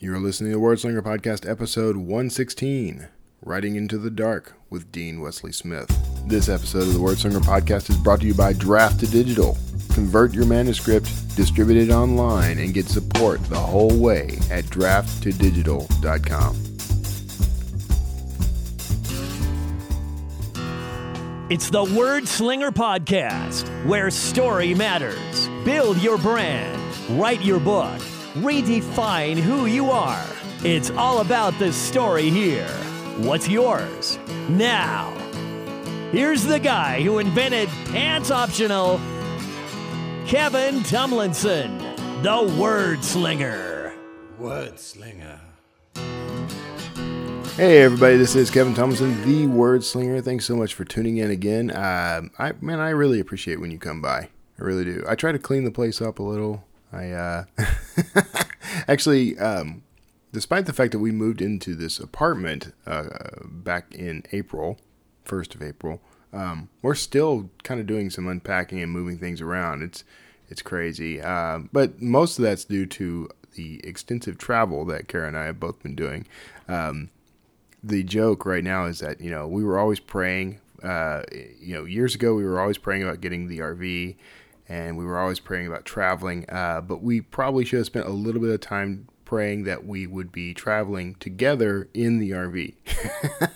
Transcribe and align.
You're 0.00 0.20
listening 0.20 0.52
to 0.52 0.60
Wordslinger 0.60 1.02
Podcast, 1.02 1.48
episode 1.48 1.96
116 1.96 3.08
Riding 3.42 3.74
into 3.74 3.98
the 3.98 4.10
Dark 4.10 4.54
with 4.70 4.92
Dean 4.92 5.20
Wesley 5.20 5.50
Smith. 5.50 5.88
This 6.28 6.48
episode 6.48 6.82
of 6.82 6.92
the 6.92 7.00
Wordslinger 7.00 7.40
Podcast 7.40 7.90
is 7.90 7.96
brought 7.96 8.20
to 8.20 8.26
you 8.28 8.34
by 8.34 8.52
Draft 8.52 9.00
to 9.00 9.06
Digital. 9.08 9.58
Convert 9.92 10.32
your 10.34 10.46
manuscript, 10.46 11.06
distribute 11.34 11.78
it 11.88 11.90
online, 11.90 12.58
and 12.58 12.72
get 12.72 12.86
support 12.86 13.42
the 13.46 13.58
whole 13.58 13.96
way 13.98 14.38
at 14.52 14.66
drafttodigital.com. 14.66 16.56
It's 21.50 21.70
the 21.70 21.82
Word 21.82 22.28
Slinger 22.28 22.70
Podcast, 22.70 23.86
where 23.86 24.10
story 24.10 24.74
matters. 24.74 25.48
Build 25.64 25.96
your 25.98 26.18
brand, 26.18 26.78
write 27.18 27.42
your 27.42 27.58
book, 27.58 27.98
redefine 28.42 29.36
who 29.36 29.66
you 29.66 29.90
are. 29.90 30.26
It's 30.64 30.90
all 30.90 31.20
about 31.20 31.58
the 31.58 31.72
story 31.72 32.30
here. 32.30 32.68
What's 33.18 33.48
yours? 33.48 34.18
Now, 34.48 35.12
here's 36.12 36.44
the 36.44 36.58
guy 36.58 37.02
who 37.02 37.18
invented 37.18 37.68
pants 37.86 38.30
optional, 38.30 39.00
Kevin 40.26 40.80
Tumlinson, 40.80 42.22
the 42.22 42.60
Word 42.60 43.04
Slinger. 43.04 43.94
Word 44.38 44.78
slinger. 44.78 45.40
Hey 47.56 47.78
everybody, 47.82 48.16
this 48.16 48.36
is 48.36 48.52
Kevin 48.52 48.72
Tumlinson, 48.72 49.24
the 49.24 49.48
Word 49.48 49.82
Slinger. 49.82 50.20
Thanks 50.20 50.44
so 50.44 50.54
much 50.54 50.74
for 50.74 50.84
tuning 50.84 51.16
in 51.16 51.32
again. 51.32 51.72
Uh, 51.72 52.22
I 52.38 52.52
man, 52.60 52.78
I 52.78 52.90
really 52.90 53.18
appreciate 53.18 53.60
when 53.60 53.72
you 53.72 53.80
come 53.80 54.00
by. 54.00 54.28
I 54.60 54.62
really 54.62 54.84
do. 54.84 55.04
I 55.08 55.16
try 55.16 55.32
to 55.32 55.40
clean 55.40 55.64
the 55.64 55.72
place 55.72 56.00
up 56.00 56.20
a 56.20 56.22
little. 56.22 56.67
I 56.92 57.10
uh, 57.10 57.44
actually, 58.88 59.38
um, 59.38 59.82
despite 60.32 60.66
the 60.66 60.72
fact 60.72 60.92
that 60.92 60.98
we 60.98 61.10
moved 61.10 61.40
into 61.40 61.74
this 61.74 61.98
apartment 61.98 62.72
uh, 62.86 63.04
back 63.44 63.94
in 63.94 64.22
April, 64.32 64.78
first 65.24 65.54
of 65.54 65.62
April, 65.62 66.00
um, 66.32 66.68
we're 66.82 66.94
still 66.94 67.50
kind 67.62 67.80
of 67.80 67.86
doing 67.86 68.10
some 68.10 68.26
unpacking 68.26 68.80
and 68.80 68.92
moving 68.92 69.18
things 69.18 69.40
around. 69.40 69.82
It's 69.82 70.04
it's 70.50 70.62
crazy, 70.62 71.20
uh, 71.20 71.60
but 71.72 72.00
most 72.00 72.38
of 72.38 72.44
that's 72.44 72.64
due 72.64 72.86
to 72.86 73.28
the 73.54 73.80
extensive 73.84 74.38
travel 74.38 74.84
that 74.86 75.08
Kara 75.08 75.28
and 75.28 75.36
I 75.36 75.44
have 75.44 75.60
both 75.60 75.82
been 75.82 75.94
doing. 75.94 76.26
Um, 76.68 77.10
the 77.82 78.02
joke 78.02 78.46
right 78.46 78.64
now 78.64 78.86
is 78.86 79.00
that 79.00 79.20
you 79.20 79.30
know 79.30 79.46
we 79.46 79.64
were 79.64 79.78
always 79.78 80.00
praying. 80.00 80.60
Uh, 80.82 81.22
you 81.60 81.74
know, 81.74 81.84
years 81.84 82.14
ago 82.14 82.34
we 82.34 82.44
were 82.44 82.60
always 82.60 82.78
praying 82.78 83.02
about 83.02 83.20
getting 83.20 83.48
the 83.48 83.58
RV, 83.58 84.14
and 84.68 84.96
we 84.96 85.04
were 85.04 85.18
always 85.18 85.40
praying 85.40 85.66
about 85.66 85.84
traveling. 85.84 86.44
Uh, 86.48 86.80
but 86.80 87.02
we 87.02 87.20
probably 87.20 87.64
should 87.64 87.78
have 87.78 87.86
spent 87.86 88.06
a 88.06 88.10
little 88.10 88.40
bit 88.40 88.50
of 88.50 88.60
time 88.60 89.08
praying 89.24 89.64
that 89.64 89.84
we 89.84 90.06
would 90.06 90.32
be 90.32 90.54
traveling 90.54 91.14
together 91.16 91.88
in 91.92 92.18
the 92.18 92.30
RV, 92.30 92.74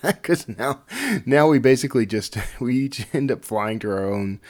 because 0.02 0.46
now, 0.58 0.82
now 1.24 1.48
we 1.48 1.58
basically 1.58 2.04
just 2.04 2.36
we 2.60 2.76
each 2.76 3.06
end 3.14 3.30
up 3.30 3.44
flying 3.44 3.78
to 3.78 3.90
our 3.90 4.04
own 4.04 4.40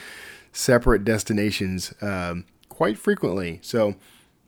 separate 0.51 1.03
destinations 1.03 1.93
um, 2.01 2.45
quite 2.67 2.97
frequently. 2.97 3.59
So, 3.61 3.95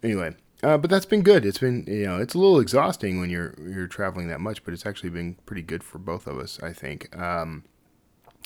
anyway, 0.04 0.36
uh, 0.64 0.78
but 0.78 0.90
that's 0.90 1.06
been 1.06 1.22
good. 1.22 1.46
It's 1.46 1.60
been 1.60 1.86
you 1.88 2.06
know 2.06 2.18
it's 2.18 2.34
a 2.34 2.40
little 2.40 2.60
exhausting 2.60 3.20
when 3.20 3.30
you're 3.30 3.56
you're 3.58 3.88
traveling 3.88 4.28
that 4.28 4.42
much, 4.42 4.64
but 4.64 4.74
it's 4.74 4.86
actually 4.86 5.12
been 5.12 5.36
pretty 5.46 5.62
good 5.62 5.84
for 5.84 5.98
both 5.98 6.28
of 6.28 6.38
us, 6.38 6.62
I 6.62 6.74
think. 6.74 7.16
Um, 7.18 7.64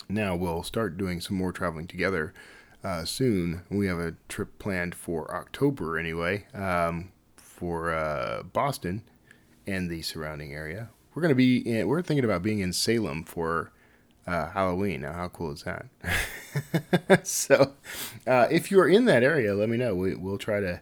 now 0.08 0.36
we'll 0.36 0.64
start 0.64 0.98
doing 0.98 1.20
some 1.20 1.36
more 1.36 1.52
traveling 1.52 1.88
together 1.88 2.34
uh, 2.84 3.06
soon. 3.06 3.64
We 3.70 3.88
have 3.88 4.00
a 4.00 4.16
trip 4.28 4.58
planned 4.60 4.96
for 4.96 5.34
October 5.34 5.98
anyway, 5.98 6.46
um, 6.54 7.12
for 7.36 7.94
uh, 7.94 8.44
Boston 8.44 9.04
and 9.68 9.90
the 9.90 10.02
surrounding 10.02 10.54
area. 10.54 10.90
We're 11.14 11.22
gonna 11.22 11.36
be 11.36 11.58
in, 11.58 11.88
we're 11.88 12.02
thinking 12.02 12.26
about 12.26 12.44
being 12.44 12.60
in 12.60 12.74
Salem 12.74 13.24
for 13.24 13.72
uh, 14.26 14.50
Halloween. 14.50 15.02
Now, 15.02 15.14
how 15.14 15.28
cool 15.28 15.52
is 15.52 15.64
that? 15.64 15.88
so, 17.28 17.74
uh, 18.28 18.48
if 18.50 18.72
you're 18.72 18.88
in 18.88 19.06
that 19.06 19.24
area, 19.24 19.54
let 19.54 19.70
me 19.70 19.78
know. 19.78 19.96
We, 19.96 20.16
we'll 20.16 20.38
try 20.38 20.60
to 20.60 20.82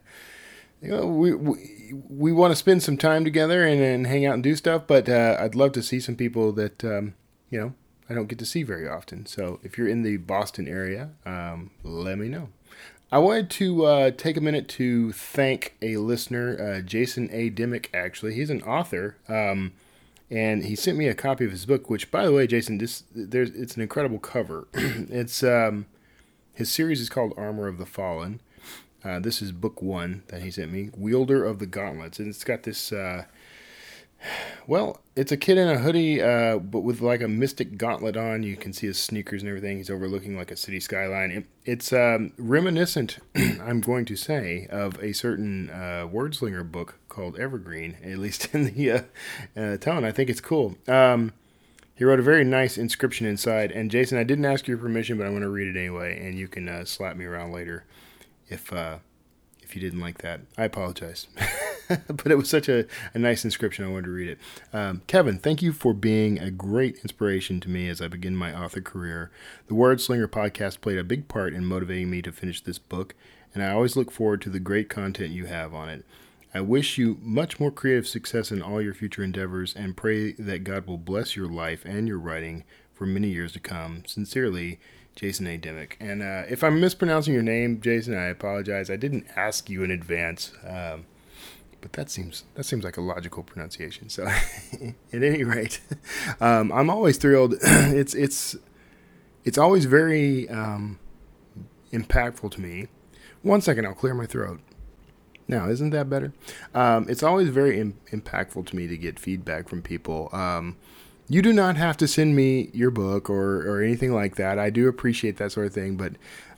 you 0.81 0.91
know, 0.91 1.07
we 1.07 1.33
we, 1.33 1.93
we 2.09 2.31
want 2.31 2.51
to 2.51 2.55
spend 2.55 2.83
some 2.83 2.97
time 2.97 3.23
together 3.23 3.65
and, 3.65 3.81
and 3.81 4.07
hang 4.07 4.25
out 4.25 4.35
and 4.35 4.43
do 4.43 4.55
stuff, 4.55 4.83
but 4.85 5.09
uh, 5.09 5.37
I'd 5.39 5.55
love 5.55 5.71
to 5.73 5.83
see 5.83 5.99
some 5.99 6.15
people 6.15 6.51
that 6.53 6.83
um, 6.83 7.15
you 7.49 7.59
know 7.59 7.73
I 8.09 8.13
don't 8.13 8.27
get 8.27 8.39
to 8.39 8.45
see 8.45 8.63
very 8.63 8.87
often. 8.87 9.25
So 9.25 9.59
if 9.63 9.77
you're 9.77 9.87
in 9.87 10.03
the 10.03 10.17
Boston 10.17 10.67
area, 10.67 11.09
um, 11.25 11.71
let 11.83 12.17
me 12.17 12.29
know. 12.29 12.49
I 13.11 13.19
wanted 13.19 13.49
to 13.51 13.85
uh, 13.85 14.11
take 14.11 14.35
a 14.35 14.41
minute 14.41 14.67
to 14.69 15.13
thank 15.13 15.75
a 15.81 15.97
listener, 15.97 16.57
uh, 16.59 16.81
Jason 16.81 17.29
A. 17.31 17.49
Dimmick. 17.49 17.89
Actually, 17.93 18.33
he's 18.33 18.49
an 18.49 18.61
author, 18.63 19.15
um, 19.29 19.71
and 20.29 20.65
he 20.65 20.75
sent 20.75 20.97
me 20.97 21.07
a 21.07 21.15
copy 21.15 21.45
of 21.45 21.51
his 21.51 21.65
book. 21.65 21.89
Which, 21.89 22.11
by 22.11 22.25
the 22.25 22.33
way, 22.33 22.47
Jason, 22.47 22.79
this 22.79 23.03
there's 23.15 23.51
it's 23.51 23.75
an 23.77 23.81
incredible 23.81 24.19
cover. 24.19 24.67
it's 24.73 25.41
um, 25.41 25.85
his 26.53 26.69
series 26.69 26.99
is 26.99 27.07
called 27.09 27.33
Armor 27.37 27.67
of 27.67 27.77
the 27.77 27.85
Fallen 27.85 28.41
uh, 29.07 29.19
this 29.19 29.41
is 29.41 29.51
book 29.51 29.81
one 29.81 30.23
that 30.27 30.41
he 30.41 30.51
sent 30.51 30.71
me, 30.71 30.89
Wielder 30.97 31.45
of 31.45 31.59
the 31.59 31.65
Gauntlets, 31.65 32.19
and 32.19 32.27
it's 32.27 32.43
got 32.43 32.63
this. 32.63 32.91
Uh, 32.91 33.25
well, 34.67 35.01
it's 35.15 35.31
a 35.31 35.37
kid 35.37 35.57
in 35.57 35.67
a 35.67 35.77
hoodie, 35.77 36.21
uh, 36.21 36.57
but 36.57 36.81
with 36.81 37.01
like 37.01 37.21
a 37.21 37.27
mystic 37.27 37.77
gauntlet 37.77 38.17
on. 38.17 38.43
You 38.43 38.55
can 38.55 38.73
see 38.73 38.87
his 38.87 38.99
sneakers 38.99 39.41
and 39.41 39.49
everything. 39.49 39.77
He's 39.77 39.89
overlooking 39.89 40.35
like 40.37 40.51
a 40.51 40.57
city 40.57 40.79
skyline. 40.79 41.31
It, 41.31 41.45
it's 41.65 41.93
um, 41.93 42.33
reminiscent, 42.37 43.19
I'm 43.35 43.81
going 43.81 44.05
to 44.05 44.15
say, 44.15 44.67
of 44.69 45.01
a 45.01 45.13
certain 45.13 45.69
uh, 45.69 46.07
wordslinger 46.11 46.69
book 46.69 46.95
called 47.09 47.39
Evergreen, 47.39 47.97
at 48.03 48.17
least 48.17 48.49
in 48.53 48.73
the 48.73 48.91
uh, 48.91 49.01
uh, 49.55 49.77
tone. 49.77 50.03
I 50.03 50.11
think 50.11 50.29
it's 50.29 50.41
cool. 50.41 50.77
Um, 50.87 51.33
he 51.95 52.03
wrote 52.03 52.19
a 52.19 52.23
very 52.23 52.43
nice 52.43 52.77
inscription 52.77 53.25
inside. 53.25 53.71
And 53.71 53.89
Jason, 53.89 54.19
I 54.19 54.23
didn't 54.23 54.45
ask 54.45 54.67
your 54.67 54.77
permission, 54.77 55.17
but 55.17 55.25
I'm 55.25 55.31
going 55.31 55.41
to 55.41 55.49
read 55.49 55.75
it 55.75 55.79
anyway, 55.79 56.19
and 56.23 56.37
you 56.37 56.47
can 56.47 56.69
uh, 56.69 56.85
slap 56.85 57.17
me 57.17 57.25
around 57.25 57.53
later 57.53 57.85
if 58.49 58.71
uh, 58.71 58.97
if 59.63 59.75
you 59.75 59.81
didn't 59.81 59.99
like 59.99 60.19
that. 60.19 60.41
I 60.57 60.65
apologize. 60.65 61.27
but 62.07 62.31
it 62.31 62.37
was 62.37 62.49
such 62.49 62.69
a, 62.69 62.85
a 63.13 63.19
nice 63.19 63.45
inscription, 63.45 63.85
I 63.85 63.89
wanted 63.89 64.05
to 64.05 64.11
read 64.11 64.29
it. 64.29 64.39
Um, 64.73 65.01
Kevin, 65.07 65.39
thank 65.39 65.61
you 65.61 65.73
for 65.73 65.93
being 65.93 66.39
a 66.39 66.51
great 66.51 66.97
inspiration 66.97 67.59
to 67.61 67.69
me 67.69 67.89
as 67.89 68.01
I 68.01 68.07
begin 68.07 68.35
my 68.35 68.53
author 68.53 68.81
career. 68.81 69.31
The 69.67 69.75
Word 69.75 70.01
Slinger 70.01 70.27
podcast 70.27 70.81
played 70.81 70.97
a 70.97 71.03
big 71.03 71.27
part 71.27 71.53
in 71.53 71.65
motivating 71.65 72.09
me 72.09 72.21
to 72.21 72.31
finish 72.31 72.61
this 72.61 72.79
book, 72.79 73.15
and 73.53 73.63
I 73.63 73.71
always 73.71 73.95
look 73.95 74.11
forward 74.11 74.41
to 74.41 74.49
the 74.49 74.59
great 74.59 74.89
content 74.89 75.31
you 75.31 75.45
have 75.45 75.73
on 75.73 75.89
it. 75.89 76.05
I 76.53 76.61
wish 76.61 76.97
you 76.97 77.17
much 77.21 77.59
more 77.59 77.71
creative 77.71 78.07
success 78.07 78.51
in 78.51 78.61
all 78.61 78.81
your 78.81 78.93
future 78.93 79.23
endeavors 79.23 79.75
and 79.75 79.97
pray 79.97 80.31
that 80.33 80.63
God 80.63 80.87
will 80.87 80.97
bless 80.97 81.35
your 81.35 81.47
life 81.47 81.83
and 81.85 82.07
your 82.07 82.17
writing 82.17 82.63
for 82.93 83.05
many 83.05 83.27
years 83.27 83.51
to 83.53 83.59
come. 83.59 84.03
Sincerely, 84.07 84.79
Jason 85.15 85.47
A. 85.47 85.57
Dimmick. 85.57 85.97
And 85.99 86.21
uh, 86.21 86.43
if 86.49 86.63
I'm 86.63 86.79
mispronouncing 86.79 87.33
your 87.33 87.43
name, 87.43 87.81
Jason, 87.81 88.15
I 88.15 88.25
apologize. 88.25 88.89
I 88.89 88.95
didn't 88.95 89.25
ask 89.35 89.69
you 89.69 89.83
in 89.83 89.91
advance, 89.91 90.51
um, 90.65 91.05
but 91.87 91.93
that 91.93 92.09
seems 92.09 92.43
that 92.55 92.65
seems 92.65 92.83
like 92.83 92.97
a 92.97 93.01
logical 93.01 93.43
pronunciation. 93.43 94.09
So, 94.09 94.25
at 95.13 95.23
any 95.23 95.45
rate, 95.45 95.79
um, 96.41 96.69
I'm 96.73 96.89
always 96.89 97.17
thrilled. 97.17 97.55
it's 97.61 98.13
it's 98.13 98.57
it's 99.45 99.57
always 99.57 99.85
very 99.85 100.49
um, 100.49 100.99
impactful 101.93 102.51
to 102.51 102.61
me. 102.61 102.87
One 103.41 103.61
second, 103.61 103.85
I'll 103.85 103.93
clear 103.93 104.13
my 104.13 104.25
throat. 104.25 104.59
Now, 105.47 105.69
isn't 105.69 105.91
that 105.91 106.09
better? 106.09 106.33
Um, 106.73 107.05
it's 107.07 107.23
always 107.23 107.47
very 107.47 107.79
Im- 107.79 107.97
impactful 108.11 108.65
to 108.67 108.75
me 108.75 108.87
to 108.87 108.97
get 108.97 109.17
feedback 109.17 109.69
from 109.69 109.81
people. 109.81 110.27
Um, 110.33 110.75
you 111.29 111.41
do 111.41 111.51
not 111.51 111.75
have 111.75 111.97
to 111.97 112.07
send 112.07 112.35
me 112.35 112.69
your 112.73 112.91
book 112.91 113.29
or, 113.29 113.67
or 113.67 113.81
anything 113.81 114.13
like 114.13 114.35
that. 114.35 114.57
I 114.57 114.69
do 114.69 114.87
appreciate 114.87 115.37
that 115.37 115.51
sort 115.51 115.67
of 115.67 115.73
thing, 115.73 115.97
but 115.97 116.13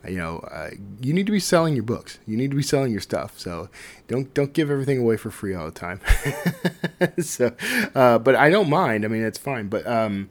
you 0.08 0.18
know, 0.18 0.40
uh, 0.52 0.70
you 1.02 1.14
need 1.14 1.26
to 1.26 1.32
be 1.32 1.40
selling 1.40 1.76
your 1.76 1.84
books. 1.84 2.20
You 2.26 2.38
need 2.38 2.52
to 2.52 2.58
be 2.58 2.64
selling 2.64 2.92
your 2.92 3.02
stuff. 3.02 3.38
So 3.38 3.70
don't 4.08 4.34
don't 4.34 4.54
give 4.54 4.72
everything 4.72 5.00
away 5.00 5.18
for 5.18 5.30
free 5.32 5.54
all 5.54 5.66
the 5.66 5.72
time. 5.72 6.00
so, 7.20 7.56
uh, 7.96 8.20
but 8.20 8.36
I 8.36 8.50
don't 8.50 8.70
mind. 8.70 9.04
I 9.04 9.08
mean, 9.10 9.24
it's 9.24 9.38
fine. 9.38 9.68
But 9.68 9.86
um, 9.86 10.30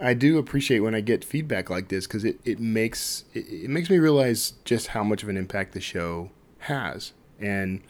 I 0.00 0.12
do 0.12 0.36
appreciate 0.38 0.80
when 0.80 0.94
I 0.94 1.00
get 1.00 1.24
feedback 1.24 1.70
like 1.70 1.88
this 1.88 2.06
because 2.06 2.24
it, 2.24 2.40
it 2.44 2.60
makes 2.60 3.24
it, 3.32 3.46
it 3.48 3.70
makes 3.70 3.88
me 3.88 3.98
realize 3.98 4.54
just 4.64 4.88
how 4.88 5.02
much 5.02 5.22
of 5.22 5.28
an 5.28 5.36
impact 5.36 5.72
the 5.72 5.80
show 5.80 6.30
has 6.58 7.12
and 7.40 7.80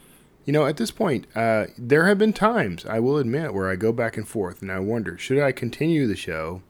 you 0.45 0.53
know, 0.53 0.65
at 0.67 0.77
this 0.77 0.91
point, 0.91 1.25
uh, 1.35 1.65
there 1.77 2.05
have 2.05 2.19
been 2.19 2.31
times, 2.31 2.85
I 2.85 2.99
will 2.99 3.17
admit, 3.17 3.53
where 3.53 3.69
I 3.69 3.75
go 3.75 3.91
back 3.91 4.15
and 4.15 4.27
forth 4.27 4.61
and 4.61 4.71
I 4.71 4.79
wonder, 4.79 5.17
should 5.17 5.39
I 5.39 5.51
continue 5.51 6.07
the 6.07 6.15
show? 6.15 6.61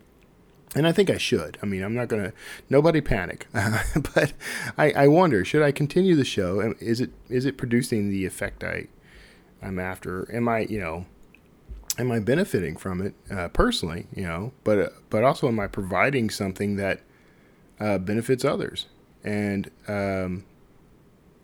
And 0.73 0.87
I 0.87 0.93
think 0.93 1.09
I 1.09 1.17
should. 1.17 1.57
I 1.61 1.65
mean, 1.65 1.83
I'm 1.83 1.93
not 1.93 2.07
going 2.07 2.23
to, 2.23 2.33
nobody 2.69 3.01
panic. 3.01 3.47
but 3.53 4.33
I, 4.77 4.91
I 4.91 5.07
wonder, 5.07 5.43
should 5.43 5.61
I 5.61 5.71
continue 5.71 6.15
the 6.15 6.25
show? 6.25 6.73
Is 6.79 7.01
it, 7.01 7.11
is 7.29 7.45
it 7.45 7.57
producing 7.57 8.09
the 8.09 8.25
effect 8.25 8.63
I, 8.63 8.87
I'm 9.61 9.77
after? 9.77 10.33
Am 10.33 10.47
I, 10.47 10.59
you 10.61 10.79
know, 10.79 11.05
am 11.97 12.11
I 12.11 12.19
benefiting 12.19 12.77
from 12.77 13.01
it 13.01 13.13
uh, 13.29 13.49
personally, 13.49 14.07
you 14.15 14.23
know, 14.23 14.53
but, 14.63 14.79
uh, 14.79 14.89
but 15.09 15.23
also 15.23 15.49
am 15.49 15.59
I 15.59 15.67
providing 15.67 16.29
something 16.29 16.77
that 16.77 17.01
uh, 17.79 17.97
benefits 17.97 18.45
others? 18.45 18.87
And 19.23 19.69
um, 19.87 20.45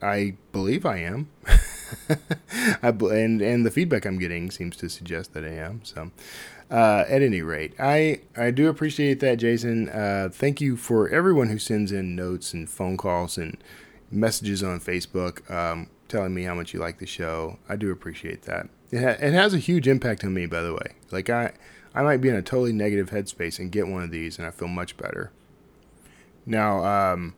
I 0.02 0.36
believe 0.54 0.86
I 0.86 0.98
am. 0.98 1.30
I, 2.84 2.90
and 2.90 3.42
and 3.42 3.66
the 3.66 3.72
feedback 3.72 4.06
I'm 4.06 4.20
getting 4.20 4.52
seems 4.52 4.76
to 4.78 4.90
suggest 4.90 5.34
that 5.34 5.44
I 5.44 5.50
am. 5.50 5.82
So, 5.84 6.12
uh, 6.70 7.06
at 7.08 7.22
any 7.22 7.42
rate, 7.42 7.74
I 7.80 8.22
I 8.36 8.52
do 8.52 8.70
appreciate 8.70 9.20
that, 9.22 9.36
Jason. 9.36 9.90
Uh, 9.90 10.30
thank 10.32 10.62
you 10.62 10.78
for 10.78 11.10
everyone 11.10 11.50
who 11.50 11.60
sends 11.60 11.92
in 11.92 12.16
notes 12.16 12.54
and 12.54 12.70
phone 12.70 12.98
calls 12.98 13.38
and 13.38 13.58
messages 14.12 14.62
on 14.62 14.80
Facebook 14.80 15.50
um, 15.50 15.88
telling 16.08 16.34
me 16.34 16.44
how 16.44 16.54
much 16.54 16.74
you 16.74 16.80
like 16.80 17.00
the 17.00 17.06
show. 17.06 17.58
I 17.70 17.76
do 17.76 17.92
appreciate 17.92 18.44
that. 18.44 18.68
It, 18.92 19.02
ha- 19.02 19.26
it 19.26 19.34
has 19.34 19.54
a 19.54 19.58
huge 19.60 19.88
impact 19.88 20.24
on 20.24 20.34
me, 20.34 20.46
by 20.46 20.62
the 20.62 20.74
way. 20.74 20.96
Like 21.12 21.30
I 21.30 21.54
I 21.94 22.04
might 22.04 22.22
be 22.22 22.30
in 22.30 22.36
a 22.36 22.42
totally 22.42 22.74
negative 22.74 23.10
headspace 23.10 23.60
and 23.60 23.72
get 23.72 23.88
one 23.88 24.04
of 24.04 24.12
these, 24.12 24.38
and 24.38 24.48
I 24.48 24.52
feel 24.52 24.68
much 24.68 24.98
better. 24.98 25.32
Now, 26.46 26.84
um, 26.84 27.36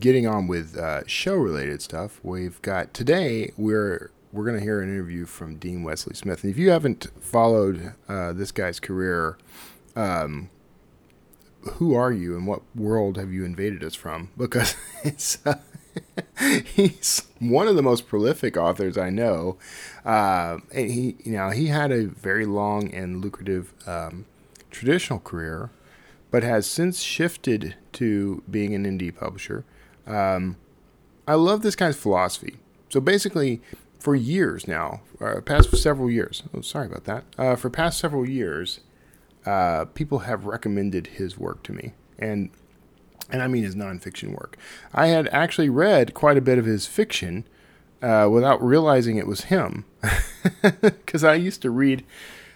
getting 0.00 0.26
on 0.26 0.46
with 0.46 0.76
uh, 0.76 1.06
show 1.06 1.34
related 1.34 1.82
stuff, 1.82 2.20
we've 2.22 2.60
got 2.62 2.94
today 2.94 3.52
we're 3.56 4.10
we're 4.32 4.44
going 4.44 4.56
to 4.56 4.62
hear 4.62 4.80
an 4.80 4.88
interview 4.88 5.26
from 5.26 5.56
Dean 5.56 5.82
Wesley 5.82 6.14
Smith. 6.14 6.42
And 6.42 6.50
if 6.50 6.58
you 6.58 6.70
haven't 6.70 7.08
followed 7.20 7.92
uh, 8.08 8.32
this 8.32 8.50
guy's 8.50 8.80
career, 8.80 9.36
um, 9.94 10.48
who 11.74 11.94
are 11.94 12.12
you 12.12 12.36
and 12.36 12.46
what 12.46 12.62
world 12.74 13.18
have 13.18 13.30
you 13.30 13.44
invaded 13.44 13.84
us 13.84 13.94
from? 13.94 14.30
Because 14.36 14.74
uh, 15.46 15.56
he's 16.64 17.22
one 17.38 17.68
of 17.68 17.76
the 17.76 17.82
most 17.82 18.08
prolific 18.08 18.56
authors 18.56 18.96
I 18.96 19.10
know. 19.10 19.58
Uh, 20.04 20.58
and 20.74 20.90
he, 20.90 21.16
you 21.24 21.32
know, 21.32 21.50
he 21.50 21.66
had 21.66 21.92
a 21.92 22.06
very 22.06 22.46
long 22.46 22.92
and 22.92 23.22
lucrative 23.22 23.72
um, 23.86 24.24
traditional 24.70 25.18
career, 25.18 25.70
but 26.30 26.42
has 26.42 26.66
since 26.66 27.00
shifted 27.00 27.76
to 27.92 28.42
being 28.50 28.74
an 28.74 28.84
indie 28.84 29.14
publisher. 29.14 29.64
Um, 30.06 30.56
I 31.26 31.34
love 31.34 31.62
this 31.62 31.76
guy's 31.76 31.96
philosophy. 31.96 32.56
So 32.88 33.00
basically, 33.00 33.62
for 33.98 34.14
years 34.16 34.66
now, 34.66 35.02
uh, 35.20 35.40
past 35.40 35.74
several 35.76 36.10
years. 36.10 36.42
Oh, 36.52 36.60
sorry 36.60 36.86
about 36.86 37.04
that. 37.04 37.24
Uh, 37.38 37.56
for 37.56 37.70
past 37.70 37.98
several 37.98 38.28
years, 38.28 38.80
uh, 39.46 39.84
people 39.86 40.20
have 40.20 40.44
recommended 40.44 41.06
his 41.06 41.38
work 41.38 41.62
to 41.64 41.72
me, 41.72 41.92
and 42.18 42.50
and 43.30 43.42
I 43.42 43.46
mean 43.46 43.62
his 43.62 43.76
nonfiction 43.76 44.32
work. 44.32 44.56
I 44.92 45.06
had 45.06 45.28
actually 45.28 45.68
read 45.68 46.14
quite 46.14 46.36
a 46.36 46.42
bit 46.42 46.58
of 46.58 46.64
his 46.64 46.86
fiction 46.86 47.46
uh, 48.02 48.28
without 48.30 48.62
realizing 48.62 49.16
it 49.16 49.26
was 49.26 49.42
him, 49.44 49.84
because 50.80 51.22
I 51.24 51.34
used 51.34 51.62
to 51.62 51.70
read 51.70 52.04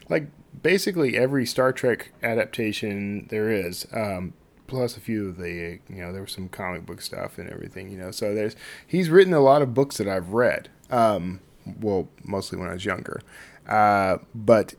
like 0.09 0.29
basically 0.63 1.17
every 1.17 1.47
Star 1.47 1.73
Trek 1.73 2.13
adaptation 2.23 3.27
there 3.31 3.51
is. 3.51 3.87
Um, 3.93 4.35
plus 4.67 4.97
a 4.97 5.01
few 5.01 5.29
of 5.29 5.37
the 5.39 5.79
you 5.89 5.97
know 5.97 6.13
there 6.13 6.23
was 6.23 6.33
some 6.33 6.49
comic 6.49 6.85
book 6.85 7.01
stuff 7.01 7.39
and 7.39 7.49
everything 7.51 7.91
you 7.91 7.99
know 7.99 8.11
so 8.11 8.35
there's 8.35 8.57
he's 8.87 9.09
written 9.09 9.33
a 9.33 9.41
lot 9.41 9.63
of 9.63 9.75
books 9.75 9.97
that 9.99 10.09
I've 10.09 10.31
read 10.31 10.69
um, 10.91 11.41
well 11.81 12.09
mostly 12.25 12.59
when 12.59 12.69
I 12.69 12.75
was 12.75 12.85
younger. 12.85 13.21
Uh, 13.69 14.19
but 14.35 14.75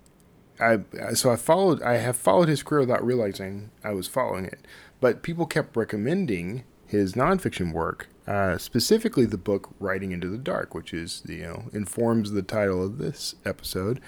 I 0.60 0.80
so 1.13 1.31
I 1.31 1.36
followed 1.36 1.81
I 1.81 1.98
have 1.98 2.18
followed 2.18 2.48
his 2.48 2.63
career 2.63 2.81
without 2.81 3.06
realizing 3.06 3.72
I 3.84 3.92
was 3.92 4.07
following 4.07 4.45
it. 4.45 4.66
But 5.00 5.22
people 5.22 5.45
kept 5.45 5.75
recommending 5.78 6.63
his 6.88 7.13
nonfiction 7.13 7.74
work 7.74 8.07
uh, 8.28 8.57
specifically 8.57 9.25
the 9.25 9.38
book 9.38 9.69
Writing 9.80 10.12
into 10.12 10.28
the 10.30 10.38
Dark 10.38 10.74
which 10.74 10.94
is 10.94 11.24
you 11.28 11.44
know 11.44 11.66
informs 11.74 12.31
the 12.31 12.42
title 12.42 12.84
of 12.84 12.98
this 12.98 13.36
episode. 13.45 14.00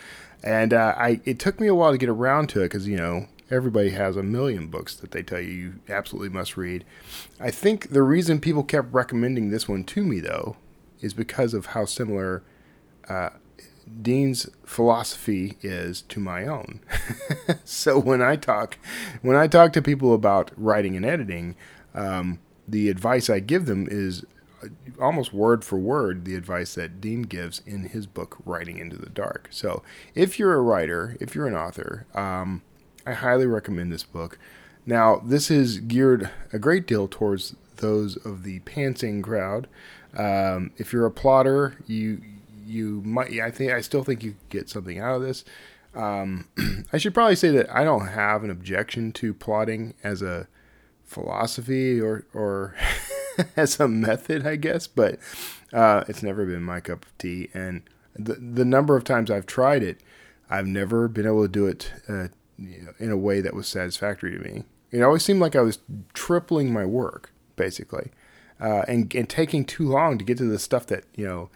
And 0.44 0.74
uh, 0.74 0.96
I 0.98 1.22
it 1.26 1.40
took 1.40 1.60
me 1.60 1.68
a 1.68 1.76
while 1.76 1.92
to 1.92 1.98
get 1.98 2.10
around 2.10 2.50
to 2.50 2.62
it 2.62 2.66
because 2.66 2.88
you 2.88 2.98
know 2.98 3.28
everybody 3.52 3.90
has 3.92 4.16
a 4.16 4.24
million 4.24 4.68
books 4.68 4.96
that 4.96 5.12
they 5.12 5.24
tell 5.24 5.40
you 5.40 5.52
you 5.52 5.74
absolutely 5.90 6.30
must 6.30 6.58
read. 6.58 6.86
I 7.40 7.52
think 7.52 7.90
the 7.90 8.04
reason 8.04 8.40
people 8.40 8.64
kept 8.64 8.94
recommending 8.94 9.50
this 9.50 9.68
one 9.68 9.84
to 9.86 10.04
me, 10.04 10.20
though, 10.20 10.58
is 11.02 11.14
because 11.14 11.54
of 11.54 11.68
how 11.68 11.86
similar 11.86 12.44
uh, 13.08 13.30
Dean's 14.02 14.50
philosophy 14.66 15.58
is 15.62 16.02
to 16.04 16.20
my 16.20 16.46
own. 16.46 16.82
so 17.64 18.00
when 18.00 18.22
I 18.22 18.36
talk, 18.36 18.78
when 19.22 19.36
I 19.36 19.48
talk 19.48 19.74
to 19.74 19.82
people 19.82 20.14
about 20.14 20.52
writing 20.56 20.96
and 20.96 21.06
editing, 21.06 21.56
um, 21.96 22.40
the 22.68 22.90
advice 22.90 23.30
I 23.30 23.40
give 23.40 23.66
them 23.66 23.88
is 23.90 24.26
almost 25.00 25.34
word 25.34 25.64
for 25.64 25.78
word 25.78 26.26
the 26.26 26.36
advice 26.36 26.76
that 26.76 27.00
Dean 27.00 27.24
gives 27.24 27.62
in 27.66 27.86
his 27.86 28.06
book 28.06 28.38
Writing 28.46 28.78
into 28.78 28.98
the 28.98 29.10
Dark. 29.10 29.48
So 29.52 29.84
if 30.16 30.38
you're 30.38 30.54
a 30.54 30.62
writer, 30.62 31.18
if 31.20 31.34
you're 31.34 31.48
an 31.48 31.56
author, 31.56 32.06
um, 32.14 32.62
I 33.10 33.14
highly 33.14 33.48
recommend 33.48 33.92
this 33.92 34.04
book. 34.04 34.38
Now, 34.86 35.20
this 35.26 35.50
is 35.50 35.80
geared 35.80 36.30
a 36.54 36.60
great 36.60 36.86
deal 36.86 37.08
towards 37.08 37.56
those 37.78 38.18
of 38.18 38.44
the 38.44 38.60
pantsing 38.62 39.24
crowd. 39.24 39.68
Um, 40.16 40.72
if 40.78 40.94
you're 40.94 41.08
a 41.08 41.12
plotter, 41.12 41.78
you 41.88 42.22
you 42.68 43.02
might. 43.04 43.32
I 43.40 43.50
think 43.50 43.72
I 43.72 43.82
still 43.82 44.04
think 44.04 44.24
you 44.24 44.36
get 44.50 44.70
something 44.70 45.00
out 45.00 45.16
of 45.16 45.22
this. 45.24 45.44
Um, 45.96 46.50
I 46.94 47.00
should 47.00 47.16
probably 47.16 47.36
say 47.36 47.50
that 47.50 47.76
I 47.76 47.84
don't 47.84 48.10
have 48.10 48.44
an 48.44 48.52
objection 48.52 49.12
to 49.14 49.34
plotting 49.34 49.96
as 50.04 50.22
a 50.22 50.48
philosophy 51.04 52.00
or 52.00 52.28
or 52.32 52.76
as 53.56 53.80
a 53.80 53.88
method, 53.88 54.46
I 54.46 54.56
guess, 54.56 54.86
but 54.86 55.18
uh, 55.74 56.04
it's 56.08 56.22
never 56.22 56.46
been 56.46 56.62
my 56.62 56.80
cup 56.80 57.06
of 57.06 57.18
tea. 57.18 57.50
And 57.56 57.82
the 58.14 58.36
the 58.36 58.66
number 58.66 58.96
of 58.96 59.04
times 59.04 59.32
I've 59.32 59.48
tried 59.48 59.82
it, 59.82 60.00
I've 60.48 60.68
never 60.68 61.08
been 61.08 61.26
able 61.26 61.42
to 61.42 61.48
do 61.48 61.66
it 61.66 61.92
uh, 62.08 62.28
you 62.60 62.82
know, 62.84 62.94
in 63.00 63.12
a 63.12 63.18
way 63.18 63.42
that 63.42 63.54
was 63.54 63.68
satisfactory 63.68 64.32
to 64.32 64.40
me. 64.40 64.64
It 64.92 65.02
always 65.02 65.24
seemed 65.24 65.40
like 65.40 65.56
I 65.56 65.62
was 65.62 65.80
tripling 66.14 66.74
my 66.74 66.86
work, 66.86 67.32
basically, 67.56 68.12
uh, 68.60 68.84
and 68.88 69.14
and 69.14 69.30
taking 69.30 69.66
too 69.66 69.88
long 69.88 70.18
to 70.18 70.26
get 70.26 70.38
to 70.40 70.46
the 70.46 70.60
stuff 70.60 70.88
that 70.88 71.04
you 71.16 71.28
know, 71.28 71.50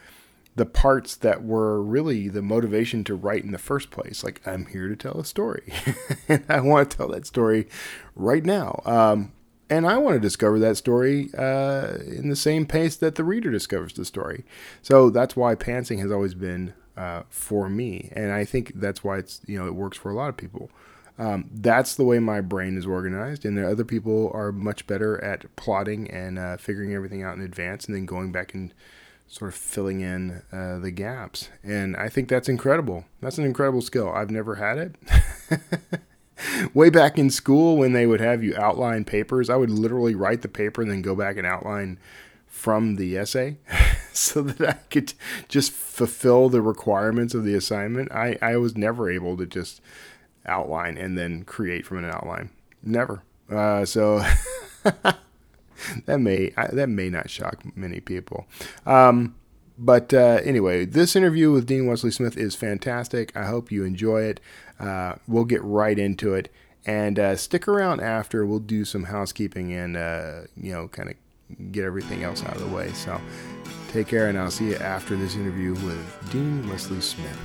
the 0.56 0.66
parts 0.66 1.16
that 1.16 1.44
were 1.44 1.82
really 1.82 2.30
the 2.30 2.42
motivation 2.42 3.04
to 3.06 3.16
write 3.16 3.44
in 3.44 3.52
the 3.52 3.58
first 3.58 3.92
place. 3.92 4.24
Like 4.24 4.46
I'm 4.46 4.68
here 4.68 4.88
to 4.88 4.96
tell 4.96 5.20
a 5.20 5.26
story, 5.26 5.74
and 6.28 6.44
I 6.48 6.60
want 6.60 6.92
to 6.92 6.98
tell 6.98 7.08
that 7.10 7.26
story 7.26 7.68
right 8.16 8.46
now. 8.46 8.82
Um, 8.86 9.34
and 9.70 9.88
I 9.88 9.98
want 9.98 10.16
to 10.16 10.20
discover 10.20 10.60
that 10.60 10.78
story 10.78 11.30
uh, 11.36 11.98
in 12.06 12.30
the 12.30 12.36
same 12.36 12.66
pace 12.66 12.96
that 12.98 13.16
the 13.16 13.24
reader 13.24 13.50
discovers 13.50 13.94
the 13.94 14.06
story. 14.06 14.46
So 14.84 15.10
that's 15.10 15.36
why 15.36 15.56
pantsing 15.56 16.00
has 16.00 16.12
always 16.12 16.36
been 16.36 16.74
uh, 16.96 17.24
for 17.30 17.70
me, 17.70 18.12
and 18.16 18.32
I 18.32 18.46
think 18.46 18.74
that's 18.76 19.04
why 19.04 19.18
it's 19.18 19.42
you 19.48 19.58
know 19.58 19.66
it 19.66 19.76
works 19.76 19.98
for 19.98 20.12
a 20.12 20.16
lot 20.16 20.30
of 20.30 20.38
people. 20.38 20.70
Um, 21.20 21.50
that's 21.54 21.96
the 21.96 22.04
way 22.04 22.20
my 22.20 22.42
brain 22.42 22.78
is 22.78 22.86
organized, 22.86 23.46
and 23.46 23.58
the 23.58 23.70
other 23.70 23.86
people 23.86 24.32
are 24.34 24.52
much 24.52 24.88
better 24.88 25.24
at 25.24 25.56
plotting 25.56 26.10
and 26.10 26.40
uh, 26.40 26.58
figuring 26.58 26.94
everything 26.94 27.22
out 27.22 27.36
in 27.36 27.44
advance, 27.44 27.86
and 27.86 27.96
then 27.96 28.06
going 28.06 28.32
back 28.32 28.54
and 28.54 28.74
sort 29.28 29.50
of 29.50 29.56
filling 29.56 30.02
in 30.02 30.42
uh, 30.52 30.80
the 30.80 30.92
gaps. 30.92 31.50
And 31.64 31.96
I 31.98 32.10
think 32.10 32.30
that's 32.30 32.50
incredible. 32.50 33.06
That's 33.22 33.38
an 33.38 33.46
incredible 33.46 33.82
skill. 33.82 34.10
I've 34.10 34.32
never 34.32 34.56
had 34.56 34.78
it. 34.78 34.96
Way 36.74 36.90
back 36.90 37.18
in 37.18 37.30
school, 37.30 37.78
when 37.78 37.94
they 37.94 38.06
would 38.06 38.20
have 38.20 38.44
you 38.44 38.56
outline 38.56 39.06
papers, 39.06 39.50
I 39.50 39.56
would 39.56 39.70
literally 39.70 40.14
write 40.14 40.42
the 40.42 40.48
paper 40.48 40.82
and 40.82 40.92
then 40.92 41.02
go 41.02 41.16
back 41.16 41.38
and 41.38 41.48
outline 41.48 42.00
from 42.48 42.96
the 42.96 43.18
essay 43.18 43.58
so 44.14 44.42
that 44.42 44.70
I 44.70 44.74
could 44.90 45.14
just 45.48 45.72
fulfill 45.72 46.50
the 46.50 46.62
requirements 46.62 47.34
of 47.34 47.44
the 47.44 47.56
assignment. 47.56 48.12
I, 48.12 48.38
I 48.42 48.58
was 48.58 48.78
never 48.78 49.10
able 49.10 49.36
to 49.38 49.46
just 49.46 49.82
outline 50.46 50.98
and 50.98 51.18
then 51.18 51.44
create 51.44 51.86
from 51.86 52.00
an 52.00 52.06
outline. 52.06 52.50
Never. 52.82 53.24
Uh, 53.50 53.86
so 53.86 54.24
that 56.06 56.20
may 56.20 56.50
that 56.50 56.90
may 56.90 57.10
not 57.10 57.30
shock 57.30 57.64
many 57.76 58.00
people. 58.00 58.48
Um, 58.86 59.36
but 59.78 60.14
uh, 60.14 60.40
anyway, 60.44 60.86
this 60.86 61.16
interview 61.16 61.52
with 61.52 61.66
Dean 61.66 61.88
Wesley 61.88 62.12
Smith 62.12 62.38
is 62.38 62.56
fantastic. 62.56 63.36
I 63.36 63.46
hope 63.46 63.72
you 63.72 63.84
enjoy 63.84 64.24
it. 64.24 64.40
Uh, 64.80 65.16
we'll 65.28 65.46
get 65.46 65.64
right 65.64 65.98
into 65.98 66.34
it, 66.34 66.52
and 66.86 67.18
uh, 67.18 67.36
stick 67.36 67.68
around 67.68 68.02
after. 68.02 68.46
We'll 68.46 68.60
do 68.60 68.86
some 68.86 69.06
housekeeping 69.06 69.74
and 69.74 69.98
uh, 69.98 70.42
you 70.56 70.72
know, 70.72 70.88
kind 70.90 71.10
of 71.10 71.72
get 71.72 71.86
everything 71.86 72.24
else 72.24 72.44
out 72.44 72.56
of 72.56 72.62
the 72.62 72.76
way. 72.76 72.92
So, 72.94 73.20
take 73.92 74.08
care, 74.08 74.28
and 74.28 74.38
I'll 74.38 74.52
see 74.52 74.70
you 74.70 74.76
after 74.76 75.16
this 75.16 75.36
interview 75.36 75.74
with 75.74 76.32
Dean 76.32 76.68
Wesley 76.70 77.02
Smith 77.02 77.40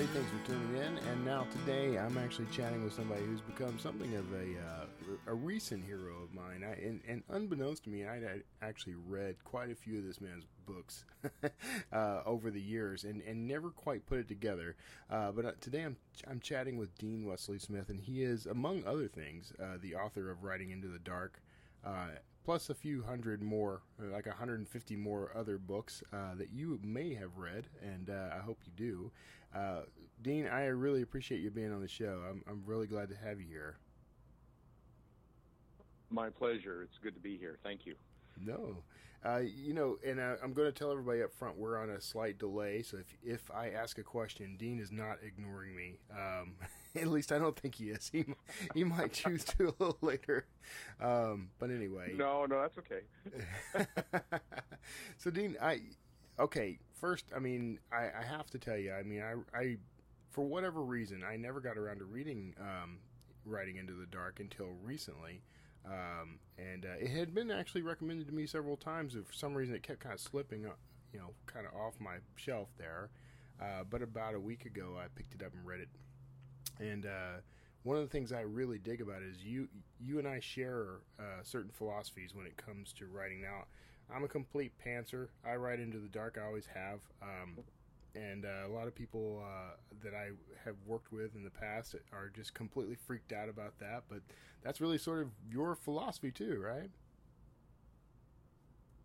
everybody. 0.00 0.26
Thanks 0.26 0.30
for 0.30 0.52
tuning 0.52 0.76
in. 0.76 0.98
And 1.10 1.24
now 1.24 1.46
today, 1.50 1.98
I'm 1.98 2.16
actually 2.16 2.46
chatting 2.52 2.82
with 2.84 2.92
somebody 2.92 3.22
who's 3.24 3.40
become 3.40 3.78
something 3.78 4.14
of 4.14 4.32
a 4.32 4.58
uh, 4.58 4.86
a 5.26 5.34
recent 5.34 5.84
hero 5.84 6.22
of 6.22 6.32
mine. 6.32 6.64
I, 6.64 6.80
and, 6.80 7.00
and, 7.06 7.22
unbeknownst 7.28 7.84
to 7.84 7.90
me, 7.90 8.06
I 8.06 8.20
actually 8.62 8.94
read 8.94 9.42
quite 9.44 9.70
a 9.70 9.74
few 9.74 9.98
of 9.98 10.04
this 10.04 10.20
man's 10.20 10.44
books 10.66 11.04
uh, 11.92 12.20
over 12.24 12.50
the 12.50 12.60
years, 12.60 13.04
and, 13.04 13.20
and 13.22 13.46
never 13.46 13.70
quite 13.70 14.06
put 14.06 14.18
it 14.18 14.28
together. 14.28 14.76
Uh, 15.10 15.32
but 15.32 15.44
uh, 15.44 15.52
today, 15.60 15.82
I'm 15.82 15.96
I'm 16.28 16.40
chatting 16.40 16.78
with 16.78 16.96
Dean 16.96 17.26
Wesley 17.26 17.58
Smith, 17.58 17.88
and 17.88 18.00
he 18.00 18.22
is, 18.22 18.46
among 18.46 18.84
other 18.86 19.08
things, 19.08 19.52
uh, 19.60 19.76
the 19.80 19.96
author 19.96 20.30
of 20.30 20.44
Writing 20.44 20.70
into 20.70 20.88
the 20.88 20.98
Dark 20.98 21.42
uh, 21.84 22.08
plus 22.44 22.70
a 22.70 22.74
few 22.74 23.02
hundred 23.02 23.42
more, 23.42 23.82
like 23.98 24.26
150 24.26 24.96
more 24.96 25.30
other 25.36 25.58
books 25.58 26.02
uh, 26.12 26.34
that 26.36 26.50
you 26.50 26.80
may 26.82 27.14
have 27.14 27.36
read, 27.36 27.66
and 27.82 28.10
uh, 28.10 28.30
I 28.34 28.38
hope 28.38 28.58
you 28.64 28.72
do. 28.76 29.10
Uh, 29.54 29.80
Dean, 30.22 30.46
I 30.46 30.66
really 30.66 31.02
appreciate 31.02 31.40
you 31.40 31.50
being 31.50 31.72
on 31.72 31.80
the 31.80 31.88
show. 31.88 32.22
I'm, 32.28 32.42
I'm 32.48 32.62
really 32.66 32.86
glad 32.86 33.08
to 33.08 33.16
have 33.16 33.40
you 33.40 33.46
here. 33.48 33.76
My 36.10 36.28
pleasure. 36.30 36.82
It's 36.82 36.98
good 36.98 37.14
to 37.14 37.20
be 37.20 37.36
here. 37.36 37.58
Thank 37.62 37.86
you. 37.86 37.94
No, 38.44 38.82
uh, 39.24 39.42
you 39.44 39.74
know, 39.74 39.98
and 40.04 40.18
uh, 40.18 40.36
I'm 40.42 40.54
going 40.54 40.72
to 40.72 40.72
tell 40.72 40.90
everybody 40.90 41.22
up 41.22 41.32
front 41.32 41.58
we're 41.58 41.76
on 41.78 41.90
a 41.90 42.00
slight 42.00 42.38
delay. 42.38 42.82
So 42.82 42.96
if 42.96 43.14
if 43.22 43.50
I 43.54 43.70
ask 43.70 43.98
a 43.98 44.02
question, 44.02 44.56
Dean 44.58 44.80
is 44.80 44.90
not 44.90 45.18
ignoring 45.22 45.76
me. 45.76 45.98
Um, 46.10 46.54
at 46.96 47.08
least 47.08 47.30
I 47.30 47.38
don't 47.38 47.54
think 47.54 47.74
he 47.74 47.90
is. 47.90 48.08
He 48.10 48.24
he 48.74 48.82
might 48.82 49.12
choose 49.12 49.44
to 49.44 49.64
a 49.68 49.74
little 49.78 49.98
later. 50.00 50.46
Um, 51.00 51.50
but 51.58 51.70
anyway, 51.70 52.14
No, 52.16 52.46
no, 52.46 52.62
that's 52.62 52.78
okay. 52.78 54.28
so 55.18 55.30
Dean, 55.30 55.56
I 55.60 55.82
okay. 56.40 56.78
First, 56.94 57.26
I 57.34 57.38
mean, 57.38 57.78
I, 57.92 58.08
I 58.18 58.22
have 58.22 58.50
to 58.50 58.58
tell 58.58 58.76
you, 58.76 58.92
I 58.92 59.02
mean, 59.02 59.22
I, 59.22 59.58
I 59.58 59.76
for 60.30 60.44
whatever 60.44 60.82
reason, 60.82 61.22
I 61.28 61.36
never 61.36 61.60
got 61.60 61.76
around 61.76 61.98
to 61.98 62.04
reading 62.04 62.54
um, 62.60 62.98
Writing 63.44 63.76
into 63.76 63.94
the 63.94 64.06
Dark 64.06 64.40
until 64.40 64.68
recently. 64.82 65.42
Um, 65.86 66.38
and 66.58 66.84
uh, 66.84 67.00
it 67.00 67.08
had 67.10 67.34
been 67.34 67.50
actually 67.50 67.82
recommended 67.82 68.26
to 68.28 68.34
me 68.34 68.46
several 68.46 68.76
times. 68.76 69.14
And 69.14 69.26
for 69.26 69.32
some 69.32 69.54
reason, 69.54 69.74
it 69.74 69.82
kept 69.82 70.00
kind 70.00 70.14
of 70.14 70.20
slipping, 70.20 70.66
uh, 70.66 70.70
you 71.12 71.18
know, 71.18 71.30
kind 71.46 71.66
of 71.66 71.74
off 71.74 71.94
my 71.98 72.16
shelf 72.36 72.68
there. 72.78 73.08
Uh, 73.60 73.84
but 73.88 74.02
about 74.02 74.34
a 74.34 74.40
week 74.40 74.66
ago, 74.66 74.96
I 74.98 75.06
picked 75.14 75.34
it 75.34 75.44
up 75.44 75.52
and 75.54 75.66
read 75.66 75.80
it. 75.80 75.88
And 76.78 77.06
uh, 77.06 77.40
one 77.82 77.96
of 77.96 78.02
the 78.02 78.08
things 78.08 78.32
I 78.32 78.40
really 78.40 78.78
dig 78.78 79.00
about 79.00 79.22
it 79.22 79.28
is 79.28 79.42
you 79.42 79.68
you 79.98 80.18
and 80.18 80.28
I 80.28 80.40
share 80.40 81.00
uh, 81.18 81.42
certain 81.42 81.70
philosophies 81.70 82.34
when 82.34 82.46
it 82.46 82.56
comes 82.56 82.92
to 82.94 83.06
writing. 83.06 83.40
Now, 83.42 83.64
I'm 84.14 84.24
a 84.24 84.28
complete 84.28 84.72
pantser. 84.84 85.28
I 85.44 85.54
ride 85.56 85.80
into 85.80 85.98
the 85.98 86.08
dark. 86.08 86.38
I 86.40 86.46
always 86.46 86.66
have. 86.66 87.00
Um, 87.22 87.58
and 88.14 88.44
uh, 88.44 88.66
a 88.66 88.72
lot 88.72 88.88
of 88.88 88.94
people 88.94 89.42
uh, 89.44 89.76
that 90.02 90.14
I 90.14 90.30
have 90.64 90.74
worked 90.86 91.12
with 91.12 91.36
in 91.36 91.44
the 91.44 91.50
past 91.50 91.94
are 92.12 92.28
just 92.34 92.54
completely 92.54 92.96
freaked 93.06 93.32
out 93.32 93.48
about 93.48 93.78
that. 93.78 94.04
But 94.08 94.22
that's 94.62 94.80
really 94.80 94.98
sort 94.98 95.20
of 95.22 95.28
your 95.48 95.74
philosophy 95.76 96.32
too, 96.32 96.60
right? 96.64 96.90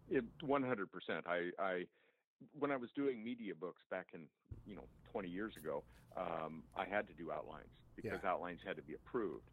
It 0.09 0.23
100%. 0.43 0.85
I, 1.27 1.49
I, 1.59 1.83
when 2.57 2.71
I 2.71 2.77
was 2.77 2.89
doing 2.95 3.23
media 3.23 3.53
books 3.55 3.81
back 3.89 4.07
in, 4.13 4.27
you 4.65 4.75
know, 4.75 4.85
20 5.11 5.29
years 5.29 5.55
ago, 5.57 5.83
um, 6.17 6.63
I 6.75 6.85
had 6.85 7.07
to 7.07 7.13
do 7.13 7.31
outlines 7.31 7.69
because 7.95 8.19
Yeah. 8.23 8.29
outlines 8.29 8.59
had 8.65 8.75
to 8.77 8.81
be 8.83 8.93
approved. 8.93 9.49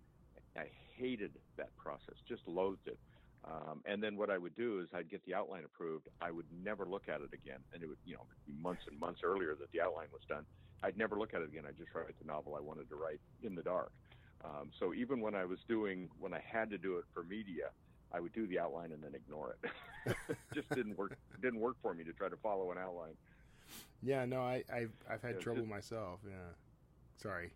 I 0.56 0.66
hated 0.96 1.32
that 1.56 1.74
process, 1.76 2.16
just 2.28 2.46
loathed 2.46 2.86
it. 2.86 2.98
Um, 3.44 3.82
and 3.86 4.02
then 4.02 4.16
what 4.16 4.30
I 4.30 4.38
would 4.38 4.54
do 4.54 4.80
is 4.80 4.88
I'd 4.94 5.10
get 5.10 5.24
the 5.26 5.34
outline 5.34 5.64
approved. 5.64 6.08
I 6.20 6.30
would 6.30 6.46
never 6.62 6.86
look 6.86 7.08
at 7.08 7.20
it 7.20 7.32
again, 7.34 7.58
and 7.72 7.82
it 7.82 7.86
would, 7.88 7.98
you 8.04 8.14
know, 8.14 8.26
be 8.46 8.52
months 8.52 8.82
and 8.88 8.98
months 9.00 9.22
earlier 9.24 9.54
that 9.56 9.70
the 9.72 9.80
outline 9.80 10.06
was 10.12 10.22
done. 10.28 10.44
I'd 10.84 10.96
never 10.96 11.18
look 11.18 11.34
at 11.34 11.42
it 11.42 11.48
again. 11.48 11.64
I'd 11.66 11.76
just 11.76 11.92
write 11.94 12.06
the 12.20 12.24
novel 12.26 12.54
I 12.56 12.60
wanted 12.60 12.88
to 12.90 12.96
write 12.96 13.20
in 13.42 13.54
the 13.54 13.62
dark. 13.62 13.90
Um, 14.44 14.70
so 14.78 14.94
even 14.94 15.20
when 15.20 15.34
I 15.34 15.44
was 15.44 15.58
doing, 15.68 16.08
when 16.18 16.32
I 16.34 16.40
had 16.40 16.70
to 16.70 16.78
do 16.78 16.98
it 16.98 17.04
for 17.12 17.22
media, 17.24 17.70
I 18.12 18.20
would 18.20 18.32
do 18.32 18.46
the 18.46 18.58
outline 18.60 18.92
and 18.92 19.02
then 19.02 19.14
ignore 19.14 19.56
it. 20.06 20.16
just 20.54 20.68
didn't 20.70 20.96
work. 20.98 21.16
Didn't 21.40 21.60
work 21.60 21.76
for 21.82 21.94
me 21.94 22.04
to 22.04 22.12
try 22.12 22.28
to 22.28 22.36
follow 22.36 22.70
an 22.72 22.78
outline. 22.78 23.14
Yeah, 24.02 24.24
no, 24.24 24.40
I, 24.42 24.62
I've 24.72 24.92
I've 25.08 25.22
had 25.22 25.36
Yeah, 25.36 25.40
trouble 25.40 25.62
just- 25.62 25.70
myself. 25.70 26.20
Yeah, 26.26 26.52
sorry. 27.16 27.50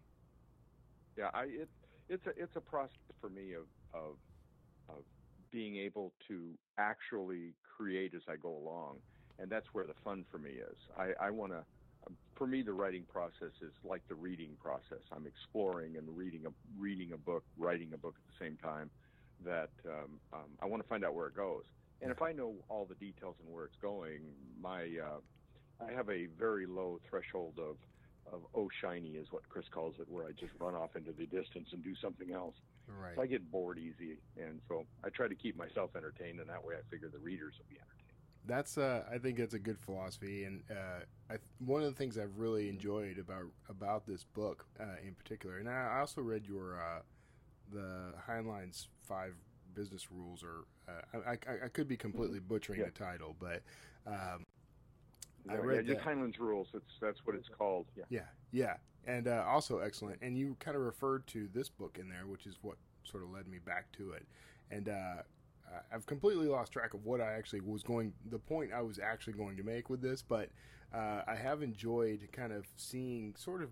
Yeah, 1.17 1.31
I 1.35 1.45
it 1.45 1.69
it's 2.09 2.27
a 2.27 2.31
it's 2.41 2.55
a 2.57 2.61
process 2.61 2.97
for 3.21 3.29
me 3.29 3.53
of 3.55 3.67
of 3.93 4.17
of 4.89 5.03
being 5.57 5.79
able 5.79 6.13
to 6.29 6.59
actually 6.79 7.55
create 7.79 8.13
as 8.15 8.21
I 8.29 8.37
go 8.37 8.59
along, 8.59 9.01
and 9.39 9.51
that's 9.51 9.67
where 9.73 9.87
the 9.87 9.95
fun 10.05 10.27
for 10.31 10.39
me 10.39 10.51
is. 10.51 10.77
I 10.99 11.15
I 11.19 11.31
want 11.31 11.53
to. 11.53 11.65
For 12.37 12.47
me, 12.47 12.63
the 12.63 12.75
writing 12.75 13.07
process 13.09 13.55
is 13.63 13.73
like 13.83 14.03
the 14.07 14.15
reading 14.15 14.59
process. 14.61 15.03
I'm 15.11 15.27
exploring 15.27 15.97
and 15.97 16.15
reading 16.15 16.45
a 16.47 16.51
reading 16.79 17.13
a 17.15 17.17
book, 17.19 17.45
writing 17.57 17.95
a 17.95 17.99
book 17.99 18.17
at 18.19 18.27
the 18.27 18.45
same 18.45 18.59
time. 18.59 18.91
That 19.41 19.71
um, 19.87 20.21
um, 20.35 20.59
I 20.61 20.67
want 20.67 20.83
to 20.83 20.89
find 20.89 21.07
out 21.07 21.15
where 21.15 21.29
it 21.29 21.35
goes, 21.37 21.65
and 22.03 22.11
if 22.13 22.21
I 22.21 22.33
know 22.33 22.63
all 22.69 22.87
the 22.87 22.95
details 22.97 23.37
and 23.41 23.49
where 23.51 23.65
it's 23.65 23.81
going, 23.81 24.37
my 24.61 24.83
uh, 25.03 25.21
I 25.81 25.93
have 25.93 26.11
a 26.11 26.27
very 26.27 26.67
low 26.67 26.99
threshold 27.09 27.59
of 27.59 27.79
of 28.33 28.41
oh 28.55 28.69
shiny 28.81 29.11
is 29.11 29.29
what 29.31 29.49
Chris 29.49 29.67
calls 29.71 29.95
it, 30.01 30.07
where 30.09 30.27
I 30.27 30.33
just 30.33 30.53
run 30.59 30.75
off 30.75 30.97
into 30.97 31.13
the 31.13 31.27
distance 31.27 31.69
and 31.73 31.83
do 31.83 31.95
something 32.03 32.33
else. 32.33 32.55
Right. 32.89 33.15
So 33.17 33.23
I 33.23 33.27
get 33.27 33.51
bored 33.51 33.79
easy, 33.79 34.19
and 34.37 34.61
so 34.69 34.85
I 35.05 35.09
try 35.11 35.29
to 35.29 35.35
keep 35.35 35.57
myself 35.57 35.91
entertained, 35.97 36.41
and 36.41 36.49
that 36.49 36.65
way 36.65 36.75
I 36.75 36.91
figure 36.91 37.09
the 37.09 37.19
readers 37.19 37.55
will 37.59 37.67
be 37.69 37.77
entertained. 37.77 37.93
That's 38.47 38.79
uh, 38.79 39.03
I 39.13 39.19
think 39.19 39.39
that's 39.39 39.55
a 39.55 39.59
good 39.59 39.79
philosophy, 39.79 40.45
and 40.45 40.63
uh, 40.71 41.01
I, 41.33 41.37
one 41.59 41.83
of 41.83 41.89
the 41.89 41.97
things 41.97 42.17
I've 42.17 42.39
really 42.39 42.69
enjoyed 42.69 43.19
about 43.19 43.45
about 43.69 44.07
this 44.07 44.23
book 44.23 44.67
uh, 44.79 44.85
in 45.05 45.15
particular, 45.15 45.59
and 45.59 45.69
I 45.69 45.99
also 45.99 46.21
read 46.21 46.47
your 46.47 46.81
uh, 46.81 47.01
the 47.73 48.13
Heinlein's 48.29 48.89
five 49.03 49.35
business 49.75 50.13
rules, 50.13 50.45
or 50.45 50.65
uh, 50.89 51.19
I, 51.27 51.33
I, 51.33 51.65
I 51.65 51.69
could 51.69 51.89
be 51.89 51.97
completely 51.97 52.39
butchering 52.39 52.79
Yeah. 52.79 52.87
the 52.87 52.93
title, 52.93 53.35
but 53.41 53.63
um, 54.07 54.45
I 55.49 55.57
read 55.57 55.87
yeah, 55.87 55.95
that. 55.95 56.03
Heinlein's 56.03 56.39
rules. 56.39 56.69
It's 56.75 56.99
that's 57.01 57.21
what 57.25 57.37
it's 57.37 57.49
called. 57.49 57.87
Yeah. 57.97 58.05
Yeah, 58.09 58.21
yeah, 58.53 58.75
and 59.07 59.29
uh, 59.29 59.45
also 59.47 59.79
excellent. 59.79 60.19
And 60.23 60.37
you 60.37 60.57
kind 60.61 60.77
of 60.77 60.83
referred 60.83 61.27
to 61.29 61.49
this 61.55 61.69
book 61.69 61.99
in 62.01 62.09
there, 62.09 62.27
which 62.27 62.47
is 62.47 62.57
what 62.63 62.77
sort 63.05 63.23
of 63.23 63.31
led 63.31 63.47
me 63.49 63.59
back 63.59 63.91
to 63.93 64.13
it. 64.13 64.27
And 64.71 64.89
uh, 64.89 65.23
I've 65.93 66.07
completely 66.07 66.47
lost 66.47 66.73
track 66.73 66.95
of 66.95 67.05
what 67.05 67.21
I 67.21 67.33
actually 67.35 67.61
was 67.61 67.83
going, 67.83 68.13
the 68.31 68.39
point 68.39 68.73
I 68.73 68.83
was 68.83 68.99
actually 68.99 69.35
going 69.35 69.57
to 69.57 69.63
make 69.63 69.91
with 69.91 70.01
this. 70.01 70.23
But 70.23 70.51
uh, 70.95 71.23
I 71.27 71.35
have 71.35 71.63
enjoyed 71.63 72.29
kind 72.33 72.53
of 72.53 72.67
seeing 72.77 73.35
sort 73.37 73.63
of 73.63 73.71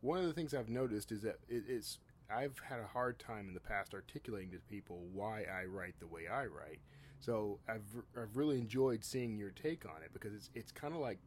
one 0.00 0.18
of 0.18 0.24
the 0.24 0.32
things 0.32 0.54
I've 0.54 0.68
noticed 0.68 1.12
is 1.12 1.22
that 1.22 1.38
it, 1.48 1.64
it's 1.68 1.98
I've 2.32 2.58
had 2.60 2.80
a 2.80 2.86
hard 2.86 3.18
time 3.18 3.48
in 3.48 3.54
the 3.54 3.60
past 3.60 3.92
articulating 3.92 4.50
to 4.52 4.58
people 4.68 5.02
why 5.12 5.44
I 5.44 5.64
write 5.64 5.94
the 5.98 6.06
way 6.06 6.22
I 6.28 6.46
write. 6.46 6.80
So 7.20 7.58
I've 7.68 7.82
I've 8.16 8.36
really 8.36 8.58
enjoyed 8.58 9.04
seeing 9.04 9.36
your 9.38 9.50
take 9.50 9.84
on 9.84 10.02
it 10.02 10.10
because 10.12 10.34
it's 10.34 10.50
it's 10.54 10.72
kind 10.72 10.94
of 10.94 11.00
like 11.00 11.18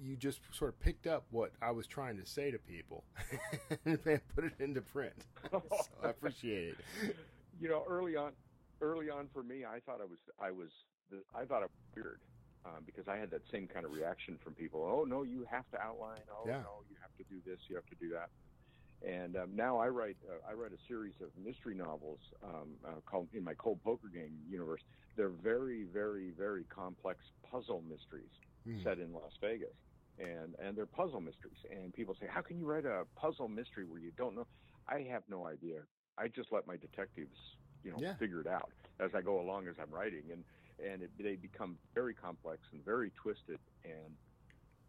you 0.00 0.16
just 0.16 0.40
sort 0.52 0.72
of 0.72 0.78
picked 0.80 1.06
up 1.06 1.24
what 1.30 1.52
I 1.62 1.70
was 1.72 1.86
trying 1.86 2.18
to 2.18 2.26
say 2.26 2.50
to 2.50 2.58
people 2.58 3.04
and 3.84 3.98
put 4.34 4.44
it 4.44 4.54
into 4.60 4.80
print. 4.80 5.14
so 5.50 5.62
I 6.04 6.10
appreciate 6.10 6.74
it. 7.02 7.16
You 7.60 7.68
know, 7.68 7.84
early 7.88 8.14
on, 8.16 8.32
early 8.80 9.10
on 9.10 9.28
for 9.32 9.42
me, 9.42 9.64
I 9.64 9.80
thought 9.80 10.00
I 10.00 10.04
was 10.04 10.18
I 10.40 10.50
was 10.50 10.70
I 11.34 11.44
thought 11.44 11.62
I 11.62 11.66
was 11.66 11.70
weird. 11.96 12.20
Um, 12.66 12.82
because 12.84 13.06
I 13.08 13.16
had 13.16 13.30
that 13.30 13.42
same 13.50 13.66
kind 13.68 13.86
of 13.86 13.92
reaction 13.92 14.36
from 14.42 14.52
people. 14.52 14.82
Oh 14.82 15.04
no, 15.04 15.22
you 15.22 15.46
have 15.50 15.68
to 15.70 15.80
outline. 15.80 16.20
Oh 16.30 16.42
Yeah. 16.46 16.58
no, 16.58 16.82
you 16.90 16.96
have 17.00 17.14
to 17.16 17.24
do 17.32 17.40
this. 17.46 17.60
You 17.68 17.76
have 17.76 17.86
to 17.86 17.94
do 18.00 18.10
that. 18.10 18.28
And 19.02 19.36
um, 19.36 19.54
now 19.54 19.78
I 19.78 19.88
write 19.88 20.18
uh, 20.28 20.38
I 20.48 20.52
write 20.54 20.72
a 20.72 20.78
series 20.88 21.14
of 21.20 21.36
mystery 21.36 21.74
novels 21.74 22.20
um, 22.42 22.78
uh, 22.86 23.00
called 23.08 23.28
in 23.32 23.44
my 23.44 23.54
Cold 23.54 23.82
Poker 23.82 24.08
Gang 24.08 24.42
universe. 24.46 24.82
They're 25.16 25.28
very 25.30 25.84
very 25.84 26.30
very 26.32 26.64
complex 26.66 27.24
puzzle 27.48 27.80
mysteries 27.80 28.32
set 28.82 28.98
in 28.98 29.12
Las 29.12 29.32
Vegas, 29.40 29.76
and 30.18 30.54
and 30.58 30.76
they're 30.76 30.86
puzzle 30.86 31.20
mysteries. 31.20 31.58
And 31.70 31.92
people 31.94 32.16
say, 32.18 32.26
how 32.26 32.42
can 32.42 32.58
you 32.58 32.66
write 32.66 32.86
a 32.86 33.04
puzzle 33.16 33.48
mystery 33.48 33.84
where 33.84 34.00
you 34.00 34.12
don't 34.12 34.34
know? 34.34 34.48
I 34.88 35.02
have 35.02 35.22
no 35.28 35.46
idea. 35.46 35.86
I 36.16 36.28
just 36.28 36.50
let 36.50 36.66
my 36.66 36.76
detectives 36.76 37.36
you 37.84 37.92
know 37.92 38.02
Yeah. 38.02 38.16
figure 38.18 38.40
it 38.40 38.46
out 38.48 38.72
as 39.00 39.10
I 39.14 39.22
go 39.22 39.40
along 39.40 39.68
as 39.68 39.76
I'm 39.78 39.92
writing, 39.94 40.32
and 40.32 40.44
and 40.78 41.02
it, 41.02 41.12
they 41.16 41.36
become 41.36 41.78
very 41.94 42.14
complex 42.14 42.62
and 42.72 42.84
very 42.84 43.12
twisted 43.12 43.60
and 43.84 44.18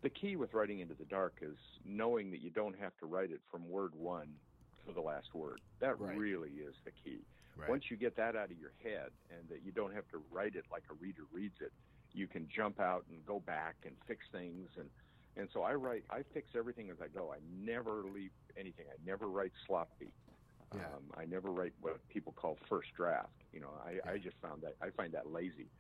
the 0.02 0.10
key 0.10 0.36
with 0.36 0.54
writing 0.54 0.80
into 0.80 0.96
the 0.96 1.06
dark 1.06 1.40
is 1.42 1.58
knowing 1.84 2.32
that 2.32 2.42
you 2.42 2.50
don't 2.50 2.78
have 2.80 2.96
to 2.98 3.06
write 3.06 3.32
it 3.32 3.42
from 3.52 3.70
word 3.70 3.94
one 3.96 4.30
to 4.86 4.94
the 4.94 5.02
last 5.02 5.34
word. 5.34 5.60
That 5.82 6.00
Right. 6.00 6.18
really 6.18 6.52
is 6.52 6.76
the 6.86 6.92
key. 6.92 7.20
Right. 7.56 7.70
Once 7.70 7.84
you 7.92 7.98
get 7.98 8.16
that 8.16 8.36
out 8.36 8.52
of 8.52 8.58
your 8.58 8.74
head 8.82 9.12
and 9.30 9.50
that 9.50 9.62
you 9.62 9.72
don't 9.72 9.94
have 9.94 10.08
to 10.10 10.18
write 10.32 10.56
it 10.56 10.66
like 10.72 10.84
a 10.90 10.94
reader 10.94 11.24
reads 11.32 11.60
it, 11.60 11.74
you 12.14 12.28
can 12.28 12.48
jump 12.48 12.80
out 12.80 13.06
and 13.10 13.26
go 13.26 13.40
back 13.40 13.76
and 13.86 13.96
fix 14.08 14.26
things 14.32 14.70
and 14.78 14.90
and 15.36 15.48
so 15.54 15.62
I 15.62 15.74
write 15.76 16.04
I 16.10 16.24
fix 16.34 16.50
everything 16.56 16.90
as 16.90 16.98
I 17.02 17.08
go. 17.08 17.32
I 17.32 17.38
never 17.42 18.04
leave 18.04 18.32
anything. 18.58 18.86
I 18.90 18.96
never 19.06 19.28
write 19.28 19.54
sloppy. 19.68 20.14
Yeah. 20.76 20.86
Um, 20.86 21.12
I 21.18 21.26
never 21.26 21.52
write 21.52 21.74
what 21.80 21.98
people 22.10 22.34
call 22.34 22.58
first 22.68 22.90
draft. 22.96 23.34
You 23.52 23.60
know, 23.60 23.72
I, 23.84 24.12
I 24.12 24.18
just 24.18 24.38
found 24.42 24.62
that 24.64 24.76
I 24.82 24.90
find 24.92 25.14
that 25.14 25.28
lazy. 25.30 25.72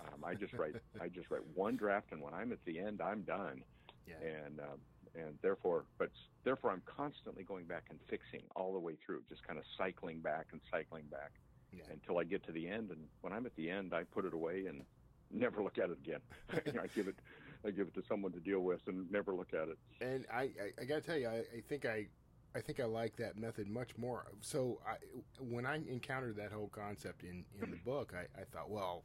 Um, 0.00 0.24
I 0.24 0.34
just 0.34 0.52
write 0.54 0.74
I 1.00 1.08
just 1.08 1.30
write 1.30 1.42
one 1.54 1.76
draft, 1.76 2.12
and 2.12 2.20
when 2.22 2.34
I'm 2.34 2.52
at 2.52 2.64
the 2.64 2.78
end, 2.78 3.00
I'm 3.00 3.22
done. 3.22 3.62
Yeah. 4.06 4.14
And 4.44 4.60
um, 4.60 4.78
and 5.14 5.38
therefore, 5.42 5.84
but 5.98 6.10
therefore, 6.44 6.70
I'm 6.70 6.82
constantly 6.86 7.42
going 7.42 7.64
back 7.64 7.84
and 7.90 7.98
fixing 8.08 8.42
all 8.54 8.72
the 8.72 8.78
way 8.78 8.94
through, 9.04 9.22
just 9.28 9.46
kind 9.46 9.58
of 9.58 9.64
cycling 9.76 10.20
back 10.20 10.46
and 10.52 10.60
cycling 10.70 11.04
back 11.10 11.32
Yeah. 11.72 11.82
until 11.90 12.18
I 12.18 12.24
get 12.24 12.44
to 12.46 12.52
the 12.52 12.68
end. 12.68 12.90
And 12.90 13.08
when 13.22 13.32
I'm 13.32 13.44
at 13.46 13.56
the 13.56 13.68
end, 13.70 13.92
I 13.94 14.04
put 14.04 14.24
it 14.24 14.34
away 14.34 14.66
and 14.66 14.82
never 15.30 15.62
look 15.62 15.78
at 15.78 15.90
it 15.90 15.98
again. 15.98 16.20
you 16.66 16.72
know, 16.72 16.82
I 16.82 16.86
give 16.94 17.08
it 17.08 17.16
I 17.64 17.70
give 17.70 17.88
it 17.88 17.94
to 17.94 18.02
someone 18.08 18.30
to 18.32 18.40
deal 18.40 18.60
with 18.60 18.80
and 18.86 19.10
never 19.10 19.34
look 19.34 19.52
at 19.52 19.68
it. 19.68 19.78
And 20.00 20.24
I, 20.32 20.42
I, 20.42 20.82
I 20.82 20.84
got 20.84 20.96
to 20.96 21.00
tell 21.00 21.16
you, 21.16 21.26
I, 21.28 21.38
I 21.38 21.60
think 21.68 21.84
I, 21.86 22.06
I 22.54 22.60
think 22.60 22.78
I 22.78 22.84
like 22.84 23.16
that 23.16 23.36
method 23.36 23.68
much 23.68 23.90
more. 23.98 24.26
So 24.40 24.80
I, 24.86 24.96
when 25.40 25.66
I 25.66 25.76
encountered 25.76 26.36
that 26.36 26.52
whole 26.52 26.68
concept 26.68 27.24
in, 27.24 27.44
in 27.60 27.70
the 27.72 27.76
book, 27.84 28.14
I, 28.14 28.40
I 28.40 28.44
thought, 28.44 28.70
well, 28.70 29.02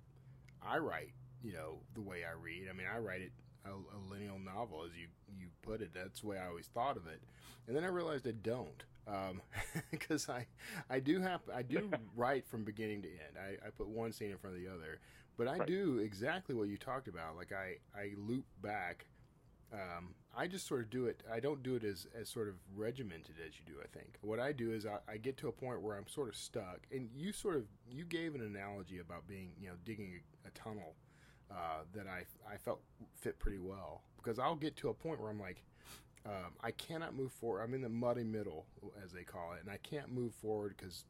I 0.66 0.78
write, 0.80 1.14
you 1.44 1.54
know, 1.54 1.80
the 1.94 2.02
way 2.02 2.24
I 2.24 2.34
read. 2.42 2.68
I 2.70 2.74
mean, 2.74 2.88
I 2.94 2.98
write 3.00 3.22
it 3.22 3.32
a, 3.66 3.70
a 3.72 4.00
lineal 4.10 4.40
novel, 4.40 4.84
as 4.86 4.92
you, 4.98 5.08
you 5.40 5.48
put 5.62 5.82
it. 5.82 5.92
That's 5.94 6.22
the 6.22 6.28
way 6.28 6.38
I 6.38 6.48
always 6.48 6.68
thought 6.68 6.98
of 6.98 7.08
it. 7.08 7.22
And 7.68 7.76
then 7.76 7.84
I 7.84 7.88
realized 7.88 8.28
I 8.28 8.32
don't, 8.32 8.84
because 9.92 10.30
I, 10.30 10.48
I 10.90 11.00
do 11.00 11.22
have, 11.22 11.42
I 11.54 11.62
do 11.62 11.90
write 12.16 12.46
from 12.48 12.64
beginning 12.64 13.02
to 13.04 13.08
end. 13.10 13.38
I, 13.40 13.68
I 13.68 13.70
put 13.72 13.88
one 13.88 14.12
scene 14.12 14.32
in 14.32 14.38
front 14.38 14.56
of 14.56 14.62
the 14.62 14.68
other, 14.70 15.00
But 15.38 15.48
I 15.48 15.58
Right. 15.58 15.68
do 15.68 16.00
exactly 16.00 16.56
what 16.56 16.68
you 16.68 16.78
talked 16.78 17.08
about. 17.08 17.36
Like 17.38 17.52
I, 17.52 17.78
I 17.98 18.12
loop 18.18 18.46
back. 18.62 19.06
Um, 19.74 20.14
I 20.36 20.48
just 20.48 20.68
sort 20.68 20.82
of 20.82 20.90
do 20.90 21.06
it. 21.06 21.22
I 21.32 21.40
don't 21.40 21.62
do 21.62 21.76
it 21.76 21.84
as, 21.84 22.08
as 22.20 22.28
sort 22.28 22.48
of 22.48 22.56
regimented 22.76 23.36
as 23.46 23.54
you 23.60 23.74
do. 23.74 23.80
I 23.82 23.88
think 23.88 24.18
what 24.22 24.40
I 24.40 24.52
do 24.52 24.72
is 24.72 24.86
I, 24.86 24.98
I 25.12 25.18
get 25.18 25.38
to 25.38 25.48
a 25.48 25.52
point 25.52 25.82
where 25.82 25.96
I'm 25.96 26.08
sort 26.08 26.30
of 26.30 26.36
stuck. 26.36 26.80
And 26.92 27.10
you 27.16 27.32
sort 27.32 27.56
of 27.56 27.64
you 27.90 28.06
gave 28.06 28.36
an 28.36 28.42
analogy 28.42 29.00
about 29.00 29.28
being 29.28 29.52
you 29.60 29.68
know 29.68 29.76
digging 29.86 30.20
a, 30.46 30.48
a 30.48 30.52
tunnel 30.52 30.96
uh, 31.52 31.84
that 31.94 32.08
I 32.08 32.24
I 32.52 32.58
felt 32.58 32.82
fit 33.16 33.38
pretty 33.40 33.60
well 33.60 34.02
because 34.18 34.40
I'll 34.40 34.56
get 34.56 34.76
to 34.78 34.90
a 34.90 34.94
point 34.94 35.20
where 35.22 35.30
I'm 35.30 35.40
like. 35.40 35.64
Um, 36.26 36.54
I 36.64 36.72
cannot 36.72 37.14
move 37.14 37.34
forward. 37.34 37.64
I'm 37.64 37.74
in 37.74 37.82
the 37.82 37.90
muddy 37.90 38.24
middle, 38.24 38.66
as 39.04 39.12
they 39.12 39.24
call 39.24 39.56
it, 39.58 39.60
and 39.62 39.70
I 39.70 39.76
can't 39.84 40.10
move 40.10 40.34
forward 40.34 40.74
because 40.78 41.04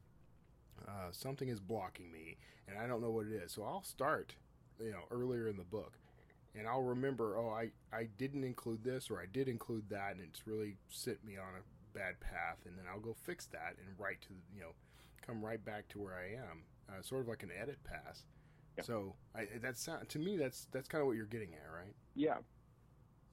uh, 0.87 1.11
something 1.11 1.49
is 1.49 1.59
blocking 1.59 2.11
me 2.11 2.37
and 2.67 2.77
I 2.77 2.87
don't 2.87 3.01
know 3.01 3.11
what 3.11 3.27
it 3.27 3.33
is. 3.33 3.51
So 3.51 3.63
I'll 3.63 3.83
start, 3.83 4.33
you 4.79 4.91
know, 4.91 5.03
earlier 5.11 5.47
in 5.47 5.57
the 5.57 5.63
book 5.63 5.93
and 6.55 6.67
I'll 6.67 6.81
remember, 6.83 7.37
oh, 7.37 7.49
I, 7.49 7.71
I 7.95 8.07
didn't 8.17 8.43
include 8.43 8.83
this 8.83 9.09
or 9.09 9.19
I 9.19 9.25
did 9.31 9.47
include 9.47 9.89
that 9.89 10.11
and 10.11 10.21
it's 10.21 10.45
really 10.45 10.77
sent 10.89 11.23
me 11.23 11.37
on 11.37 11.55
a 11.59 11.97
bad 11.97 12.19
path. 12.19 12.57
And 12.65 12.77
then 12.77 12.85
I'll 12.91 12.99
go 12.99 13.13
fix 13.23 13.45
that 13.47 13.75
and 13.79 13.87
write 13.99 14.21
to, 14.23 14.29
you 14.53 14.61
know, 14.61 14.73
come 15.25 15.43
right 15.43 15.63
back 15.63 15.87
to 15.89 15.99
where 15.99 16.13
I 16.15 16.35
am, 16.35 16.63
uh, 16.89 17.01
sort 17.01 17.21
of 17.21 17.27
like 17.27 17.43
an 17.43 17.49
edit 17.59 17.79
pass. 17.83 18.25
Yeah. 18.77 18.83
So 18.83 19.15
I, 19.35 19.47
that's 19.61 19.87
to 20.09 20.19
me, 20.19 20.37
that's, 20.37 20.67
that's 20.71 20.87
kind 20.87 21.01
of 21.01 21.07
what 21.07 21.15
you're 21.15 21.25
getting 21.25 21.53
at, 21.53 21.71
right? 21.73 21.93
Yeah, 22.15 22.37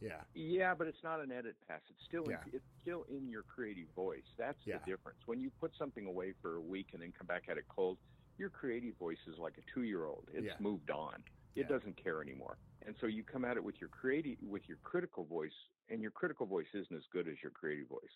Yeah. 0.01 0.21
yeah, 0.35 0.75
but 0.75 0.87
it's 0.87 1.03
not 1.05 1.21
an 1.21 1.31
edit 1.33 1.57
pass. 1.69 1.81
It's 1.91 2.05
still 2.07 2.25
Yeah. 2.29 2.37
in, 2.47 2.55
it's 2.55 2.69
still 2.81 3.05
in 3.11 3.29
your 3.29 3.43
creative 3.43 3.89
voice. 3.95 4.25
That's 4.39 4.59
Yeah. 4.65 4.79
the 4.79 4.91
difference. 4.93 5.19
When 5.27 5.41
you 5.41 5.51
put 5.61 5.73
something 5.77 6.07
away 6.07 6.33
for 6.41 6.57
a 6.57 6.61
week 6.61 6.89
and 6.95 7.03
then 7.03 7.13
come 7.17 7.27
back 7.27 7.45
at 7.49 7.59
it 7.59 7.65
cold, 7.69 7.99
your 8.39 8.49
creative 8.51 8.97
voice 8.97 9.19
is 9.27 9.39
like 9.39 9.59
a 9.59 9.63
two 9.75 9.83
year 9.83 10.07
old. 10.07 10.29
It's 10.33 10.59
moved 10.61 10.91
on. 10.91 11.23
It 11.57 11.63
Yeah. 11.63 11.69
doesn't 11.69 12.03
care 12.03 12.23
anymore. 12.23 12.59
And 12.87 12.97
so 13.01 13.07
you 13.07 13.25
come 13.25 13.45
at 13.45 13.57
it 13.57 13.65
with 13.65 13.77
your 13.81 13.91
creative 13.91 14.39
with 14.43 14.63
your 14.69 14.79
critical 14.83 15.25
voice, 15.25 15.53
and 15.89 16.01
your 16.01 16.11
critical 16.11 16.47
voice 16.47 16.69
isn't 16.75 16.97
as 16.97 17.05
good 17.13 17.29
as 17.29 17.37
your 17.43 17.53
creative 17.53 17.89
voice. 17.89 18.15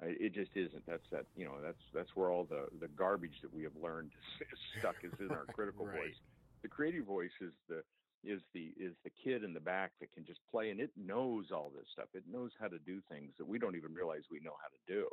It 0.00 0.34
just 0.34 0.50
isn't. 0.56 0.84
That's 0.86 1.04
that. 1.12 1.26
You 1.36 1.46
know. 1.46 1.60
That's 1.62 1.80
that's 1.92 2.10
where 2.14 2.30
all 2.30 2.44
the 2.44 2.66
the 2.80 2.88
garbage 2.88 3.36
that 3.42 3.52
we 3.52 3.62
have 3.64 3.76
learned 3.76 4.12
is, 4.14 4.46
is 4.52 4.58
stuck 4.78 4.96
is 5.04 5.12
in 5.20 5.32
our 5.32 5.46
critical 5.54 5.86
Right. 5.86 5.98
voice. 5.98 6.14
The 6.62 6.68
creative 6.68 7.06
voice 7.06 7.32
is 7.40 7.52
the 7.68 7.82
is 8.24 8.40
the 8.54 8.74
is 8.76 8.94
the 9.04 9.10
kid 9.22 9.44
in 9.44 9.52
the 9.54 9.60
back 9.60 9.92
that 10.00 10.12
can 10.12 10.24
just 10.24 10.40
play 10.50 10.70
and 10.70 10.80
it 10.80 10.90
knows 10.96 11.50
all 11.52 11.70
this 11.70 11.86
stuff. 11.92 12.08
It 12.14 12.24
knows 12.30 12.52
how 12.58 12.68
to 12.68 12.78
do 12.78 13.00
things 13.08 13.34
that 13.38 13.46
we 13.46 13.58
don't 13.58 13.76
even 13.76 13.94
realize 13.94 14.22
we 14.30 14.40
know 14.40 14.56
how 14.60 14.68
to 14.68 14.80
do, 14.92 15.08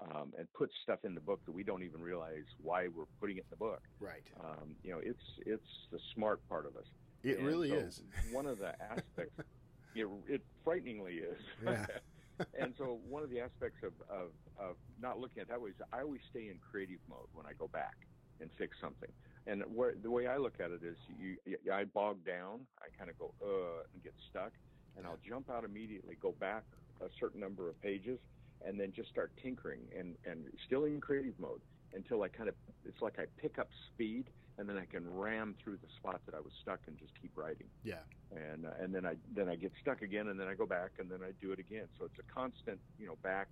um, 0.00 0.32
and 0.38 0.46
put 0.54 0.70
stuff 0.82 1.00
in 1.04 1.14
the 1.14 1.20
book 1.20 1.40
that 1.46 1.52
we 1.52 1.62
don't 1.62 1.82
even 1.82 2.00
realize 2.00 2.44
why 2.58 2.88
we're 2.88 3.04
putting 3.20 3.36
it 3.36 3.40
in 3.40 3.50
the 3.50 3.56
book. 3.56 3.82
Right. 4.00 4.22
Um, 4.40 4.76
you 4.82 4.90
know, 4.92 5.00
it's 5.02 5.22
it's 5.46 5.68
the 5.90 5.98
smart 6.14 6.40
part 6.48 6.66
of 6.66 6.76
us. 6.76 6.86
It 7.22 7.38
And 7.38 7.46
really 7.46 7.70
so 7.70 7.76
is. 7.76 8.02
one 8.30 8.46
of 8.46 8.58
the 8.58 8.72
aspects. 8.82 9.38
it, 9.94 10.06
it 10.28 10.42
frighteningly 10.64 11.14
is. 11.14 11.38
Yeah. 11.64 11.86
and 12.58 12.74
so 12.78 13.00
one 13.08 13.22
of 13.22 13.30
the 13.30 13.40
aspects 13.40 13.82
of, 13.84 13.92
of, 14.08 14.30
of 14.58 14.76
not 15.00 15.18
looking 15.18 15.38
at 15.40 15.42
it 15.42 15.48
that 15.50 15.60
way 15.60 15.70
is 15.70 15.76
I 15.92 16.00
always 16.00 16.20
stay 16.30 16.48
in 16.48 16.58
creative 16.58 17.00
mode 17.08 17.28
when 17.32 17.46
I 17.46 17.52
go 17.58 17.68
back 17.68 17.94
and 18.40 18.50
fix 18.58 18.76
something. 18.80 19.10
And 19.46 19.62
where, 19.74 19.94
the 20.00 20.10
way 20.10 20.26
I 20.26 20.36
look 20.38 20.54
at 20.60 20.70
it 20.70 20.82
is, 20.82 20.96
you, 21.08 21.36
I 21.72 21.84
bog 21.84 22.24
down, 22.24 22.60
I 22.80 22.86
kind 22.96 23.10
of 23.10 23.18
go 23.18 23.34
uh 23.42 23.82
and 23.92 24.02
get 24.02 24.14
stuck, 24.30 24.52
and 24.96 25.06
I'll 25.06 25.18
jump 25.28 25.50
out 25.50 25.64
immediately, 25.64 26.16
go 26.20 26.32
back 26.40 26.64
a 27.00 27.06
certain 27.18 27.40
number 27.40 27.68
of 27.68 27.80
pages, 27.82 28.18
and 28.66 28.78
then 28.78 28.92
just 28.94 29.08
start 29.10 29.32
tinkering 29.42 29.80
and 29.98 30.16
and 30.24 30.44
still 30.66 30.84
in 30.84 31.00
creative 31.00 31.38
mode 31.38 31.60
until 31.94 32.22
I 32.22 32.28
kind 32.28 32.48
of 32.48 32.54
it's 32.84 33.00
like 33.02 33.18
I 33.18 33.24
pick 33.40 33.58
up 33.58 33.68
speed, 33.92 34.24
and 34.58 34.68
then 34.68 34.76
I 34.78 34.84
can 34.86 35.08
ram 35.14 35.54
through 35.62 35.76
the 35.78 35.88
spot 35.98 36.20
that 36.26 36.34
I 36.34 36.40
was 36.40 36.52
stuck 36.62 36.80
and 36.86 36.96
just 36.98 37.12
keep 37.20 37.32
writing 37.36 37.66
Yeah. 37.84 38.02
and 38.30 38.66
uh, 38.66 38.70
and 38.80 38.94
then 38.94 39.04
I 39.06 39.14
then 39.34 39.48
I 39.48 39.56
get 39.56 39.72
stuck 39.80 40.02
again, 40.02 40.28
and 40.28 40.38
then 40.40 40.48
I 40.48 40.54
go 40.54 40.66
back, 40.66 40.92
and 40.98 41.10
then 41.10 41.20
I 41.22 41.32
do 41.40 41.52
it 41.52 41.58
again. 41.58 41.86
So 41.98 42.04
it's 42.06 42.18
a 42.18 42.32
constant, 42.32 42.80
you 42.98 43.06
know, 43.06 43.16
back, 43.22 43.48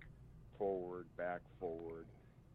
forward, 0.57 1.05
back, 1.17 1.41
forward, 1.59 2.07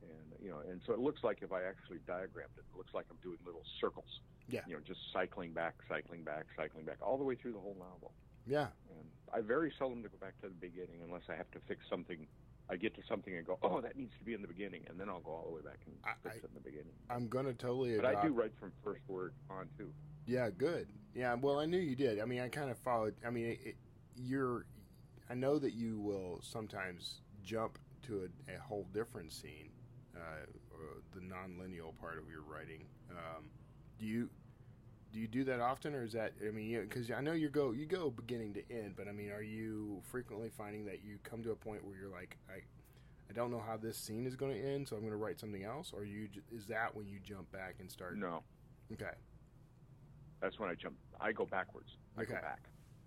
and 0.02 0.26
you 0.42 0.50
know, 0.50 0.58
and 0.68 0.80
so 0.86 0.92
it 0.92 0.98
looks 1.00 1.22
like 1.22 1.38
if 1.42 1.52
I 1.52 1.62
actually 1.64 1.98
diagrammed 2.06 2.56
it, 2.56 2.64
it 2.72 2.76
looks 2.76 2.94
like 2.94 3.06
I'm 3.10 3.18
doing 3.22 3.38
little 3.44 3.62
circles, 3.80 4.20
Yeah. 4.48 4.60
you 4.66 4.74
know, 4.74 4.80
just 4.86 5.00
cycling 5.12 5.52
back, 5.52 5.74
cycling 5.88 6.22
back, 6.22 6.46
cycling 6.56 6.84
back, 6.84 6.98
all 7.02 7.16
the 7.18 7.24
way 7.24 7.34
through 7.36 7.52
the 7.52 7.60
whole 7.60 7.76
novel. 7.78 8.12
Yeah. 8.46 8.68
And 8.90 9.08
I 9.32 9.40
very 9.40 9.72
seldom 9.78 10.02
to 10.04 10.08
go 10.08 10.18
back 10.18 10.40
to 10.42 10.48
the 10.48 10.54
beginning 10.54 11.00
unless 11.04 11.22
I 11.28 11.34
have 11.34 11.50
to 11.52 11.58
fix 11.66 11.80
something. 11.90 12.26
I 12.68 12.76
get 12.76 12.94
to 12.96 13.02
something 13.08 13.34
and 13.36 13.46
go, 13.46 13.58
oh, 13.62 13.80
that 13.80 13.96
needs 13.96 14.16
to 14.18 14.24
be 14.24 14.34
in 14.34 14.42
the 14.42 14.48
beginning, 14.48 14.82
and 14.88 14.98
then 14.98 15.08
I'll 15.08 15.20
go 15.20 15.30
all 15.30 15.44
the 15.48 15.54
way 15.54 15.62
back 15.62 15.78
and 15.86 15.94
I- 16.04 16.14
fix 16.28 16.42
it 16.44 16.48
in 16.48 16.54
the 16.54 16.60
beginning. 16.60 16.92
I'm 17.08 17.28
going 17.28 17.46
to 17.46 17.54
totally 17.54 17.96
But 17.96 18.06
adopt. 18.06 18.24
I 18.24 18.28
do 18.28 18.34
write 18.34 18.52
from 18.58 18.72
first 18.82 19.02
word 19.08 19.34
on 19.50 19.68
too. 19.78 19.92
Yeah, 20.26 20.50
good. 20.50 20.88
Yeah, 21.14 21.34
well, 21.34 21.60
I 21.60 21.66
knew 21.66 21.78
you 21.78 21.94
did. 21.94 22.20
I 22.20 22.24
mean, 22.24 22.40
I 22.40 22.48
kind 22.48 22.70
of 22.70 22.78
followed. 22.78 23.14
I 23.24 23.30
mean, 23.30 23.46
it, 23.46 23.60
it, 23.64 23.76
you're. 24.16 24.66
I 25.30 25.34
know 25.34 25.58
that 25.58 25.72
you 25.72 26.00
will 26.00 26.40
sometimes 26.42 27.20
jump 27.44 27.78
to 28.06 28.28
a, 28.48 28.54
a 28.56 28.58
whole 28.60 28.86
different 28.92 29.32
scene, 29.32 29.70
uh, 30.16 30.46
the 31.14 31.20
non-lineal 31.20 31.94
part 32.00 32.18
of 32.18 32.28
your 32.28 32.42
writing. 32.42 32.86
Um, 33.10 33.44
do 33.98 34.06
you 34.06 34.28
do 35.16 35.22
you 35.22 35.28
do 35.28 35.44
that 35.44 35.60
often, 35.60 35.94
or 35.94 36.02
is 36.04 36.12
that? 36.12 36.34
I 36.46 36.50
mean, 36.50 36.78
because 36.82 37.10
I 37.10 37.22
know 37.22 37.32
you 37.32 37.48
go 37.48 37.72
you 37.72 37.86
go 37.86 38.10
beginning 38.10 38.52
to 38.52 38.62
end, 38.70 38.96
but 38.98 39.08
I 39.08 39.12
mean, 39.12 39.30
are 39.30 39.40
you 39.42 40.02
frequently 40.10 40.50
finding 40.50 40.84
that 40.84 41.02
you 41.02 41.16
come 41.24 41.42
to 41.42 41.52
a 41.52 41.56
point 41.56 41.84
where 41.84 41.96
you're 41.96 42.10
like, 42.12 42.36
I. 42.50 42.60
I 43.28 43.32
don't 43.32 43.50
know 43.50 43.58
how 43.66 43.76
this 43.76 43.98
scene 43.98 44.24
is 44.24 44.36
going 44.36 44.52
to 44.52 44.60
end, 44.74 44.86
so 44.86 44.94
I'm 44.94 45.00
going 45.02 45.10
to 45.10 45.16
write 45.16 45.40
something 45.40 45.64
else. 45.64 45.92
Or 45.92 46.04
you 46.04 46.28
is 46.54 46.64
that 46.66 46.94
when 46.94 47.08
you 47.08 47.18
jump 47.18 47.50
back 47.50 47.74
and 47.80 47.90
start? 47.90 48.16
No, 48.16 48.44
Okay. 48.92 49.10
that's 50.40 50.60
when 50.60 50.70
I 50.70 50.74
jump. 50.74 50.94
I 51.20 51.32
go 51.32 51.44
backwards. 51.44 51.96
I 52.16 52.20
Okay. 52.22 52.34
go 52.34 52.40
back. 52.40 52.60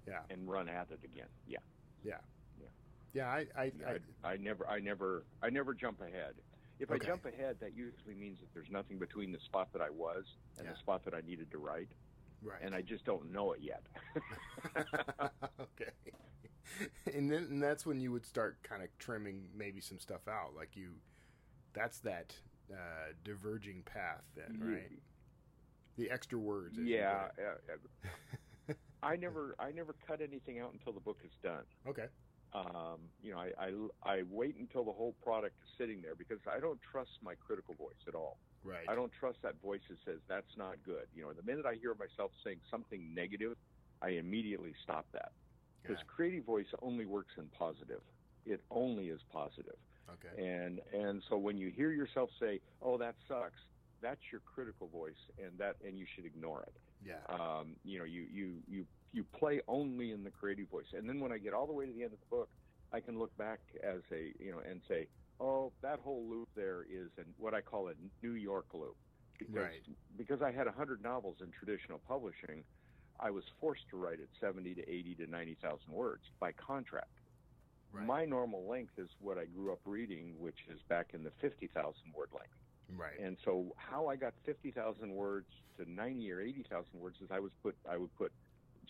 Yeah. 0.05 0.19
and 0.29 0.45
run 0.49 0.67
at 0.67 0.91
it 0.91 0.99
again. 1.05 1.27
Yeah. 1.47 1.59
Yeah. 2.03 2.15
Yeah. 2.59 2.67
Yeah, 3.13 3.29
I, 3.29 3.45
I, 3.57 3.71
I, 3.87 4.27
I, 4.27 4.31
I 4.33 4.37
never, 4.37 4.67
I 4.67 4.79
never, 4.81 5.23
I 5.41 5.49
never 5.49 5.73
jump 5.73 6.01
ahead. 6.01 6.33
If 6.79 6.91
I 6.91 6.97
jump 6.97 7.25
ahead, 7.25 7.57
that 7.59 7.75
usually 7.75 8.15
means 8.15 8.39
that 8.39 8.53
there's 8.53 8.69
nothing 8.71 8.97
between 8.99 9.31
the 9.31 9.39
spot 9.39 9.71
that 9.73 9.81
I 9.81 9.89
was 9.89 10.25
and 10.57 10.65
Yeah. 10.65 10.73
the 10.73 10.79
spot 10.79 11.03
that 11.05 11.13
I 11.13 11.21
needed 11.21 11.51
to 11.51 11.57
write, 11.57 11.89
right. 12.41 12.61
and 12.61 12.73
I 12.73 12.81
just 12.81 13.03
don't 13.05 13.31
know 13.31 13.51
it 13.53 13.59
yet. 13.61 13.83
okay. 15.59 15.91
And 17.13 17.29
then 17.31 17.47
and 17.49 17.61
that's 17.61 17.85
when 17.85 17.99
you 17.99 18.11
would 18.11 18.25
start 18.25 18.61
kind 18.63 18.83
of 18.83 18.89
trimming 18.99 19.49
maybe 19.55 19.81
some 19.81 19.99
stuff 19.99 20.27
out. 20.27 20.55
Like 20.55 20.75
you, 20.75 20.91
that's 21.73 21.99
that 21.99 22.35
uh, 22.71 23.13
diverging 23.23 23.81
path 23.83 24.23
then, 24.35 24.59
right? 24.63 24.91
The 25.97 26.09
extra 26.09 26.37
words. 26.39 26.77
yeah. 26.79 27.27
I 29.03 29.15
never, 29.15 29.55
I 29.59 29.71
never 29.71 29.95
cut 30.05 30.21
anything 30.21 30.59
out 30.59 30.73
until 30.73 30.91
the 30.93 30.99
book 30.99 31.19
is 31.25 31.31
done. 31.41 31.63
Okay. 31.87 32.05
Um, 32.53 33.13
you 33.19 33.31
know, 33.31 33.39
I, 33.39 33.51
I, 34.03 34.19
I 34.19 34.23
wait 34.23 34.55
until 34.55 34.83
the 34.83 34.91
whole 34.93 35.13
product 35.13 35.55
is 35.61 35.69
sitting 35.77 36.01
there 36.01 36.15
because 36.15 36.39
I 36.47 36.59
don't 36.59 36.81
trust 36.81 37.11
my 37.21 37.35
critical 37.35 37.75
voice 37.75 37.97
at 38.07 38.15
all. 38.15 38.39
Right. 38.63 38.89
I 38.89 38.95
don't 38.95 39.13
trust 39.13 39.39
that 39.43 39.61
voice 39.61 39.81
that 39.89 39.99
says 40.03 40.21
that's 40.27 40.57
not 40.57 40.81
good. 40.83 41.09
You 41.13 41.23
know, 41.23 41.33
the 41.33 41.43
minute 41.43 41.65
I 41.65 41.75
hear 41.75 41.93
myself 41.95 42.31
saying 42.43 42.61
something 42.69 43.13
negative, 43.13 43.57
I 44.01 44.09
immediately 44.09 44.73
stop 44.83 45.07
that. 45.13 45.31
Because 45.83 45.99
Yeah. 45.99 46.05
creative 46.07 46.45
voice 46.45 46.67
only 46.81 47.05
works 47.05 47.33
in 47.37 47.49
positive. 47.49 48.03
It 48.45 48.65
only 48.69 49.09
is 49.09 49.21
positive. 49.31 49.77
Okay. 50.09 50.35
And 50.37 50.79
and 50.91 51.23
so 51.29 51.37
when 51.37 51.57
you 51.57 51.69
hear 51.69 51.91
yourself 51.91 52.31
say, 52.39 52.61
"Oh, 52.81 52.97
that 52.97 53.15
sucks," 53.27 53.59
that's 54.01 54.21
your 54.31 54.41
critical 54.41 54.87
voice, 54.87 55.17
and 55.37 55.57
that 55.59 55.79
and 55.81 55.97
you 55.99 56.05
should 56.15 56.25
ignore 56.25 56.63
it. 56.63 56.75
yeah. 56.99 57.23
Um, 57.29 57.79
you 57.83 57.99
know, 57.99 58.05
you 58.05 58.23
you 58.23 58.63
you 58.67 58.87
you 59.11 59.25
play 59.25 59.61
only 59.67 60.11
in 60.11 60.23
the 60.23 60.31
creative 60.31 60.69
voice, 60.69 60.87
and 60.93 61.07
then 61.09 61.19
when 61.19 61.31
I 61.31 61.37
get 61.39 61.53
all 61.53 61.67
the 61.67 61.73
way 61.73 61.85
to 61.85 61.93
the 61.93 62.03
end 62.03 62.13
of 62.13 62.19
the 62.19 62.25
book, 62.27 62.51
I 62.91 63.01
can 63.01 63.17
look 63.19 63.35
back 63.35 63.61
as 63.83 64.01
a 64.11 64.33
you 64.39 64.51
know 64.51 64.59
and 64.59 64.83
say, 64.87 65.09
"Oh, 65.39 65.73
that 65.81 65.99
whole 65.99 66.29
loop 66.29 66.49
there 66.55 66.83
is 66.83 67.11
an, 67.17 67.33
what 67.37 67.53
I 67.53 67.61
call 67.61 67.89
a 67.89 67.95
New 68.21 68.33
York 68.33 68.73
loop," 68.73 68.97
because 69.37 69.55
Right. 69.55 69.83
because 70.15 70.41
I 70.41 70.51
had 70.51 70.67
a 70.67 70.71
hundred 70.71 71.01
novels 71.01 71.41
in 71.41 71.51
traditional 71.51 71.99
publishing. 71.99 72.65
I 73.19 73.31
was 73.31 73.45
forced 73.59 73.89
to 73.89 73.97
write 73.97 74.19
at 74.21 74.29
70 74.39 74.75
to 74.75 74.81
80 74.89 75.15
to 75.15 75.27
90,000 75.27 75.91
words 75.93 76.23
by 76.39 76.53
contract. 76.53 77.19
Right. 77.91 78.05
My 78.05 78.25
normal 78.25 78.67
length 78.67 78.97
is 78.97 79.09
what 79.19 79.37
I 79.37 79.45
grew 79.45 79.73
up 79.73 79.81
reading, 79.85 80.39
which 80.39 80.67
is 80.67 80.81
back 80.83 81.13
in 81.13 81.23
the 81.23 81.31
50,000 81.41 82.13
word 82.13 82.31
length. 82.31 82.55
right. 82.89 83.19
And 83.19 83.37
so 83.43 83.73
how 83.77 84.07
I 84.07 84.15
got 84.15 84.35
50,000 84.45 85.13
words 85.13 85.49
to 85.77 85.85
90 85.85 86.31
or 86.31 86.39
80,000 86.41 86.99
words 86.99 87.21
is 87.21 87.29
I 87.31 87.39
was 87.39 87.53
put 87.61 87.79
I 87.85 87.97
would 87.97 88.13
put 88.15 88.33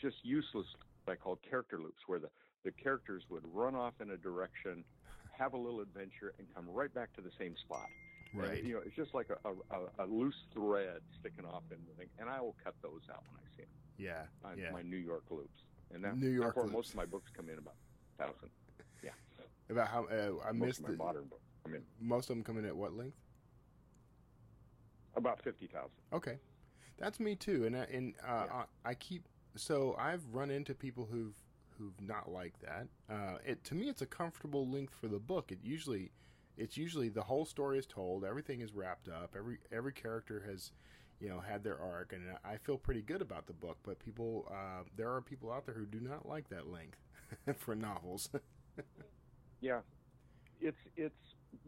just 0.02 0.18
useless 0.24 0.66
what 1.06 1.14
I 1.14 1.16
call 1.16 1.40
character 1.50 1.78
loops 1.80 2.04
where 2.08 2.20
the 2.20 2.30
the 2.66 2.72
characters 2.72 3.24
would 3.30 3.44
run 3.54 3.74
off 3.74 3.94
in 4.02 4.12
a 4.12 4.18
direction, 4.18 4.84
have 5.32 5.54
a 5.54 5.58
little 5.58 5.80
adventure 5.80 6.34
and 6.38 6.48
come 6.54 6.66
right 6.70 6.94
back 6.94 7.14
to 7.14 7.22
the 7.22 7.32
same 7.40 7.56
spot. 7.56 7.88
Right. 8.34 8.60
And, 8.60 8.68
you 8.68 8.74
know, 8.76 8.82
it's 8.86 8.96
just 8.96 9.14
like 9.14 9.28
a, 9.30 9.50
a, 9.50 10.04
a 10.04 10.06
loose 10.06 10.36
thread 10.54 11.00
sticking 11.20 11.46
off 11.46 11.64
in 11.72 11.78
the 11.88 11.94
thing, 11.98 12.10
and 12.20 12.30
I 12.30 12.42
will 12.42 12.56
cut 12.64 12.76
those 12.84 13.02
out 13.10 13.24
when 13.32 13.40
I 13.40 13.48
see 13.56 13.64
them. 13.64 13.72
yeah. 13.98 14.54
Yeah. 14.58 14.72
my 14.72 14.82
New 14.82 14.98
York 14.98 15.24
loops, 15.32 15.62
and 15.94 16.04
that, 16.04 16.18
New 16.18 16.30
York 16.30 16.48
that's 16.48 16.58
where 16.58 16.66
loops. 16.66 16.76
most 16.76 16.90
of 16.90 16.96
my 16.98 17.06
books 17.06 17.32
come 17.36 17.48
in 17.50 17.58
about 17.58 17.76
thousand. 18.18 18.50
Yeah, 19.02 19.12
About 19.70 19.88
how 19.88 20.06
uh, 20.12 20.46
I 20.48 20.52
most 20.52 20.68
missed 20.68 20.82
my 20.84 20.92
the, 20.92 20.98
modern 20.98 21.24
books 21.24 21.42
come 21.64 21.76
in 21.76 21.82
most 22.02 22.30
of 22.30 22.36
them 22.36 22.44
come 22.44 22.58
in 22.58 22.66
at 22.66 22.76
what 22.76 22.94
length? 22.94 23.18
about 25.16 25.42
fifty 25.42 25.68
thousand. 25.68 25.92
Okay. 26.14 26.38
That's 27.00 27.20
me 27.20 27.36
too, 27.36 27.66
and 27.66 27.78
I, 27.78 27.84
and 27.94 28.14
uh, 28.28 28.46
I, 28.86 28.90
I 28.90 28.94
keep 28.94 29.24
so 29.60 29.96
I've 30.00 30.24
run 30.32 30.50
into 30.50 30.74
people 30.74 31.08
who've 31.12 31.36
who've 31.78 32.00
not 32.02 32.32
liked 32.32 32.62
that. 32.62 32.88
Uh, 33.10 33.38
it 33.46 33.64
to 33.66 33.76
me, 33.76 33.90
it's 33.90 34.02
a 34.02 34.06
comfortable 34.06 34.68
length 34.68 34.94
for 35.00 35.08
the 35.08 35.20
book. 35.20 35.52
It 35.52 35.60
usually, 35.64 36.12
it's 36.58 36.78
usually 36.78 37.10
the 37.10 37.24
whole 37.24 37.46
story 37.46 37.78
is 37.78 37.86
told, 37.86 38.26
everything 38.26 38.62
is 38.62 38.74
wrapped 38.74 39.08
up, 39.08 39.34
every 39.38 39.60
every 39.72 39.94
character 39.94 40.44
has, 40.50 40.72
you 41.20 41.30
know, 41.30 41.40
had 41.40 41.64
their 41.64 41.80
arc, 41.80 42.14
and 42.14 42.24
I 42.44 42.58
feel 42.58 42.78
pretty 42.78 43.02
good 43.02 43.22
about 43.22 43.48
the 43.48 43.54
book. 43.54 43.78
But 43.84 44.00
people, 44.00 44.48
uh, 44.52 44.84
there 44.96 45.10
are 45.14 45.22
people 45.22 45.52
out 45.52 45.66
there 45.66 45.76
who 45.76 45.86
do 45.86 46.00
not 46.00 46.28
like 46.28 46.50
that 46.50 46.70
length 46.70 47.00
for 47.58 47.76
novels. 47.76 48.30
yeah, 49.62 49.80
it's 50.62 50.80
it's 50.96 51.16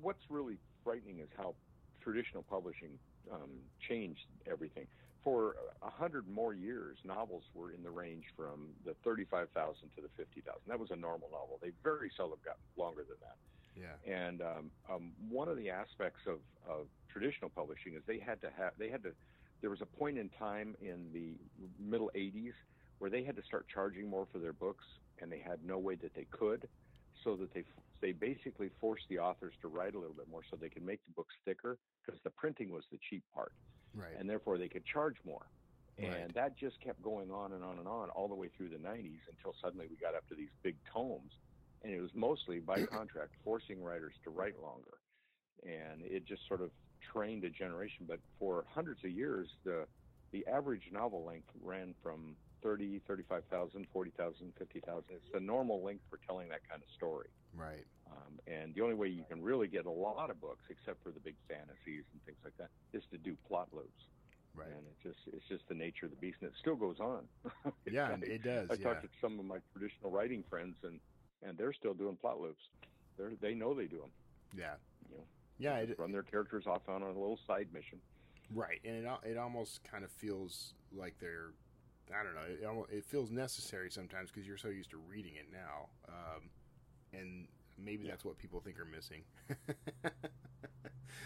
what's 0.01 0.23
really 0.29 0.57
frightening 0.83 1.19
is 1.19 1.29
how 1.37 1.55
traditional 2.01 2.43
publishing 2.43 2.91
um, 3.31 3.49
changed 3.79 4.25
everything. 4.49 4.87
For 5.23 5.55
a 5.83 5.89
hundred 5.89 6.27
more 6.27 6.53
years, 6.53 6.97
novels 7.05 7.43
were 7.53 7.71
in 7.71 7.83
the 7.83 7.91
range 7.91 8.25
from 8.35 8.69
the 8.85 8.95
thirty-five 9.03 9.49
thousand 9.53 9.89
to 9.95 10.01
the 10.01 10.09
fifty 10.17 10.41
thousand. 10.41 10.63
That 10.67 10.79
was 10.79 10.89
a 10.91 10.95
normal 10.95 11.29
novel. 11.31 11.59
They 11.61 11.71
very 11.83 12.11
seldom 12.17 12.39
got 12.43 12.57
longer 12.75 13.03
than 13.03 13.17
that. 13.21 13.37
Yeah. 13.75 14.11
And 14.11 14.41
um, 14.41 14.71
um, 14.89 15.11
one 15.29 15.47
of 15.47 15.57
the 15.57 15.69
aspects 15.69 16.21
of, 16.27 16.39
of 16.67 16.87
traditional 17.11 17.49
publishing 17.49 17.93
is 17.93 18.01
they 18.07 18.19
had 18.19 18.41
to 18.41 18.49
have 18.57 18.73
they 18.77 18.89
had 18.89 19.03
to. 19.03 19.11
There 19.61 19.69
was 19.69 19.81
a 19.81 19.85
point 19.85 20.17
in 20.17 20.29
time 20.29 20.75
in 20.81 21.05
the 21.13 21.35
middle 21.79 22.11
'80s 22.15 22.53
where 22.97 23.09
they 23.09 23.23
had 23.23 23.35
to 23.35 23.43
start 23.43 23.67
charging 23.71 24.09
more 24.09 24.27
for 24.31 24.39
their 24.39 24.53
books, 24.53 24.85
and 25.21 25.31
they 25.31 25.39
had 25.39 25.59
no 25.63 25.77
way 25.77 25.95
that 25.95 26.13
they 26.15 26.25
could, 26.31 26.67
so 27.23 27.35
that 27.35 27.53
they 27.53 27.63
they 28.01 28.11
basically 28.11 28.69
forced 28.79 29.03
the 29.09 29.19
authors 29.19 29.53
to 29.61 29.67
write 29.67 29.93
a 29.93 29.99
little 29.99 30.15
bit 30.15 30.27
more 30.29 30.41
so 30.49 30.57
they 30.57 30.69
could 30.69 30.85
make 30.85 31.03
the 31.05 31.11
books 31.11 31.33
thicker 31.45 31.77
because 32.03 32.19
the 32.23 32.29
printing 32.31 32.71
was 32.71 32.83
the 32.91 32.97
cheap 33.09 33.23
part, 33.33 33.53
right. 33.95 34.15
and 34.19 34.29
therefore 34.29 34.57
they 34.57 34.67
could 34.67 34.85
charge 34.85 35.15
more. 35.25 35.45
And 35.97 36.07
Right. 36.13 36.33
that 36.33 36.57
just 36.57 36.79
kept 36.81 37.01
going 37.01 37.31
on 37.31 37.53
and 37.53 37.63
on 37.63 37.77
and 37.77 37.87
on 37.87 38.09
all 38.11 38.27
the 38.27 38.35
way 38.35 38.49
through 38.57 38.69
the 38.69 38.77
90s 38.77 39.19
until 39.29 39.53
suddenly 39.61 39.87
we 39.87 39.97
got 39.97 40.15
up 40.15 40.27
to 40.29 40.35
these 40.35 40.49
big 40.63 40.75
tomes. 40.91 41.31
And 41.83 41.93
it 41.93 42.01
was 42.01 42.11
mostly 42.15 42.59
by 42.59 42.83
contract 42.97 43.33
forcing 43.43 43.83
writers 43.83 44.13
to 44.23 44.29
write 44.29 44.59
longer. 44.61 44.97
And 45.63 46.01
it 46.03 46.25
just 46.25 46.47
sort 46.47 46.61
of 46.61 46.71
trained 47.11 47.43
a 47.43 47.49
generation. 47.49 48.05
But 48.07 48.19
for 48.39 48.65
hundreds 48.73 49.03
of 49.03 49.11
years, 49.11 49.49
the, 49.63 49.85
the 50.31 50.45
average 50.47 50.89
novel 50.91 51.23
length 51.25 51.49
ran 51.61 51.93
from 52.01 52.35
30, 52.63 53.01
35,000, 53.07 53.85
40,000, 53.91 54.53
50,000. 54.57 55.03
It's 55.09 55.25
the 55.33 55.39
normal 55.39 55.83
length 55.83 56.03
for 56.09 56.19
telling 56.25 56.49
that 56.49 56.61
kind 56.69 56.81
of 56.81 56.89
story. 56.95 57.27
Right. 57.55 57.85
Um, 58.11 58.39
and 58.47 58.75
the 58.75 58.81
only 58.81 58.95
way 58.95 59.07
you 59.07 59.23
can 59.29 59.41
really 59.41 59.67
get 59.67 59.85
a 59.85 59.91
lot 59.91 60.29
of 60.29 60.39
books, 60.41 60.63
except 60.69 61.01
for 61.03 61.11
the 61.11 61.19
big 61.19 61.35
fantasies 61.47 62.03
and 62.11 62.23
things 62.25 62.37
like 62.43 62.57
that, 62.57 62.69
is 62.93 63.03
to 63.11 63.17
do 63.17 63.35
plot 63.47 63.69
loops. 63.71 64.03
Right. 64.53 64.67
And 64.67 64.85
it 64.85 64.97
just 65.01 65.19
it's 65.33 65.47
just 65.47 65.67
the 65.69 65.75
nature 65.75 66.05
of 66.07 66.11
the 66.11 66.17
beast, 66.17 66.37
and 66.41 66.49
it 66.49 66.55
still 66.59 66.75
goes 66.75 66.99
on. 66.99 67.23
Yeah, 67.89 68.15
it 68.21 68.43
does, 68.43 68.69
I 68.69 68.73
yeah. 68.75 68.83
talked 68.83 69.03
to 69.03 69.09
some 69.21 69.39
of 69.39 69.45
my 69.45 69.57
traditional 69.73 70.11
writing 70.11 70.43
friends, 70.49 70.75
and 70.83 70.99
and 71.41 71.57
they're 71.57 71.73
still 71.73 71.93
doing 71.93 72.17
plot 72.17 72.39
loops. 72.41 72.63
They 73.17 73.35
they 73.39 73.53
know 73.53 73.73
they 73.73 73.85
do 73.87 73.97
them. 73.99 74.11
Yeah. 74.57 74.73
You 75.09 75.17
know, 75.17 75.23
Yeah. 75.57 75.77
It, 75.77 75.97
run 75.97 76.11
their 76.11 76.23
characters 76.23 76.65
off 76.67 76.81
on 76.89 77.01
a 77.01 77.07
little 77.07 77.39
side 77.47 77.67
mission. 77.73 77.99
Right, 78.53 78.81
and 78.83 79.05
it 79.05 79.09
it 79.23 79.37
almost 79.37 79.83
kind 79.89 80.03
of 80.03 80.11
feels 80.11 80.73
like 80.93 81.15
they're, 81.21 81.51
I 82.13 82.23
don't 82.23 82.35
know, 82.35 82.85
it, 82.91 82.97
it 82.97 83.05
feels 83.05 83.31
necessary 83.31 83.89
sometimes 83.89 84.29
because 84.29 84.45
you're 84.45 84.57
so 84.57 84.67
used 84.67 84.89
to 84.91 84.97
reading 84.97 85.35
it 85.35 85.47
now, 85.53 85.87
um, 86.09 86.49
and 87.13 87.47
maybe 87.77 88.07
that's 88.07 88.25
what 88.25 88.37
people 88.37 88.59
think 88.59 88.79
are 88.79 88.85
missing. 88.85 89.23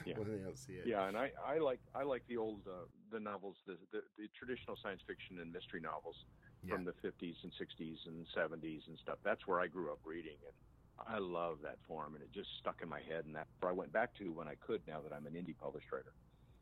Yeah. 0.06 0.18
when 0.18 0.32
they 0.32 0.44
don't 0.44 0.58
see 0.58 0.74
it. 0.74 0.86
Yeah, 0.86 1.08
and 1.08 1.18
I, 1.18 1.32
I 1.46 1.58
like 1.58 1.80
I 1.96 2.04
like 2.04 2.24
the 2.28 2.38
old 2.38 2.62
uh, 2.68 2.86
the 3.12 3.20
novels, 3.20 3.56
the, 3.66 3.78
the 3.92 4.02
the 4.18 4.28
traditional 4.38 4.78
science 4.82 5.02
fiction 5.06 5.40
and 5.40 5.52
mystery 5.52 5.80
novels 5.80 6.26
from 6.68 6.84
the 6.84 6.94
50s 7.06 7.36
and 7.44 7.52
60s 7.54 8.08
and 8.08 8.26
70s 8.36 8.88
and 8.88 8.98
stuff. 8.98 9.20
That's 9.24 9.46
where 9.46 9.60
I 9.60 9.68
grew 9.68 9.92
up 9.92 10.00
reading, 10.04 10.38
and 10.46 11.08
I 11.08 11.20
love 11.20 11.60
that 11.64 11.78
form, 11.88 12.16
and 12.16 12.24
it 12.24 12.32
just 12.34 12.50
stuck 12.60 12.82
in 12.82 12.90
my 12.90 13.02
head, 13.02 13.26
and 13.26 13.36
that's 13.36 13.50
where 13.60 13.72
I 13.72 13.76
went 13.76 13.94
back 13.94 14.16
to 14.18 14.32
when 14.32 14.48
I 14.48 14.56
could. 14.56 14.82
Now 14.88 15.00
that 15.02 15.14
I'm 15.16 15.26
an 15.28 15.34
indie 15.34 15.56
published 15.58 15.92
writer. 15.92 16.14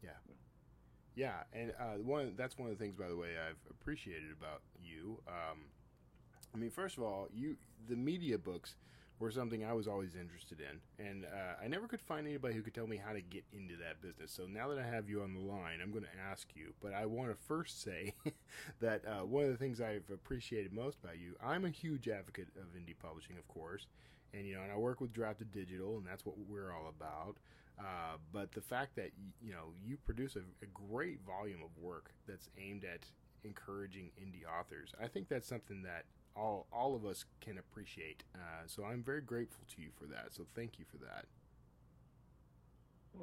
Yeah. 0.03 0.09
Yeah, 1.15 1.43
and 1.53 1.71
uh, 1.79 1.97
one 2.03 2.33
that's 2.35 2.57
one 2.57 2.69
of 2.69 2.77
the 2.77 2.83
things, 2.83 2.95
by 2.95 3.07
the 3.07 3.15
way, 3.15 3.35
I've 3.37 3.59
appreciated 3.69 4.31
about 4.37 4.61
you. 4.81 5.19
Um, 5.27 5.59
I 6.53 6.57
mean, 6.57 6.71
first 6.71 6.97
of 6.97 7.03
all, 7.03 7.27
you 7.33 7.55
the 7.87 7.95
media 7.95 8.37
books 8.37 8.75
were 9.23 9.31
something 9.31 9.63
I 9.63 9.71
was 9.71 9.87
always 9.87 10.15
interested 10.15 10.59
in, 10.59 11.05
and 11.05 11.23
uh, 11.23 11.63
I 11.63 11.67
never 11.67 11.87
could 11.87 12.01
find 12.01 12.27
anybody 12.27 12.55
who 12.55 12.61
could 12.61 12.73
tell 12.73 12.87
me 12.87 12.97
how 12.97 13.13
to 13.13 13.21
get 13.21 13.45
into 13.53 13.75
that 13.77 14.01
business. 14.01 14.31
So 14.31 14.45
now 14.45 14.67
that 14.67 14.77
I 14.77 14.83
have 14.85 15.09
you 15.09 15.21
on 15.21 15.33
the 15.33 15.39
line, 15.39 15.79
I'm 15.81 15.91
going 15.91 16.03
to 16.03 16.29
ask 16.29 16.49
you. 16.55 16.73
But 16.81 16.93
I 16.93 17.05
want 17.05 17.29
to 17.29 17.37
first 17.47 17.81
say 17.81 18.13
that 18.81 19.01
uh, 19.07 19.25
one 19.25 19.45
of 19.45 19.51
the 19.51 19.57
things 19.57 19.79
I've 19.79 20.09
appreciated 20.13 20.73
most 20.73 20.97
about 21.01 21.19
you, 21.19 21.35
I'm 21.41 21.63
a 21.63 21.69
huge 21.69 22.09
advocate 22.09 22.49
of 22.57 22.75
indie 22.77 22.99
publishing, 23.01 23.37
of 23.37 23.47
course, 23.47 23.87
and 24.33 24.45
you 24.45 24.55
know, 24.55 24.61
and 24.61 24.71
I 24.73 24.75
work 24.75 24.99
with 24.99 25.13
Draft 25.13 25.39
to 25.39 25.45
Digital, 25.45 25.97
and 25.97 26.05
that's 26.05 26.25
what 26.25 26.35
we're 26.49 26.73
all 26.73 26.89
about. 26.89 27.37
Uh, 27.79 28.17
but 28.33 28.51
the 28.51 28.61
fact 28.61 28.97
that 28.97 29.11
you 29.41 29.53
know 29.53 29.71
you 29.83 29.97
produce 30.05 30.35
a, 30.35 30.41
a 30.61 30.67
great 30.91 31.19
volume 31.25 31.61
of 31.63 31.81
work 31.81 32.11
that's 32.27 32.49
aimed 32.59 32.83
at 32.83 33.05
encouraging 33.45 34.11
indie 34.21 34.43
authors, 34.45 34.93
I 35.01 35.07
think 35.07 35.29
that's 35.29 35.47
something 35.47 35.81
that 35.83 36.03
all 36.35 36.67
all 36.71 36.95
of 36.95 37.05
us 37.05 37.25
can 37.41 37.57
appreciate. 37.57 38.23
Uh, 38.35 38.63
so 38.67 38.83
I'm 38.83 39.03
very 39.03 39.21
grateful 39.21 39.63
to 39.75 39.81
you 39.81 39.89
for 39.97 40.05
that. 40.05 40.33
So 40.33 40.45
thank 40.55 40.79
you 40.79 40.85
for 40.89 40.97
that. 41.05 41.25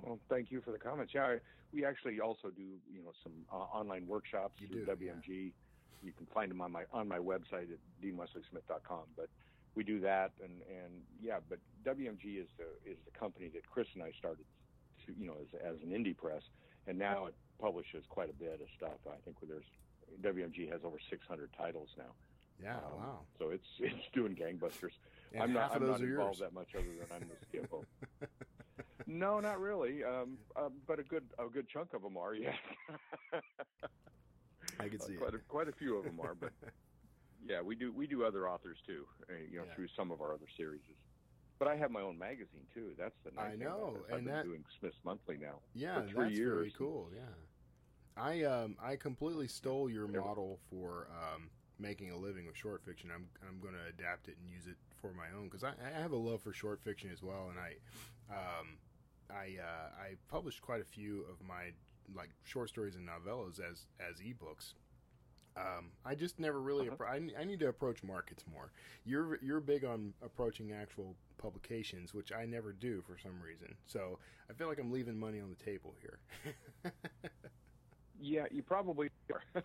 Well, 0.03 0.19
thank 0.29 0.51
you 0.51 0.61
for 0.61 0.71
the 0.71 0.79
comments. 0.79 1.13
Yeah, 1.15 1.25
I, 1.25 1.39
we 1.73 1.85
actually 1.85 2.21
also 2.21 2.51
do 2.51 2.63
you 2.63 3.03
know 3.03 3.13
some 3.23 3.33
uh, 3.53 3.57
online 3.57 4.07
workshops 4.07 4.55
You 4.59 4.69
through 4.69 4.87
do, 4.87 5.07
WMG. 5.07 5.53
You 6.03 6.13
can 6.13 6.27
find 6.33 6.51
them 6.51 6.61
on 6.61 6.73
my 6.73 6.85
on 6.93 7.09
my 7.09 7.19
website 7.19 7.69
at 7.71 7.81
deanwesleysmith.com. 8.03 9.05
But 9.17 9.29
we 9.75 9.85
do 9.85 10.01
that, 10.01 10.33
and 10.43 10.63
and 10.69 11.03
yeah, 11.21 11.39
but 11.49 11.59
WMG 11.85 12.41
is 12.41 12.49
the 12.59 12.91
is 12.91 12.99
the 13.05 13.19
company 13.19 13.49
that 13.55 13.69
Chris 13.69 13.89
and 13.95 14.03
I 14.03 14.13
started, 14.19 14.45
to, 15.07 15.13
you 15.19 15.27
know, 15.27 15.37
as 15.41 15.49
as 15.61 15.83
an 15.83 15.91
indie 15.91 16.17
press, 16.17 16.43
and 16.87 16.99
now 16.99 17.27
it 17.27 17.35
publishes 17.61 18.05
quite 18.09 18.31
a 18.31 18.33
bit 18.33 18.61
of 18.61 18.69
stuff. 18.77 18.99
I 19.07 19.17
think 19.25 19.37
there's 19.47 19.65
WMG 20.23 20.71
has 20.73 20.81
over 20.85 20.99
600 21.11 21.51
titles 21.57 21.89
now. 21.97 22.13
Yeah, 22.63 22.77
Um, 22.77 22.99
wow. 22.99 23.27
So 23.39 23.51
it's 23.51 23.67
it's 23.79 24.09
doing 24.15 24.35
gangbusters. 24.37 24.93
And 25.33 25.43
I'm 25.43 25.53
not 25.53 25.75
I'm 25.75 25.87
not 25.87 26.01
involved 26.01 26.41
that 26.41 26.53
much 26.53 26.69
other 26.75 26.93
than 26.99 27.07
I'm 27.13 27.29
the 27.29 27.59
CFO. 27.59 27.85
no, 29.07 29.41
not 29.41 29.61
really. 29.61 30.05
Um, 30.05 30.39
uh, 30.57 30.69
but 30.87 30.99
a 30.99 31.03
good 31.05 31.25
a 31.39 31.49
good 31.49 31.69
chunk 31.69 31.95
of 31.95 32.03
them 32.03 32.17
are. 32.17 32.35
Yeah. 32.35 32.57
I 34.79 34.89
can 34.89 35.01
see 35.01 35.15
quite 35.17 35.35
it. 35.35 35.37
a, 35.37 35.39
quite 35.49 35.69
a 35.69 35.73
few 35.73 35.97
of 35.97 36.05
them 36.05 36.21
are, 36.21 36.35
but 36.35 36.53
yeah, 37.45 37.61
we 37.61 37.75
do 37.77 37.93
we 37.93 38.07
do 38.07 38.25
other 38.25 38.49
authors 38.49 38.79
too. 38.87 39.05
Uh, 39.31 39.35
you 39.51 39.59
know, 39.59 39.65
Yeah. 39.65 39.75
through 39.75 39.89
some 39.97 40.11
of 40.11 40.21
our 40.21 40.33
other 40.33 40.49
series. 40.57 40.83
But 41.59 41.69
I 41.69 41.77
have 41.77 41.91
my 41.91 42.01
own 42.01 42.19
magazine 42.19 42.67
too. 42.73 42.95
That's 42.97 43.15
the 43.25 43.33
nice 43.33 43.53
I 43.53 43.57
know. 43.57 43.99
I've 44.09 44.15
and 44.17 44.25
been 44.25 44.35
that- 44.35 44.45
doing 44.45 44.65
Smith's 44.79 44.97
Monthly 45.05 45.37
now. 45.37 45.61
Yeah, 45.75 46.03
for 46.03 46.09
three 46.09 46.25
that's 46.25 46.35
years. 46.37 46.57
very 46.57 46.71
cool. 46.73 47.11
Yeah, 47.15 47.35
I 48.17 48.43
um 48.45 48.77
I 48.81 48.97
completely 48.97 49.49
stole 49.49 49.91
your 49.91 50.09
model 50.09 50.59
for 50.71 51.09
um 51.11 51.51
making 51.81 52.11
a 52.11 52.17
living 52.17 52.47
with 52.47 52.57
short 52.57 52.83
fiction. 52.85 53.11
I'm 53.15 53.27
I'm 53.49 53.61
going 53.61 53.75
to 53.75 53.89
adapt 53.89 54.29
it 54.29 54.37
and 54.41 54.51
use 54.51 54.67
it 54.67 54.77
for 55.01 55.13
my 55.13 55.27
own 55.37 55.45
because 55.45 55.65
I, 55.65 55.73
I 55.85 56.01
have 56.01 56.13
a 56.13 56.17
love 56.17 56.43
for 56.43 56.53
short 56.53 56.81
fiction 56.83 57.11
as 57.13 57.23
well, 57.23 57.51
and 57.51 57.59
I 57.59 57.77
um 58.35 58.77
I 59.31 59.57
uh, 59.61 60.03
I 60.03 60.15
published 60.29 60.63
quite 60.63 60.81
a 60.81 60.85
few 60.85 61.23
of 61.23 61.47
my 61.47 61.73
like 62.15 62.31
short 62.45 62.69
stories 62.69 62.97
and 62.97 63.09
novellas 63.09 63.61
as 63.61 63.87
as 64.01 64.21
ebooks. 64.21 64.75
Um, 65.57 65.91
I 66.05 66.15
just 66.15 66.39
never 66.39 66.61
really. 66.61 66.89
Uh-huh. 66.89 66.97
appro- 66.97 67.33
I, 67.37 67.41
I 67.41 67.45
need 67.45 67.61
to 67.61 67.69
approach 67.69 68.03
markets 68.03 68.45
more. 68.53 68.71
You're 69.05 69.39
you're 69.43 69.61
big 69.61 69.85
on 69.85 70.15
approaching 70.23 70.73
actual 70.73 71.17
publications, 71.39 72.15
which 72.15 72.33
I 72.33 72.45
never 72.45 72.73
do 72.73 73.03
for 73.03 73.17
some 73.19 73.41
reason. 73.43 73.75
So 73.87 74.19
I 74.49 74.53
feel 74.53 74.69
like 74.69 74.79
I'm 74.79 74.93
leaving 74.93 75.19
money 75.19 75.41
on 75.41 75.51
the 75.51 75.65
table 75.65 75.95
here. 76.01 76.19
Yeah, 78.23 78.47
you 78.51 78.63
probably 78.63 79.09
are. 79.33 79.63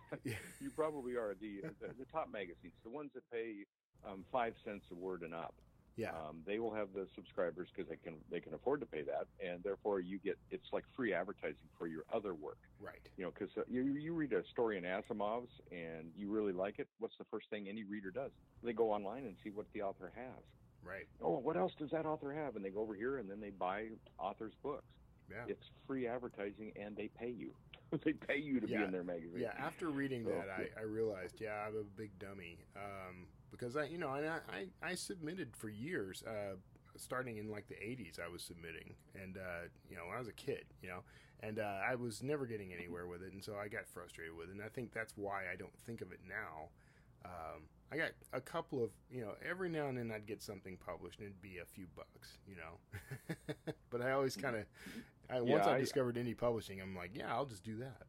you 0.60 0.70
probably 0.70 1.14
are 1.16 1.34
the, 1.34 1.62
the 1.80 1.94
the 1.98 2.04
top 2.06 2.28
magazines, 2.28 2.74
the 2.82 2.90
ones 2.90 3.10
that 3.14 3.28
pay 3.30 3.66
um, 4.02 4.24
five 4.32 4.54
cents 4.64 4.84
a 4.90 4.94
word 4.94 5.22
and 5.22 5.34
up. 5.34 5.54
yeah, 5.96 6.12
Um, 6.16 6.42
they 6.46 6.58
will 6.58 6.74
have 6.74 6.92
the 6.92 7.06
subscribers 7.14 7.68
because 7.74 7.88
they 7.88 7.96
can 7.96 8.24
they 8.28 8.40
can 8.40 8.54
afford 8.54 8.80
to 8.80 8.86
pay 8.86 9.02
that, 9.04 9.28
and 9.38 9.62
therefore 9.62 10.00
you 10.00 10.18
get 10.18 10.38
it's 10.50 10.66
like 10.72 10.84
free 10.94 11.12
advertising 11.12 11.68
for 11.76 11.86
your 11.86 12.04
other 12.12 12.34
work. 12.34 12.58
right. 12.78 13.00
You 13.16 13.24
know, 13.24 13.30
because 13.30 13.50
uh, 13.56 13.62
you 13.66 13.82
you 13.84 14.14
read 14.14 14.32
a 14.32 14.42
story 14.46 14.78
in 14.78 14.84
Asimov's 14.84 15.52
and 15.70 16.12
you 16.14 16.30
really 16.30 16.52
like 16.52 16.78
it. 16.78 16.88
What's 16.98 17.16
the 17.18 17.24
first 17.30 17.48
thing 17.50 17.68
any 17.68 17.84
reader 17.84 18.10
does? 18.10 18.32
They 18.62 18.72
go 18.72 18.90
online 18.90 19.26
and 19.26 19.36
see 19.42 19.50
what 19.50 19.66
the 19.72 19.82
author 19.82 20.10
has. 20.14 20.44
Right. 20.82 21.06
Oh, 21.20 21.38
what 21.38 21.56
else 21.56 21.74
does 21.78 21.90
that 21.90 22.06
author 22.06 22.32
have? 22.32 22.56
And 22.56 22.64
they 22.64 22.70
go 22.70 22.80
over 22.80 22.94
here 22.94 23.18
and 23.18 23.28
then 23.28 23.40
they 23.40 23.50
buy 23.50 23.88
authors' 24.18 24.54
books. 24.62 24.86
Yeah. 25.28 25.46
It's 25.48 25.64
free 25.86 26.06
advertising, 26.06 26.72
and 26.76 26.94
they 26.96 27.08
pay 27.08 27.30
you. 27.30 27.56
they 28.04 28.12
pay 28.12 28.38
you 28.38 28.60
to 28.60 28.68
Yeah. 28.68 28.78
be 28.78 28.84
in 28.84 28.92
their 28.92 29.04
magazine. 29.04 29.40
Yeah, 29.40 29.52
after 29.58 29.88
reading 29.90 30.24
So, 30.24 30.30
that, 30.30 30.48
I, 30.50 30.62
yeah. 30.62 30.68
I 30.80 30.82
realized, 30.82 31.40
yeah, 31.40 31.64
I'm 31.66 31.76
a 31.76 31.84
big 31.84 32.18
dummy. 32.18 32.58
Um, 32.76 33.26
because 33.50 33.76
I, 33.76 33.84
you 33.84 33.98
know, 33.98 34.08
I, 34.08 34.40
I, 34.50 34.66
I 34.82 34.94
submitted 34.94 35.56
for 35.56 35.68
years, 35.68 36.22
uh, 36.26 36.56
starting 36.96 37.36
in 37.36 37.50
like 37.50 37.68
the 37.68 37.74
80s 37.74 38.18
I 38.18 38.26
was 38.26 38.42
submitting 38.42 38.94
and 39.14 39.36
uh, 39.36 39.68
you 39.90 39.96
know 39.96 40.06
when 40.06 40.16
I 40.16 40.18
was 40.18 40.28
a 40.28 40.32
kid 40.32 40.64
you 40.80 40.88
know 40.88 41.00
and 41.40 41.58
uh, 41.58 41.80
I 41.86 41.94
was 41.94 42.22
never 42.22 42.46
getting 42.46 42.72
anywhere 42.72 43.06
with 43.06 43.22
it 43.22 43.34
and 43.34 43.44
so 43.44 43.54
I 43.62 43.68
got 43.68 43.86
frustrated 43.86 44.34
with 44.34 44.48
it 44.48 44.52
and 44.54 44.62
I 44.62 44.68
think 44.68 44.94
that's 44.94 45.12
why 45.14 45.42
I 45.52 45.56
don't 45.56 45.78
think 45.84 46.00
of 46.00 46.10
it 46.10 46.20
now 46.26 46.70
um, 47.26 47.64
I 47.92 47.98
got 47.98 48.12
a 48.32 48.40
couple 48.40 48.82
of 48.82 48.88
you 49.10 49.20
know 49.20 49.32
every 49.46 49.68
now 49.68 49.88
and 49.88 49.98
then 49.98 50.10
I'd 50.10 50.24
get 50.26 50.40
something 50.42 50.78
published 50.78 51.18
and 51.18 51.26
it'd 51.26 51.42
be 51.42 51.58
a 51.58 51.66
few 51.66 51.84
bucks 51.94 52.38
you 52.48 52.56
know 52.56 53.34
but 53.90 54.00
I 54.00 54.12
always 54.12 54.34
kind 54.34 54.56
of 54.56 54.64
I, 55.30 55.40
once 55.40 55.64
Yeah, 55.66 55.72
I 55.72 55.76
I- 55.76 55.80
discovered 55.80 56.16
indie 56.16 56.36
publishing 56.36 56.80
I'm 56.80 56.94
like 56.96 57.10
yeah 57.14 57.32
I'll 57.34 57.46
just 57.46 57.64
do 57.64 57.76
that 57.78 58.02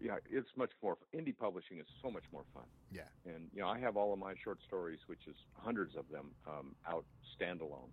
Yeah, 0.00 0.16
it's 0.30 0.48
much 0.56 0.70
more. 0.82 0.96
Indie 1.14 1.36
publishing 1.36 1.78
is 1.78 1.86
so 2.02 2.10
much 2.10 2.24
more 2.32 2.44
fun. 2.54 2.64
yeah 2.90 3.02
And 3.26 3.50
you 3.52 3.60
know, 3.60 3.68
I 3.68 3.78
have 3.78 3.96
all 3.96 4.12
of 4.14 4.18
my 4.18 4.34
short 4.42 4.58
stories, 4.66 5.00
which 5.06 5.26
is 5.26 5.36
hundreds 5.52 5.94
of 5.94 6.08
them, 6.10 6.30
um, 6.46 6.74
out 6.88 7.04
standalone, 7.38 7.90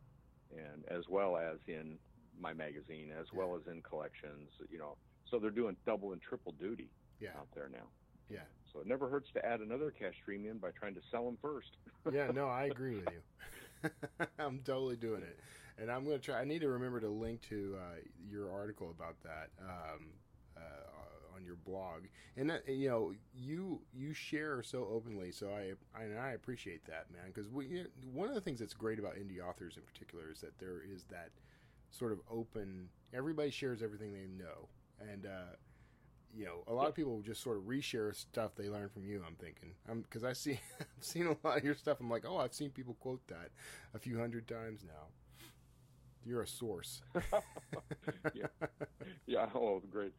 and 0.52 0.86
as 0.90 1.04
well 1.10 1.36
as 1.36 1.58
in 1.68 1.98
my 2.40 2.54
magazine, 2.54 3.12
as 3.20 3.28
well 3.34 3.58
as 3.60 3.68
in 3.68 3.82
collections. 3.82 4.50
You 4.70 4.78
know, 4.80 4.96
so 5.30 5.38
they're 5.38 5.52
doing 5.52 5.76
double 5.86 6.14
and 6.14 6.22
triple 6.22 6.54
duty 6.54 6.90
yeah 7.20 7.32
out 7.38 7.48
there 7.54 7.68
now. 7.70 7.88
yeah 8.30 8.46
So 8.72 8.80
it 8.80 8.88
never 8.88 9.10
hurts 9.10 9.30
to 9.34 9.46
add 9.46 9.60
another 9.60 9.92
cash 9.92 10.14
stream 10.22 10.46
in 10.46 10.60
by 10.60 10.70
trying 10.72 10.94
to 10.96 11.02
sell 11.12 11.26
them 11.26 11.38
first. 11.42 11.72
yeah, 12.14 12.28
no, 12.32 12.48
I 12.48 12.66
agree 12.72 12.96
with 12.96 13.10
you. 13.12 13.90
I'm 14.40 14.60
totally 14.60 14.96
doing 14.96 15.24
it, 15.24 15.38
and 15.80 15.92
I'm 15.92 16.04
going 16.04 16.18
to 16.18 16.24
try. 16.24 16.40
I 16.40 16.44
need 16.44 16.62
to 16.62 16.70
remember 16.70 17.00
to 17.00 17.10
link 17.10 17.42
to 17.50 17.76
uh, 17.78 18.00
your 18.30 18.52
article 18.52 18.90
about 18.90 19.16
that 19.24 19.50
um, 19.62 20.08
uh, 20.58 21.36
on 21.36 21.46
your 21.46 21.56
blog, 21.56 22.04
and 22.36 22.50
that, 22.50 22.68
you 22.68 22.90
know, 22.90 23.14
you 23.36 23.82
you 23.94 24.14
share 24.14 24.64
so 24.64 24.88
openly. 24.92 25.32
So 25.32 25.50
I 25.50 26.02
and 26.02 26.20
I 26.20 26.32
appreciate 26.32 26.86
that, 26.86 27.06
man, 27.12 27.32
because 27.34 27.50
we 27.50 27.68
you 27.68 27.84
know, 27.84 27.90
one 28.14 28.28
of 28.28 28.36
the 28.36 28.42
things 28.42 28.60
that's 28.60 28.74
great 28.74 29.00
about 29.00 29.16
indie 29.16 29.40
authors 29.40 29.78
in 29.78 29.84
particular 29.84 30.26
is 30.32 30.42
that 30.42 30.58
there 30.60 30.82
is 30.82 31.04
that 31.10 31.30
sort 31.92 32.12
of 32.12 32.20
open. 32.30 32.90
Everybody 33.14 33.52
shares 33.52 33.82
everything 33.82 34.14
they 34.14 34.28
know, 34.28 34.68
and. 35.12 35.26
Uh, 35.26 35.56
you 36.36 36.46
know, 36.46 36.64
a 36.68 36.74
lot 36.74 36.88
of 36.88 36.94
people 36.94 37.20
just 37.22 37.42
sort 37.42 37.58
of 37.58 37.64
reshare 37.64 38.16
stuff 38.16 38.52
they 38.56 38.70
learn 38.70 38.90
from 38.90 39.06
you. 39.06 39.24
I'm 39.26 39.36
thinking, 39.36 39.72
because 40.04 40.24
I 40.24 40.34
see, 40.34 40.60
I've 40.80 41.04
seen 41.04 41.26
a 41.26 41.48
lot 41.48 41.58
of 41.58 41.64
your 41.64 41.74
stuff. 41.74 41.98
I'm 42.00 42.12
like, 42.12 42.26
oh, 42.28 42.38
I've 42.38 42.54
seen 42.54 42.70
people 42.70 42.96
quote 43.00 43.26
that 43.30 43.50
a 43.96 43.98
few 43.98 44.20
hundred 44.20 44.48
times 44.48 44.84
now. 44.86 45.08
You're 46.28 46.42
a 46.42 46.48
source. 46.48 47.02
yeah, 48.34 48.48
yeah. 49.26 49.48
Oh, 49.56 49.82
great. 49.90 50.14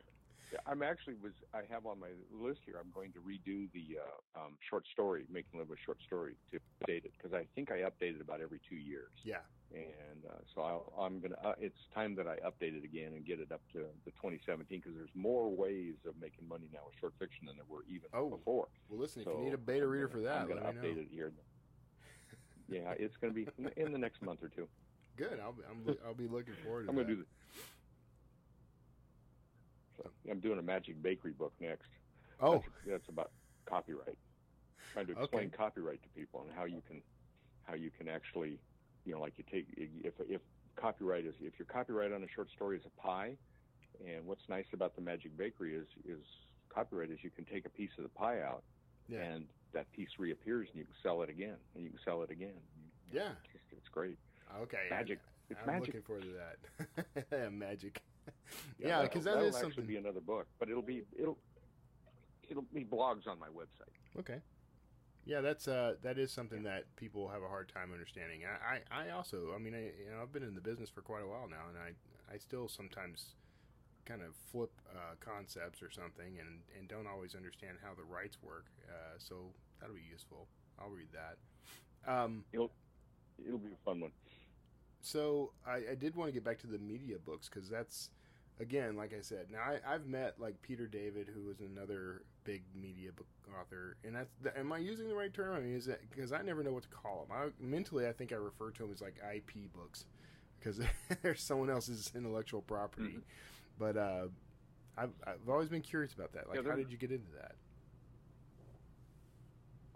Yeah, 0.50 0.60
I'm 0.66 0.82
actually 0.82 1.16
was 1.22 1.34
I 1.52 1.60
have 1.70 1.84
on 1.84 2.00
my 2.00 2.08
list 2.32 2.60
here. 2.64 2.76
I'm 2.80 2.90
going 2.94 3.12
to 3.12 3.18
redo 3.18 3.70
the 3.74 3.98
uh, 4.00 4.40
um, 4.40 4.56
short 4.70 4.86
story, 4.90 5.26
making 5.30 5.60
live 5.60 5.68
a 5.70 5.76
short 5.84 5.98
story, 6.06 6.36
to 6.52 6.56
update 6.58 7.04
it 7.04 7.12
because 7.18 7.34
I 7.34 7.44
think 7.54 7.70
I 7.70 7.80
update 7.80 8.14
it 8.16 8.22
about 8.22 8.40
every 8.40 8.58
two 8.66 8.76
years. 8.76 9.10
Yeah, 9.22 9.44
and 9.74 10.24
uh, 10.26 10.38
so 10.54 10.62
I'll, 10.62 10.92
I'm 10.98 11.20
gonna. 11.20 11.36
Uh, 11.44 11.52
it's 11.60 11.76
time 11.94 12.14
that 12.14 12.26
I 12.26 12.36
update 12.36 12.74
it 12.78 12.84
again 12.84 13.12
and 13.12 13.26
get 13.26 13.38
it 13.40 13.52
up 13.52 13.60
to 13.74 13.80
the 14.06 14.10
2017 14.12 14.80
because 14.80 14.96
there's 14.96 15.10
more 15.14 15.50
ways 15.54 15.96
of 16.08 16.14
making 16.18 16.48
money 16.48 16.70
now 16.72 16.80
with 16.86 16.94
short 16.98 17.12
fiction 17.18 17.44
than 17.46 17.56
there 17.56 17.66
were 17.68 17.84
even 17.86 18.08
Oh, 18.14 18.30
before. 18.30 18.68
Well, 18.88 18.98
listen, 18.98 19.20
if 19.20 19.28
you 19.28 19.44
need 19.44 19.52
a 19.52 19.58
beta 19.58 19.86
reader 19.86 20.08
gonna- 20.08 20.16
for 20.16 20.24
that, 20.24 20.40
I'm 20.40 20.48
gonna 20.48 20.62
update 20.62 20.96
know. 20.96 21.02
it 21.02 21.08
here. 21.10 21.32
Yeah, 22.70 22.92
it's 22.98 23.16
going 23.16 23.32
to 23.32 23.44
be 23.44 23.48
in 23.78 23.92
the 23.92 23.98
next 23.98 24.20
month 24.20 24.42
or 24.42 24.48
two. 24.48 24.68
Good. 25.18 25.40
I'll 25.42 25.52
be, 25.52 25.62
I'm, 25.68 25.96
I'll 26.06 26.14
be 26.14 26.28
looking 26.28 26.54
forward 26.64 26.84
to 26.84 26.90
I'm 26.90 26.96
that. 26.96 27.04
going 27.04 27.08
to 27.08 27.14
do. 27.16 27.26
The, 29.96 30.02
so 30.02 30.10
I'm 30.30 30.40
doing 30.40 30.58
a 30.58 30.62
Magic 30.62 31.02
Bakery 31.02 31.32
book 31.32 31.52
next. 31.60 31.88
oh, 32.40 32.52
that's, 32.52 32.64
that's 32.86 33.08
about 33.08 33.32
copyright. 33.66 34.16
Trying 34.92 35.06
to 35.06 35.12
explain 35.12 35.46
Okay. 35.48 35.56
copyright 35.56 36.02
to 36.02 36.08
people 36.10 36.42
and 36.46 36.50
how 36.56 36.64
you 36.64 36.80
can 36.86 37.02
how 37.64 37.74
you 37.74 37.90
can 37.90 38.08
actually, 38.08 38.58
you 39.04 39.12
know, 39.12 39.20
like 39.20 39.34
you 39.36 39.44
take 39.50 39.66
if 39.76 40.14
if 40.28 40.40
copyright 40.76 41.26
is 41.26 41.34
if 41.42 41.58
your 41.58 41.66
copyright 41.66 42.12
on 42.12 42.22
a 42.22 42.28
short 42.34 42.48
story 42.50 42.78
is 42.78 42.84
a 42.86 43.00
pie, 43.00 43.36
and 44.06 44.24
what's 44.24 44.48
nice 44.48 44.64
about 44.72 44.94
the 44.96 45.02
Magic 45.02 45.36
Bakery 45.36 45.74
is 45.74 45.88
is 46.06 46.24
copyright 46.74 47.10
is 47.10 47.18
you 47.22 47.30
can 47.30 47.44
take 47.44 47.66
a 47.66 47.70
piece 47.70 47.90
of 47.98 48.04
the 48.04 48.08
pie 48.10 48.40
out 48.40 48.62
yeah, 49.08 49.20
and 49.22 49.44
that 49.74 49.90
piece 49.92 50.08
reappears 50.18 50.68
and 50.70 50.78
you 50.78 50.84
can 50.84 50.94
sell 51.02 51.20
it 51.22 51.28
again 51.28 51.56
and 51.74 51.84
you 51.84 51.90
can 51.90 51.98
sell 52.04 52.22
it 52.22 52.30
again. 52.30 52.54
yeah. 53.12 53.32
It's, 53.54 53.64
it's 53.72 53.88
great. 53.90 54.16
Okay, 54.62 54.86
Magic. 54.90 55.18
It's 55.50 55.60
I'm 55.60 55.66
magic. 55.66 55.86
looking 55.86 56.02
forward 56.02 56.24
to 56.24 57.24
that. 57.24 57.52
magic. 57.52 58.02
Yeah, 58.78 59.02
because 59.02 59.24
that 59.24 59.34
that'll 59.34 59.48
is 59.48 59.54
actually 59.56 59.70
something. 59.72 59.86
be 59.86 59.96
another 59.96 60.20
book, 60.20 60.46
but 60.58 60.68
it'll 60.68 60.82
be 60.82 61.04
it'll 61.18 61.38
it'll 62.48 62.66
be 62.74 62.84
blogs 62.84 63.26
on 63.26 63.38
my 63.38 63.46
website. 63.48 64.18
Okay. 64.18 64.40
Yeah, 65.24 65.40
that's 65.42 65.68
uh, 65.68 65.94
that 66.02 66.18
is 66.18 66.32
something 66.32 66.62
that 66.64 66.84
people 66.96 67.28
have 67.28 67.42
a 67.42 67.48
hard 67.48 67.70
time 67.72 67.92
understanding. 67.92 68.40
I, 68.44 68.80
I, 68.94 69.06
I 69.06 69.10
also, 69.10 69.52
I 69.54 69.58
mean, 69.58 69.74
I, 69.74 69.92
you 70.02 70.10
know, 70.10 70.22
I've 70.22 70.32
been 70.32 70.42
in 70.42 70.54
the 70.54 70.60
business 70.60 70.88
for 70.88 71.02
quite 71.02 71.22
a 71.22 71.26
while 71.26 71.46
now, 71.50 71.68
and 71.68 71.76
I, 71.76 72.34
I 72.34 72.38
still 72.38 72.66
sometimes 72.68 73.34
kind 74.06 74.22
of 74.22 74.34
flip 74.50 74.70
uh, 74.90 75.14
concepts 75.20 75.82
or 75.82 75.90
something, 75.90 76.38
and, 76.40 76.60
and 76.78 76.88
don't 76.88 77.06
always 77.06 77.34
understand 77.34 77.76
how 77.84 77.92
the 77.92 78.04
rights 78.04 78.38
work. 78.42 78.64
Uh, 78.88 79.16
so 79.18 79.52
that'll 79.80 79.94
be 79.94 80.00
useful. 80.10 80.46
I'll 80.80 80.88
read 80.88 81.08
that. 81.12 81.36
Um, 82.10 82.44
It'll 82.52 82.70
it'll 83.46 83.58
be 83.58 83.68
a 83.68 83.84
fun 83.84 84.00
one. 84.00 84.12
So 85.00 85.52
I, 85.66 85.92
I 85.92 85.94
did 85.98 86.14
want 86.16 86.28
to 86.28 86.32
get 86.32 86.44
back 86.44 86.58
to 86.60 86.66
the 86.66 86.78
media 86.78 87.16
books 87.24 87.48
because 87.48 87.68
that's 87.68 88.10
again, 88.60 88.96
like 88.96 89.12
I 89.16 89.20
said. 89.20 89.46
Now 89.50 89.60
I, 89.60 89.94
I've 89.94 90.06
met 90.06 90.34
like 90.38 90.60
Peter 90.62 90.86
David, 90.86 91.28
who 91.32 91.50
is 91.50 91.60
another 91.60 92.22
big 92.44 92.62
media 92.74 93.12
book 93.12 93.26
author, 93.60 93.96
and 94.04 94.14
that's 94.14 94.30
the, 94.42 94.56
am 94.58 94.72
I 94.72 94.78
using 94.78 95.08
the 95.08 95.14
right 95.14 95.32
term? 95.32 95.56
I 95.56 95.60
mean, 95.60 95.76
is 95.76 95.86
that 95.86 96.00
because 96.10 96.32
I 96.32 96.42
never 96.42 96.62
know 96.62 96.72
what 96.72 96.82
to 96.84 96.88
call 96.88 97.26
them? 97.28 97.36
I, 97.36 97.64
mentally, 97.64 98.06
I 98.06 98.12
think 98.12 98.32
I 98.32 98.36
refer 98.36 98.70
to 98.72 98.82
them 98.82 98.92
as 98.92 99.00
like 99.00 99.16
IP 99.34 99.72
books 99.72 100.06
because 100.58 100.80
they're 101.22 101.34
someone 101.34 101.70
else's 101.70 102.12
intellectual 102.14 102.62
property. 102.62 103.18
But 103.78 103.96
uh, 103.96 104.26
I've 104.96 105.12
I've 105.26 105.48
always 105.48 105.68
been 105.68 105.82
curious 105.82 106.12
about 106.12 106.32
that. 106.32 106.48
Like, 106.48 106.62
Yeah, 106.62 106.70
how 106.70 106.76
did 106.76 106.90
you 106.90 106.98
get 106.98 107.10
into 107.12 107.30
that? 107.36 107.54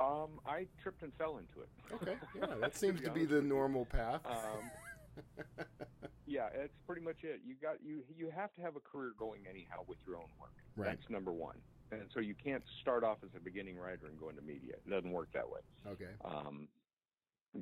Um, 0.00 0.40
I 0.46 0.66
tripped 0.82 1.02
and 1.02 1.12
fell 1.14 1.38
into 1.38 1.60
it. 1.60 1.68
Okay, 1.92 2.16
yeah, 2.36 2.54
that 2.60 2.76
seems 2.76 3.00
to 3.00 3.10
be 3.10 3.20
honest 3.20 3.30
the 3.30 3.42
normal 3.42 3.84
path. 3.84 4.20
Um, 4.24 4.70
yeah, 6.27 6.48
it's 6.55 6.75
pretty 6.87 7.03
much 7.03 7.16
it. 7.22 7.40
You 7.46 7.55
got 7.61 7.77
you 7.85 8.03
you 8.16 8.31
have 8.35 8.53
to 8.55 8.61
have 8.62 8.77
a 8.77 8.81
career 8.81 9.12
going 9.18 9.42
anyhow 9.48 9.85
with 9.87 9.98
your 10.07 10.16
own 10.16 10.29
work. 10.40 10.53
Right. 10.77 10.96
That's 10.96 11.11
number 11.11 11.33
one. 11.33 11.57
And 11.90 12.03
so 12.14 12.20
you 12.20 12.35
can't 12.35 12.62
start 12.81 13.05
off 13.05 13.18
as 13.22 13.29
a 13.37 13.40
beginning 13.40 13.77
writer 13.77 14.07
and 14.09 14.18
go 14.18 14.31
into 14.31 14.40
media. 14.40 14.75
It 14.87 14.88
doesn't 14.90 15.12
work 15.12 15.29
that 15.35 15.46
way. 15.48 15.61
okay, 15.87 16.12
Um, 16.25 16.68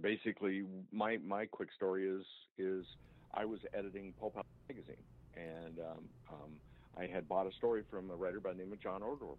basically, 0.01 0.65
my 0.93 1.19
my 1.19 1.47
quick 1.47 1.71
story 1.75 2.09
is 2.09 2.25
is 2.59 2.87
I 3.35 3.45
was 3.45 3.61
editing 3.75 4.15
Pulphouse 4.21 4.45
magazine, 4.69 5.03
and 5.37 5.79
um, 5.81 6.09
um, 6.33 6.51
I 6.97 7.07
had 7.07 7.29
bought 7.29 7.47
a 7.47 7.53
story 7.53 7.83
from 7.91 8.11
a 8.11 8.15
writer 8.15 8.41
by 8.41 8.53
the 8.53 8.59
name 8.59 8.73
of 8.73 8.81
John 8.81 9.01
Ordover, 9.03 9.37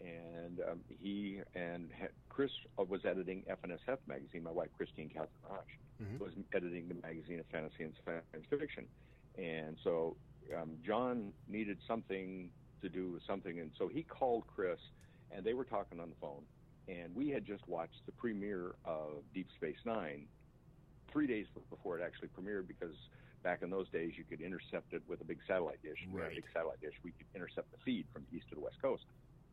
and 0.00 0.60
um, 0.70 0.80
he 0.88 1.40
and 1.54 1.90
Chris 2.28 2.50
was 2.78 3.00
editing 3.04 3.44
F&SF 3.48 3.98
magazine. 4.06 4.42
My 4.42 4.50
wife 4.50 4.68
Kristine 4.78 5.10
Rusch 5.14 5.60
Mhm. 6.00 6.18
was 6.18 6.32
editing 6.54 6.88
the 6.88 6.94
magazine 6.94 7.40
of 7.40 7.46
fantasy 7.48 7.84
and 7.84 7.92
science 8.04 8.46
fiction, 8.48 8.86
and 9.36 9.76
so 9.84 10.16
um, 10.56 10.78
John 10.84 11.32
needed 11.46 11.78
something 11.86 12.50
to 12.80 12.88
do 12.88 13.12
with 13.12 13.22
something, 13.26 13.60
and 13.60 13.70
so 13.76 13.88
he 13.88 14.02
called 14.02 14.46
Chris, 14.46 14.80
and 15.30 15.44
they 15.44 15.52
were 15.52 15.64
talking 15.66 16.00
on 16.00 16.08
the 16.08 16.16
phone, 16.16 16.42
and 16.88 17.14
we 17.14 17.28
had 17.28 17.44
just 17.44 17.68
watched 17.68 18.00
the 18.06 18.12
premiere 18.12 18.72
of 18.86 19.22
Deep 19.34 19.48
Space 19.56 19.76
Nine 19.84 20.26
three 21.12 21.26
days 21.26 21.46
before 21.68 21.98
it 21.98 22.02
actually 22.02 22.28
premiered 22.28 22.66
because 22.66 22.94
back 23.42 23.62
in 23.62 23.68
those 23.70 23.88
days 23.90 24.12
you 24.16 24.24
could 24.24 24.40
intercept 24.40 24.92
it 24.94 25.02
with 25.08 25.20
a 25.20 25.24
big 25.24 25.38
satellite 25.46 25.82
dish. 25.82 25.98
Right. 26.10 26.32
a 26.32 26.34
big 26.36 26.44
satellite 26.54 26.80
dish. 26.80 26.94
We 27.02 27.10
could 27.12 27.26
intercept 27.34 27.70
the 27.72 27.78
feed 27.84 28.06
from 28.12 28.24
the 28.30 28.36
east 28.36 28.48
to 28.50 28.54
the 28.54 28.60
west 28.60 28.76
coast. 28.80 29.04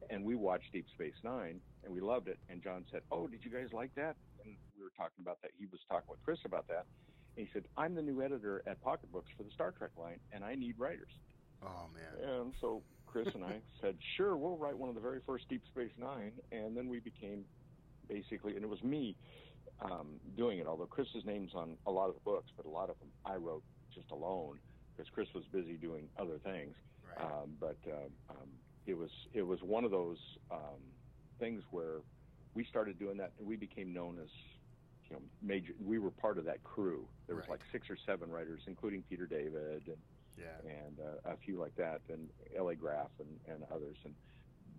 And 0.10 0.24
we 0.24 0.36
watched 0.36 0.72
Deep 0.72 0.86
Space 0.94 1.16
Nine 1.24 1.60
and 1.84 1.94
we 1.94 2.02
loved 2.02 2.28
it. 2.28 2.38
And 2.50 2.62
John 2.64 2.86
said, 2.92 3.02
Oh, 3.12 3.28
did 3.28 3.44
you 3.44 3.52
guys 3.52 3.68
like 3.74 3.94
that? 3.96 4.16
And 4.44 4.56
we 4.78 4.84
were 4.84 4.92
talking 4.98 5.22
about 5.22 5.42
that. 5.42 5.52
He 5.58 5.66
was 5.66 5.80
talking 5.90 6.08
with 6.10 6.20
Chris 6.24 6.40
about 6.46 6.68
that. 6.68 6.86
And 7.36 7.46
he 7.46 7.50
said, 7.54 7.66
I'm 7.78 7.96
the 7.96 8.02
new 8.02 8.22
editor 8.22 8.64
at 8.68 8.82
Pocket 8.82 9.12
Books 9.12 9.30
for 9.38 9.44
the 9.44 9.52
Star 9.52 9.72
Trek 9.72 9.92
line 9.98 10.20
and 10.32 10.44
I 10.44 10.56
need 10.56 10.76
writers. 10.78 11.12
oh 11.64 11.88
man, 11.94 12.30
And 12.30 12.54
so 12.62 12.84
Chris 13.06 13.28
and 13.34 13.44
I 13.44 13.60
said, 13.82 13.96
sure, 14.16 14.36
we'll 14.38 14.58
write 14.58 14.78
one 14.78 14.90
of 14.90 14.96
the 14.96 15.02
very 15.02 15.20
first 15.26 15.48
Deep 15.50 15.62
Space 15.72 15.92
Nine. 15.98 16.32
And 16.52 16.76
then 16.76 16.88
we 16.88 17.00
became 17.00 17.46
basically, 18.10 18.56
and 18.56 18.64
it 18.64 18.70
was 18.70 18.82
me 18.84 19.16
um, 19.82 20.20
doing 20.36 20.60
it, 20.60 20.68
although 20.68 20.86
Chris's 20.86 21.26
name's 21.26 21.52
on 21.54 21.78
a 21.86 21.92
lot 21.92 22.08
of 22.10 22.16
the 22.16 22.22
books, 22.22 22.52
but 22.56 22.66
a 22.66 22.70
lot 22.70 22.90
of 22.90 22.98
them 23.00 23.10
I 23.26 23.36
wrote 23.36 23.64
just 23.94 24.10
alone 24.12 24.60
because 24.96 25.10
Chris 25.14 25.28
was 25.36 25.44
busy 25.52 25.74
doing 25.78 26.10
other 26.20 26.40
things. 26.44 26.76
Right. 27.06 27.26
Um, 27.26 27.52
but 27.60 27.78
um, 27.88 28.12
um, 28.30 28.50
it 28.88 28.98
was 28.98 29.12
it 29.34 29.44
was 29.44 29.60
one 29.62 29.84
of 29.86 29.92
those 29.92 30.18
um, 30.52 30.82
things 31.40 31.64
where 31.72 32.00
we 32.56 32.64
started 32.66 32.98
doing 32.98 33.18
that 33.18 33.34
and 33.38 33.48
we 33.48 33.56
became 33.56 33.94
known 33.94 34.18
as 34.22 34.30
you 35.10 35.16
know 35.16 35.22
major. 35.42 35.74
We 35.80 36.00
were 36.00 36.12
part 36.12 36.38
of 36.38 36.46
that 36.46 36.64
crew. 36.64 37.08
There 37.28 37.36
was 37.36 37.44
Right. 37.48 37.60
like 37.60 37.62
six 37.72 37.90
or 37.90 37.98
seven 38.06 38.32
writers, 38.32 38.62
including 38.68 39.04
Peter 39.08 39.28
David 39.28 39.84
and 39.88 39.98
yeah, 40.38 40.58
and 40.64 41.00
uh, 41.00 41.32
a 41.34 41.38
few 41.38 41.60
like 41.60 41.76
that, 41.76 42.02
and 42.10 42.30
L.A. 42.58 42.76
Graf 42.76 43.10
and, 43.20 43.40
and 43.48 43.64
others. 43.74 43.98
And 44.06 44.14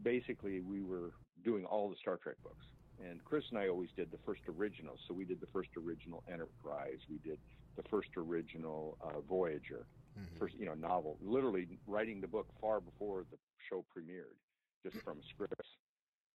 basically, 0.03 0.61
we 0.61 0.83
were 0.83 1.11
doing 1.45 1.65
all 1.65 1.91
the 1.91 1.97
Star 2.01 2.17
Trek 2.17 2.37
books. 2.43 2.65
And 3.01 3.23
Chris 3.25 3.45
and 3.51 3.59
I 3.59 3.69
always 3.69 3.91
did 3.97 4.11
the 4.11 4.19
first 4.25 4.43
original. 4.49 4.97
So 5.07 5.15
we 5.15 5.25
did 5.25 5.41
the 5.41 5.47
first 5.53 5.71
original 5.77 6.23
Enterprise. 6.33 6.99
We 7.11 7.19
did 7.19 7.39
the 7.77 7.83
first 7.91 8.09
original 8.17 8.99
uh, 9.01 9.21
Voyager. 9.29 9.87
Mhm. 10.19 10.39
First, 10.39 10.55
you 10.59 10.67
know, 10.67 10.75
novel. 10.75 11.19
Literally 11.21 11.69
writing 11.87 12.21
the 12.21 12.27
book 12.29 12.47
far 12.61 12.81
before 12.81 13.25
the 13.31 13.39
show 13.69 13.85
premiered, 13.97 14.37
just 14.83 14.97
from 15.05 15.23
scripts. 15.31 15.69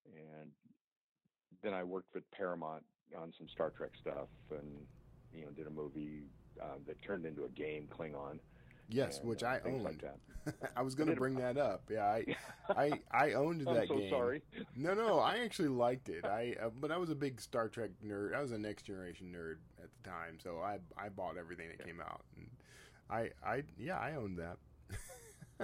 And 0.05 0.51
then 1.61 1.73
I 1.73 1.83
worked 1.83 2.13
with 2.13 2.29
Paramount 2.31 2.83
on 3.17 3.33
some 3.37 3.47
Star 3.47 3.71
Trek 3.71 3.91
stuff, 3.99 4.29
and 4.51 4.85
you 5.33 5.45
know, 5.45 5.51
did 5.51 5.67
a 5.67 5.71
movie 5.71 6.23
uh, 6.61 6.77
that 6.85 7.01
turned 7.01 7.25
into 7.25 7.45
a 7.45 7.49
game, 7.49 7.87
Klingon. 7.87 8.39
Yes, 8.89 9.19
and, 9.19 9.29
which 9.29 9.43
uh, 9.43 9.47
I 9.47 9.59
owned. 9.65 9.83
Like 9.83 10.01
that. 10.01 10.19
I 10.75 10.81
was 10.81 10.93
going 10.93 11.09
to 11.09 11.15
bring 11.15 11.35
that 11.35 11.57
up. 11.71 11.83
Yeah, 11.89 12.03
I, 12.05 12.25
I, 12.69 12.91
I 13.11 13.33
owned 13.33 13.61
I'm 13.67 13.73
that 13.75 13.87
so 13.87 13.97
game. 13.97 14.09
sorry. 14.09 14.41
No, 14.75 14.93
no, 14.93 15.19
I 15.19 15.37
actually 15.39 15.69
liked 15.69 16.09
it. 16.09 16.25
I, 16.25 16.55
uh, 16.61 16.69
but 16.79 16.91
I 16.91 16.97
was 16.97 17.09
a 17.09 17.15
big 17.15 17.39
Star 17.41 17.69
Trek 17.69 17.91
nerd. 18.05 18.35
I 18.35 18.41
was 18.41 18.51
a 18.51 18.57
Next 18.57 18.83
Generation 18.83 19.33
nerd 19.35 19.57
at 19.81 19.89
the 20.03 20.09
time, 20.09 20.37
so 20.43 20.59
I, 20.59 20.79
I 20.97 21.09
bought 21.09 21.37
everything 21.37 21.69
that 21.69 21.83
came 21.85 22.01
out, 22.01 22.21
and 22.37 22.47
I, 23.13 23.29
I, 23.45 23.63
yeah, 23.77 23.97
I 23.99 24.15
owned 24.15 24.39
that. 24.39 24.57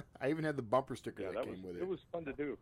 I 0.21 0.29
even 0.29 0.43
had 0.43 0.55
the 0.55 0.61
bumper 0.61 0.95
sticker 0.95 1.23
Yeah, 1.23 1.29
that, 1.29 1.35
that 1.35 1.43
came 1.45 1.63
was 1.63 1.73
with 1.73 1.77
it. 1.77 1.81
it 1.81 1.87
was 1.87 1.99
fun 2.11 2.23
to 2.25 2.33
do. 2.33 2.57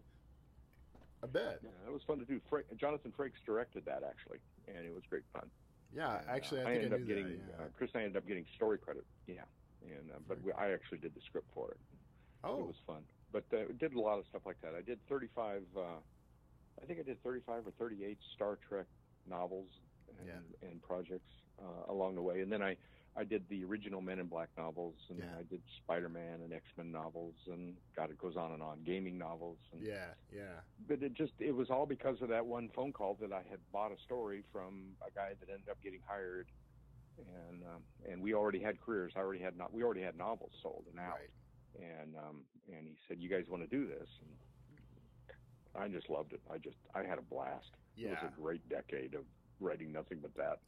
I 1.24 1.28
bet. 1.28 1.60
Yeah, 1.64 1.70
it 1.88 1.92
was 1.94 2.04
fun 2.04 2.20
to 2.20 2.26
do. 2.26 2.40
Fra- 2.50 2.64
Jonathan 2.78 3.12
Frakes 3.18 3.44
directed 3.46 3.84
that 3.86 4.04
actually, 4.08 4.38
and 4.68 4.86
it 4.86 4.94
was 4.94 5.04
great 5.10 5.24
fun. 5.34 5.50
Yeah, 5.94 6.20
And, 6.20 6.30
actually, 6.30 6.62
uh, 6.62 6.64
I 6.64 6.66
think 6.68 6.82
I, 6.82 6.84
ended 6.86 6.92
knew 6.92 7.04
up 7.04 7.08
getting 7.08 7.24
that. 7.26 7.40
Yeah. 7.60 7.66
uh, 7.66 7.68
Chris 7.78 7.92
and 7.94 8.02
I 8.02 8.06
ended 8.06 8.18
up 8.18 8.28
getting 8.28 8.46
story 8.56 8.78
credit. 8.78 9.04
Yeah, 9.28 9.42
and 9.82 10.12
uh, 10.12 10.20
but 10.28 10.42
we, 10.44 10.52
I 10.54 10.72
actually 10.72 11.00
did 11.00 11.14
the 11.16 11.22
script 11.22 11.48
for 11.54 11.72
it. 11.72 11.78
oh, 12.44 12.60
It 12.60 12.68
was 12.68 12.76
fun, 12.86 13.02
but 13.32 13.44
uh, 13.54 13.64
did 13.80 13.94
a 13.94 14.00
lot 14.00 14.20
of 14.20 14.26
stuff 14.30 14.44
like 14.46 14.58
that. 14.62 14.74
I 14.78 14.82
did 14.82 15.00
35. 15.10 15.64
Uh, 15.76 15.82
I 16.82 16.86
think 16.86 17.00
I 17.00 17.04
did 17.04 17.22
35 17.24 17.68
or 17.68 17.72
38 17.80 18.18
Star 18.36 18.58
Trek 18.68 18.86
novels 19.28 19.68
and, 20.22 20.70
and 20.72 20.82
projects 20.84 21.32
uh, 21.60 21.92
along 21.92 22.16
the 22.16 22.22
way, 22.22 22.42
and 22.42 22.52
then 22.52 22.62
I 22.62 22.78
I 23.18 23.24
did 23.24 23.44
the 23.50 23.64
original 23.66 24.00
Men 24.00 24.20
in 24.20 24.28
Black 24.28 24.50
novels, 24.58 24.96
and 25.10 25.20
Yeah. 25.20 25.40
I 25.40 25.44
did 25.44 25.62
Spider-Man 25.84 26.42
and 26.44 26.54
X-Men 26.54 26.92
novels, 26.92 27.36
and 27.48 27.76
God, 27.96 28.12
it 28.12 28.18
goes 28.20 28.38
on 28.38 28.52
and 28.52 28.62
on. 28.62 28.84
Gaming 28.84 29.18
novels, 29.18 29.58
and 29.72 29.82
yeah, 29.82 30.14
yeah, 30.32 30.62
but 30.88 31.02
it 31.02 31.14
just 31.16 31.34
it 31.40 31.52
was 31.52 31.70
all 31.72 31.88
because 31.88 32.22
of 32.22 32.30
that 32.30 32.46
one 32.46 32.70
phone 32.76 32.94
call 32.94 33.16
that 33.16 33.34
I 33.34 33.42
had 33.50 33.60
bought 33.72 33.92
a 33.92 33.98
story 34.06 34.44
from 34.52 34.96
a 35.06 35.10
guy 35.10 35.34
that 35.40 35.50
ended 35.50 35.68
up 35.70 35.82
getting 35.82 36.02
hired, 36.06 36.48
and 37.18 37.64
um, 37.64 37.82
and 38.08 38.22
we 38.22 38.36
already 38.36 38.62
had 38.62 38.80
careers. 38.80 39.14
I 39.16 39.20
already 39.20 39.42
had 39.42 39.58
not 39.58 39.74
we 39.74 39.84
already 39.84 40.04
had 40.04 40.16
novels 40.16 40.52
sold 40.62 40.86
and 40.92 41.00
out, 41.00 41.18
right. 41.18 41.84
and 41.84 42.16
um, 42.16 42.46
and 42.68 42.88
he 42.88 42.98
said, 43.08 43.18
"You 43.20 43.30
guys 43.30 43.46
want 43.50 43.64
to 43.64 43.70
do 43.76 43.88
this?" 43.88 44.10
And 44.22 45.84
I 45.84 45.88
just 45.88 46.10
loved 46.10 46.34
it. 46.34 46.42
I 46.52 46.60
just 46.60 46.78
I 46.94 47.04
had 47.04 47.18
a 47.18 47.24
blast. 47.24 47.72
Yeah. 47.96 48.10
It 48.10 48.12
was 48.24 48.32
a 48.38 48.42
great 48.42 48.70
decade 48.70 49.16
of 49.16 49.22
writing 49.60 49.92
nothing 49.92 50.20
but 50.22 50.36
that, 50.36 50.60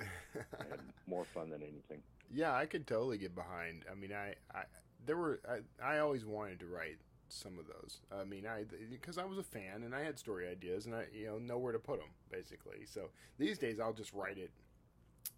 and 0.71 0.81
more 1.07 1.25
fun 1.33 1.51
than 1.51 1.61
anything. 1.61 2.01
Yeah, 2.31 2.53
I 2.55 2.65
could 2.65 2.87
totally 2.87 3.17
get 3.17 3.35
behind. 3.35 3.85
I 3.91 3.95
mean, 3.95 4.13
I, 4.13 4.35
I 4.53 4.63
there 5.05 5.17
were 5.17 5.39
I, 5.49 5.95
I 5.95 5.99
always 5.99 6.25
wanted 6.25 6.59
to 6.59 6.67
write 6.67 6.97
some 7.29 7.57
of 7.59 7.65
those. 7.67 8.01
I 8.11 8.23
mean, 8.23 8.45
I 8.45 8.65
because 8.89 9.17
I 9.17 9.25
was 9.25 9.37
a 9.37 9.43
fan 9.43 9.83
and 9.83 9.95
I 9.95 10.03
had 10.03 10.19
story 10.19 10.47
ideas 10.47 10.85
and 10.85 10.95
I 10.95 11.05
you 11.13 11.27
know 11.27 11.37
know 11.37 11.57
where 11.57 11.73
to 11.73 11.79
put 11.79 11.99
them 11.99 12.09
basically. 12.31 12.85
So 12.85 13.09
these 13.37 13.57
days 13.57 13.79
I'll 13.79 13.93
just 13.93 14.13
write 14.13 14.37
it, 14.37 14.51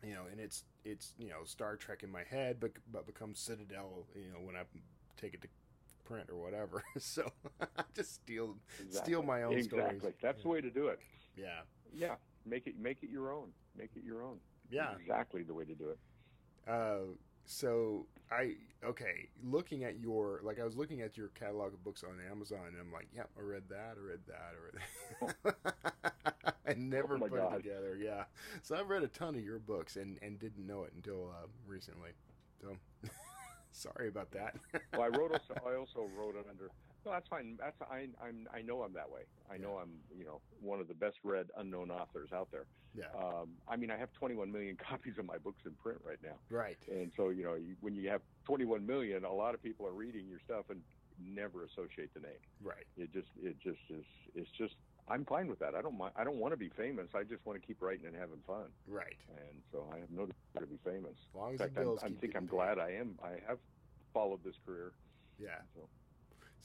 you 0.03 0.13
know, 0.13 0.23
and 0.31 0.39
it's 0.39 0.63
it's 0.83 1.13
you 1.17 1.29
know 1.29 1.43
Star 1.45 1.75
Trek 1.75 2.03
in 2.03 2.11
my 2.11 2.23
head, 2.23 2.57
but 2.59 2.71
but 2.91 3.05
becomes 3.05 3.39
Citadel, 3.39 4.05
you 4.15 4.31
know, 4.33 4.45
when 4.45 4.55
I 4.55 4.63
take 5.17 5.33
it 5.33 5.41
to 5.41 5.47
print 6.05 6.29
or 6.29 6.41
whatever. 6.41 6.83
so 6.97 7.31
I 7.61 7.83
just 7.95 8.15
steal 8.15 8.55
steal 8.89 9.23
my 9.23 9.43
own 9.43 9.53
exactly. 9.53 9.99
stories. 9.99 10.15
That's 10.21 10.41
the 10.43 10.49
way 10.49 10.61
to 10.61 10.69
do 10.69 10.87
it. 10.87 10.99
Yeah, 11.37 11.61
Yeah, 11.93 12.15
make 12.45 12.67
it 12.67 12.77
make 12.79 13.03
it 13.03 13.09
your 13.09 13.31
own. 13.31 13.49
Make 13.77 13.91
it 13.95 14.03
your 14.03 14.23
own. 14.23 14.37
Yeah. 14.69 14.93
exactly 14.97 15.43
the 15.43 15.53
way 15.53 15.65
to 15.65 15.75
do 15.75 15.89
it. 15.89 15.99
Uh, 16.67 17.15
so 17.45 18.05
I 18.31 18.53
okay, 18.83 19.29
looking 19.43 19.83
at 19.83 19.99
your 19.99 20.39
like 20.43 20.59
I 20.59 20.63
was 20.63 20.75
looking 20.75 21.01
at 21.01 21.17
your 21.17 21.29
catalog 21.29 21.73
of 21.73 21.83
books 21.83 22.03
on 22.03 22.17
Amazon, 22.31 22.59
and 22.67 22.77
I'm 22.79 22.91
like, 22.91 23.07
yep, 23.15 23.29
I 23.37 23.41
read 23.41 23.63
that, 23.69 23.95
I 23.97 24.07
read 24.07 24.19
that, 24.27 24.53
I 24.53 25.25
read 25.25 25.55
that. 26.43 26.55
I 26.67 26.73
never 26.75 27.15
Oh 27.15 27.19
put 27.19 27.33
God. 27.33 27.53
it 27.53 27.63
together. 27.63 27.97
Yeah, 27.99 28.23
so 28.61 28.75
I've 28.75 28.89
read 28.89 29.03
a 29.03 29.07
ton 29.07 29.35
of 29.35 29.41
your 29.43 29.59
books 29.59 29.95
and 29.97 30.17
and 30.21 30.39
didn't 30.39 30.65
know 30.65 30.83
it 30.83 30.93
until 30.95 31.29
uh, 31.29 31.47
recently. 31.67 32.11
So 32.61 32.77
sorry 33.71 34.07
about 34.07 34.31
that. 34.31 34.55
well, 34.93 35.01
I 35.03 35.07
wrote. 35.07 35.31
Also, 35.41 35.53
I 35.67 35.75
also 35.75 36.09
wrote 36.17 36.35
it 36.35 36.45
under. 36.49 36.69
No, 37.05 37.11
that's 37.11 37.27
fine. 37.27 37.57
That's 37.59 37.75
I. 37.81 38.07
I'm. 38.21 38.47
I 38.53 38.61
know 38.61 38.83
I'm 38.83 38.93
that 38.93 39.09
way. 39.09 39.21
I 39.49 39.57
know 39.57 39.77
I'm. 39.77 39.89
You 40.15 40.25
know, 40.25 40.41
one 40.59 40.79
of 40.79 40.87
the 40.87 40.93
best 40.93 41.17
read 41.23 41.49
unknown 41.57 41.89
authors 41.89 42.29
out 42.31 42.49
there. 42.51 42.65
yeah, 42.93 43.05
Um, 43.17 43.49
I 43.67 43.75
mean, 43.75 43.89
I 43.89 43.97
have 43.97 44.11
21 44.13 44.51
million 44.51 44.77
copies 44.89 45.17
of 45.17 45.25
my 45.25 45.37
books 45.37 45.61
in 45.65 45.71
print 45.75 45.99
right 46.05 46.21
now, 46.21 46.35
right. 46.49 46.77
and 46.87 47.11
so 47.17 47.29
you 47.29 47.43
know, 47.43 47.55
you, 47.55 47.75
when 47.81 47.95
you 47.95 48.09
have 48.09 48.21
21 48.45 48.85
million, 48.85 49.25
a 49.25 49.33
lot 49.33 49.55
of 49.55 49.63
people 49.63 49.87
are 49.87 49.93
reading 49.93 50.27
your 50.27 50.39
stuff 50.45 50.65
and 50.69 50.81
never 51.17 51.65
associate 51.65 52.13
the 52.13 52.19
name. 52.19 52.39
Right. 52.61 52.85
It 52.97 53.11
just. 53.11 53.29
It 53.41 53.57
just 53.59 53.79
is. 53.89 54.05
It's 54.35 54.51
just. 54.51 54.75
I'm 55.07 55.25
fine 55.25 55.47
with 55.47 55.59
that. 55.59 55.73
I 55.73 55.81
don't 55.81 55.97
mind. 55.97 56.13
I 56.15 56.23
don't 56.23 56.37
want 56.37 56.53
to 56.53 56.57
be 56.57 56.69
famous. 56.69 57.07
I 57.15 57.23
just 57.23 57.43
want 57.45 57.59
to 57.59 57.65
keep 57.65 57.81
writing 57.81 58.05
and 58.05 58.15
having 58.15 58.41
fun. 58.45 58.65
Right. 58.87 59.17
And 59.27 59.63
so 59.71 59.89
I 59.91 59.97
have 59.97 60.11
no 60.11 60.27
desire 60.27 60.67
to 60.67 60.67
be 60.67 60.77
famous. 60.85 61.17
As 61.17 61.35
long 61.35 61.49
In 61.49 61.53
as 61.55 61.59
fact, 61.61 61.73
the 61.75 61.81
bills 61.81 61.99
I'm, 62.03 62.13
I 62.15 62.21
think 62.21 62.35
I'm 62.35 62.45
getting 62.45 62.47
glad 62.47 62.77
I 62.79 62.91
am. 62.91 63.17
I 63.23 63.31
have 63.47 63.57
followed 64.13 64.43
this 64.43 64.55
career. 64.65 64.91
Yeah. 65.39 65.57
So. 65.75 65.89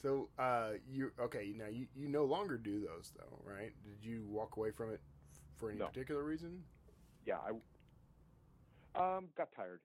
So 0.01 0.29
uh, 0.37 0.73
you 0.87 1.11
okay? 1.19 1.53
Now 1.55 1.67
you 1.67 1.87
you 1.95 2.07
no 2.07 2.25
longer 2.25 2.57
do 2.57 2.79
those 2.79 3.11
though, 3.17 3.41
right? 3.43 3.71
Did 3.83 4.03
you 4.03 4.25
walk 4.27 4.57
away 4.57 4.71
from 4.71 4.91
it 4.93 5.01
for 5.57 5.69
any 5.71 5.79
No. 5.79 5.87
particular 5.87 6.23
reason? 6.23 6.63
yeah, 7.25 7.39
I 8.95 9.17
um, 9.17 9.27
got 9.35 9.51
tired. 9.55 9.81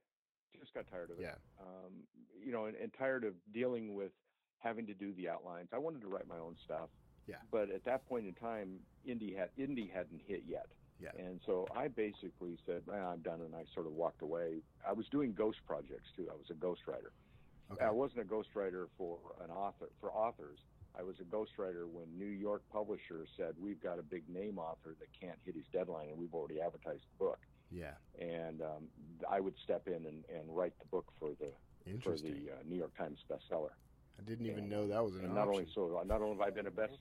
Just 0.61 0.75
got 0.75 0.87
tired 0.87 1.11
of 1.11 1.19
it. 1.19 1.23
Yeah. 1.23 1.35
Um, 1.61 2.07
you 2.45 2.53
know, 2.53 2.67
and, 2.67 2.77
and 2.77 2.93
tired 2.93 3.25
of 3.25 3.35
dealing 3.53 3.95
with 3.95 4.13
having 4.59 4.87
to 4.87 4.95
do 4.95 5.13
the 5.15 5.29
outlines. 5.29 5.69
I 5.73 5.79
wanted 5.79 6.03
to 6.03 6.09
write 6.09 6.29
my 6.29 6.39
own 6.39 6.57
stuff. 6.65 6.91
Yeah. 7.27 7.37
But 7.51 7.71
at 7.71 7.85
that 7.85 8.07
point 8.07 8.27
in 8.27 8.35
time, 8.35 8.81
indie 9.09 9.37
had 9.37 9.49
indie 9.59 9.91
hadn't 9.93 10.21
hit 10.27 10.43
yet. 10.47 10.67
Yeah. 11.01 11.11
And 11.19 11.41
so 11.47 11.67
I 11.75 11.89
basically 11.89 12.59
said, 12.67 12.87
"Man, 12.87 13.03
I'm 13.03 13.23
done," 13.23 13.41
and 13.41 13.55
I 13.57 13.65
sort 13.75 13.87
of 13.87 13.93
walked 13.93 14.23
away. 14.23 14.63
I 14.87 14.93
was 14.93 15.09
doing 15.09 15.33
ghost 15.33 15.59
projects 15.67 16.13
too. 16.15 16.29
I 16.31 16.35
was 16.37 16.51
a 16.51 16.55
ghostwriter. 16.55 17.11
Okay. 17.73 17.85
I 17.85 17.91
wasn't 17.91 18.21
a 18.21 18.25
ghostwriter 18.25 18.87
for 18.97 19.19
an 19.43 19.51
author 19.51 19.89
for 20.01 20.13
authors. 20.13 20.59
I 20.95 21.03
was 21.03 21.17
a 21.21 21.25
ghostwriter 21.25 21.89
when 21.89 22.19
New 22.19 22.27
York 22.27 22.63
publishers 22.71 23.29
said, 23.37 23.55
"We've 23.59 23.81
got 23.81 23.99
a 23.99 24.03
big 24.03 24.29
name 24.29 24.59
author 24.59 24.95
that 24.99 25.09
can't 25.19 25.39
hit 25.45 25.55
his 25.55 25.65
deadline, 25.73 26.09
and 26.11 26.19
we've 26.19 26.35
already 26.35 26.61
advertised 26.61 27.05
the 27.13 27.17
book." 27.25 27.39
Yeah. 27.71 27.95
and 28.21 28.61
um, 28.61 28.91
I 29.27 29.41
would 29.41 29.57
step 29.65 29.89
in 29.89 30.05
and, 30.05 30.27
and 30.27 30.55
write 30.55 30.79
the 30.79 30.85
book 30.85 31.07
for 31.19 31.31
the 31.41 31.53
for 32.05 32.19
the 32.19 32.51
uh, 32.51 32.63
New 32.67 32.77
York 32.77 32.95
Times 32.99 33.19
bestseller. 33.31 33.71
I 34.19 34.23
didn't 34.25 34.45
even 34.45 34.65
and- 34.65 34.71
know 34.71 34.87
that 34.89 35.03
was 35.03 35.15
an 35.17 35.25
And 35.25 35.35
not 35.35 35.49
only 35.49 35.67
so, 35.75 36.03
not 36.07 36.21
only 36.21 36.37
have 36.37 36.47
I 36.47 36.51
been 36.51 36.67
a 36.67 36.71
best, 36.83 36.99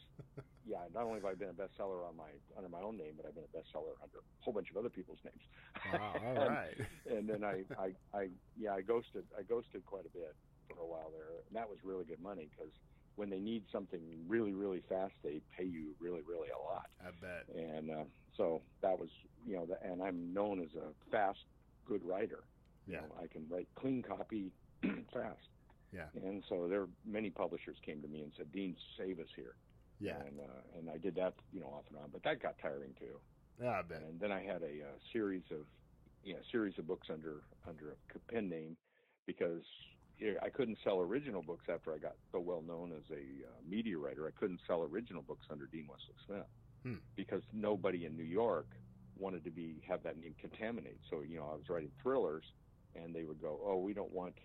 yeah, 0.66 0.78
not 0.94 1.04
only 1.04 1.16
have 1.20 1.26
I 1.26 1.34
been 1.34 1.50
a 1.50 1.54
bestseller 1.54 2.08
on 2.08 2.16
my 2.16 2.30
under 2.56 2.70
my 2.70 2.80
own 2.80 2.96
name, 2.96 3.16
but 3.18 3.26
I've 3.26 3.36
been 3.36 3.44
a 3.44 3.58
bestseller 3.58 3.96
under 4.02 4.20
a 4.20 4.22
whole 4.40 4.54
bunch 4.54 4.72
of 4.72 4.78
other 4.78 4.90
people's 4.90 5.20
names. 5.26 5.42
Wow, 5.92 6.14
all 6.24 6.36
And- 6.38 6.56
right. 6.56 6.78
and 7.10 7.28
then 7.30 7.44
I, 7.44 7.66
I, 7.78 7.94
I, 8.18 8.30
yeah, 8.58 8.74
I 8.74 8.82
ghosted, 8.82 9.26
I 9.38 9.44
ghosted 9.44 9.84
quite 9.86 10.06
a 10.06 10.10
bit 10.10 10.34
for 10.74 10.82
a 10.82 10.88
while 10.88 11.12
there, 11.12 11.40
and 11.48 11.56
that 11.56 11.70
was 11.70 11.80
really 11.84 12.06
good 12.06 12.22
money 12.22 12.50
because 12.50 12.74
when 13.16 13.30
they 13.30 13.40
need 13.40 13.68
something 13.72 14.28
really, 14.28 14.54
really 14.54 14.82
fast, 14.90 15.16
they 15.24 15.42
pay 15.56 15.66
you 15.66 15.96
really, 16.00 16.24
really 16.24 16.50
a 16.50 16.58
lot 16.60 16.86
I 17.00 17.12
bet. 17.12 17.48
and 17.48 17.92
uh, 17.92 18.06
so 18.36 18.68
that 18.82 18.98
was 18.98 19.12
you 19.46 19.56
know 19.56 19.66
the, 19.66 19.82
and 19.82 20.02
i'm 20.02 20.34
known 20.34 20.64
as 20.64 20.74
a 20.76 20.96
fast 21.12 21.40
good 21.86 22.04
writer 22.04 22.48
you 22.86 22.94
Yeah. 22.94 23.02
know, 23.08 23.16
i 23.22 23.28
can 23.28 23.48
write 23.50 23.70
clean 23.78 24.02
copy 24.04 24.54
fast 25.14 25.48
Yeah. 25.92 26.12
and 26.14 26.44
so 26.50 26.68
there 26.68 26.88
many 27.04 27.30
publishers 27.32 27.80
came 27.86 28.02
to 28.02 28.08
me 28.08 28.22
and 28.24 28.34
said 28.38 28.52
dean 28.52 28.78
save 28.98 29.20
us 29.20 29.30
here 29.36 29.58
Yeah. 30.00 30.24
and 30.26 30.40
uh, 30.40 30.62
and 30.74 30.90
i 30.90 30.98
did 30.98 31.16
that 31.16 31.36
you 31.52 31.60
know 31.60 31.68
off 31.74 31.86
and 31.90 31.98
on 31.98 32.12
but 32.12 32.24
that 32.24 32.42
got 32.42 32.58
tiring 32.62 32.96
too 32.96 33.22
Yeah, 33.58 33.80
I 33.80 33.82
bet. 33.84 34.04
and 34.04 34.20
then 34.20 34.32
i 34.32 34.44
had 34.44 34.64
a, 34.64 34.84
uh 34.96 34.98
series 35.12 35.46
of 35.52 35.68
you 36.22 36.36
know 36.36 36.42
series 36.52 36.78
of 36.80 36.88
books 36.88 37.08
under 37.10 37.48
under 37.66 37.94
a 38.16 38.20
pen 38.32 38.50
name 38.50 38.78
because 39.26 39.66
yeah, 40.22 40.34
I 40.42 40.50
couldn't 40.50 40.80
sell 40.84 41.00
original 41.02 41.44
books 41.44 41.66
after 41.70 41.94
I 41.94 41.98
got 41.98 42.16
so 42.32 42.40
well 42.40 42.62
known 42.62 42.94
as 42.94 43.04
a 43.12 43.48
uh, 43.50 43.62
media 43.64 43.98
writer. 43.98 44.28
I 44.28 44.32
couldn't 44.32 44.62
sell 44.68 44.84
original 44.84 45.24
books 45.24 45.48
under 45.50 45.68
Dean 45.68 45.88
Wesley 45.88 46.16
Smith 46.26 46.48
Hmm. 46.84 47.00
because 47.16 47.44
nobody 47.52 48.06
in 48.06 48.18
New 48.18 48.24
York 48.24 48.72
wanted 49.18 49.44
to 49.46 49.52
be 49.52 49.84
have 49.88 50.04
that 50.04 50.18
name 50.18 50.36
contaminated. 50.40 51.02
So 51.10 51.22
you 51.22 51.38
know, 51.38 51.50
I 51.50 51.56
was 51.56 51.70
writing 51.70 51.94
thrillers, 52.02 52.46
and 52.96 53.16
they 53.16 53.26
would 53.26 53.42
go, 53.42 53.62
"Oh, 53.64 53.80
we 53.80 53.94
don't 53.94 54.12
want, 54.12 54.38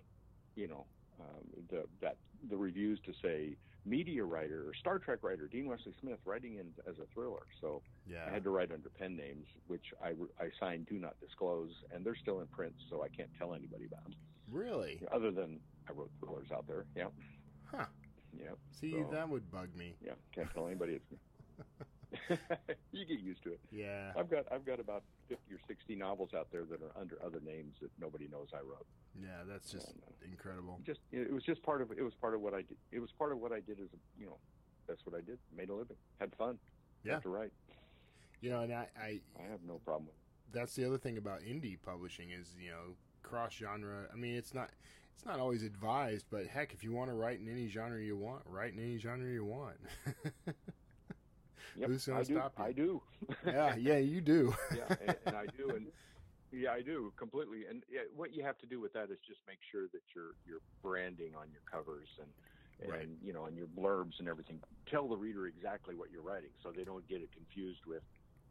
you 0.57 0.68
know, 0.68 0.89
um, 1.20 1.51
the 1.70 1.89
that 2.01 2.18
the 2.49 2.57
reviews 2.57 3.01
to 3.03 3.12
say 3.22 3.59
media 3.85 4.24
writer 4.24 4.68
or 4.68 4.74
Star 4.74 4.99
Trek 4.99 5.22
writer 5.22 5.49
Dean 5.49 5.66
Wesley 5.68 5.95
Smith 6.01 6.20
writing 6.27 6.57
in 6.57 6.74
as 6.87 6.99
a 6.99 7.07
thriller." 7.14 7.47
So 7.61 7.85
Yeah. 8.07 8.27
I 8.27 8.31
had 8.33 8.45
to 8.45 8.51
write 8.51 8.72
under 8.72 8.91
pen 8.91 9.16
names, 9.16 9.47
which 9.66 9.87
I, 10.03 10.14
I 10.39 10.51
signed 10.59 10.87
"Do 10.87 10.99
Not 10.99 11.18
Disclose," 11.20 11.74
and 11.91 12.05
they're 12.05 12.16
still 12.16 12.41
in 12.41 12.49
print, 12.49 12.77
so 12.89 13.03
I 13.03 13.09
can't 13.09 13.33
tell 13.39 13.55
anybody 13.55 13.87
about 13.87 14.05
them. 14.05 14.16
Really? 14.51 15.01
Other 15.13 15.31
than 15.31 15.61
I 15.89 15.93
wrote 15.93 16.11
thrillers 16.21 16.51
out 16.53 16.67
there. 16.67 16.85
Yeah, 16.97 17.09
Huh. 17.71 17.87
yeah. 18.33 18.51
See, 18.73 18.93
So- 18.93 19.09
that 19.13 19.29
would 19.29 19.51
bug 19.51 19.75
me. 19.77 19.97
Yeah, 20.01 20.13
can't 20.33 20.51
tell 20.53 20.67
anybody 20.67 20.95
it's 21.01 21.13
you 22.93 23.05
get 23.05 23.19
used 23.21 23.43
to 23.43 23.53
it. 23.53 23.61
Yeah. 23.71 24.13
I've 24.17 24.31
got 24.31 24.45
I've 24.53 24.65
got 24.65 24.79
about 24.81 25.03
fifty 25.29 25.55
or 25.55 25.59
sixty 25.67 25.95
novels 25.97 26.35
out 26.35 26.49
there 26.53 26.65
that 26.65 26.81
are 26.83 26.93
under 26.99 27.19
other 27.25 27.41
names 27.41 27.75
that 27.81 27.91
nobody 27.99 28.29
knows 28.29 28.49
I 28.55 28.59
wrote. 28.61 28.87
Yeah, 29.21 29.43
that's 29.47 29.71
just 29.71 29.89
And, 29.89 30.03
uh, 30.07 30.25
incredible. 30.31 30.81
Just 30.85 31.01
it 31.13 31.33
was 31.33 31.43
just 31.45 31.63
part 31.63 31.83
of 31.83 31.91
it 31.93 32.03
was 32.03 32.15
part 32.15 32.35
of 32.35 32.41
what 32.41 32.55
I 32.55 32.59
did. 32.63 32.77
It 32.93 33.01
was 33.01 33.11
part 33.13 33.33
of 33.33 33.39
what 33.39 33.53
I 33.53 33.61
did 33.61 33.81
as 33.81 33.89
a 33.93 34.21
you 34.21 34.27
know 34.27 34.39
that's 34.87 35.05
what 35.05 35.15
I 35.17 35.21
did. 35.21 35.39
Made 35.57 35.69
a 35.71 35.75
living, 35.75 35.97
had 36.21 36.35
fun. 36.37 36.59
Yeah. 37.05 37.19
To 37.21 37.29
write. 37.29 37.53
You 38.41 38.51
know, 38.51 38.61
and 38.61 38.73
I, 38.73 38.89
I 38.99 39.21
I 39.39 39.43
have 39.51 39.63
no 39.67 39.79
problem 39.85 40.07
with. 40.07 40.15
that's 40.53 40.75
the 40.75 40.85
other 40.85 40.99
thing 40.99 41.19
about 41.19 41.41
indie 41.41 41.77
publishing 41.83 42.31
is 42.31 42.55
you 42.61 42.71
know 42.71 42.95
cross 43.27 43.53
genre. 43.53 44.07
I 44.12 44.16
mean, 44.16 44.35
it's 44.37 44.55
not 44.55 44.70
it's 45.14 45.24
not 45.27 45.39
always 45.41 45.62
advised, 45.62 46.27
but 46.31 46.47
heck, 46.47 46.72
if 46.72 46.85
you 46.85 46.93
want 46.93 47.11
to 47.11 47.14
write 47.14 47.41
in 47.41 47.49
any 47.51 47.68
genre 47.68 48.01
you 48.01 48.16
want, 48.16 48.43
write 48.47 48.72
in 48.74 48.79
any 48.81 48.99
genre 48.99 49.29
you 49.29 49.45
want. 49.45 49.77
Yep, 51.79 51.89
Who's 51.91 52.07
gonna 52.07 52.20
I 52.20 52.22
do. 52.24 52.35
stop 52.37 52.53
you? 52.59 52.64
I 52.64 52.72
do. 52.72 53.03
yeah, 53.47 53.77
yeah, 53.77 53.99
you 53.99 54.20
do. 54.22 54.55
yeah, 54.74 54.95
and, 55.07 55.16
and 55.27 55.37
I 55.37 55.45
do, 55.59 55.74
and 55.77 55.87
yeah, 56.51 56.72
I 56.72 56.81
do 56.81 57.12
completely. 57.18 57.66
And 57.68 57.83
yeah, 57.91 58.01
what 58.14 58.33
you 58.35 58.43
have 58.45 58.57
to 58.59 58.66
do 58.66 58.81
with 58.81 58.95
that 58.95 59.11
is 59.11 59.18
just 59.29 59.41
make 59.47 59.59
sure 59.70 59.83
that 59.93 60.01
your 60.14 60.37
your 60.47 60.61
branding 60.83 61.35
on 61.37 61.49
your 61.51 61.61
covers 61.70 62.09
and 62.18 62.29
and 62.81 62.91
Right. 62.93 63.09
you 63.22 63.33
know 63.35 63.45
and 63.45 63.57
your 63.59 63.66
blurbs 63.66 64.20
and 64.20 64.29
everything 64.29 64.59
tell 64.91 65.07
the 65.09 65.16
reader 65.16 65.47
exactly 65.47 65.95
what 65.95 66.11
you're 66.11 66.22
writing, 66.22 66.51
so 66.62 66.72
they 66.72 66.85
don't 66.85 67.07
get 67.09 67.20
it 67.20 67.31
confused 67.33 67.85
with 67.87 68.03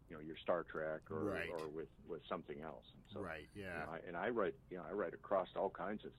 you 0.10 0.16
know 0.16 0.22
your 0.22 0.38
Star 0.38 0.64
Trek 0.64 1.01
or 1.12 1.20
Right. 1.24 1.49
or 1.49 1.68
with 1.68 1.89
with 2.08 2.22
something 2.28 2.62
else. 2.62 2.86
And 2.93 3.03
so, 3.12 3.20
right. 3.22 3.47
you 3.56 3.64
know, 3.64 3.70
Yeah. 3.70 3.86
I, 3.91 4.08
and 4.08 4.16
I 4.18 4.30
write 4.30 4.56
you 4.70 4.78
know 4.78 4.84
I 4.89 4.93
write 4.93 5.14
across 5.14 5.49
all 5.56 5.70
kinds 5.70 6.06
of 6.06 6.12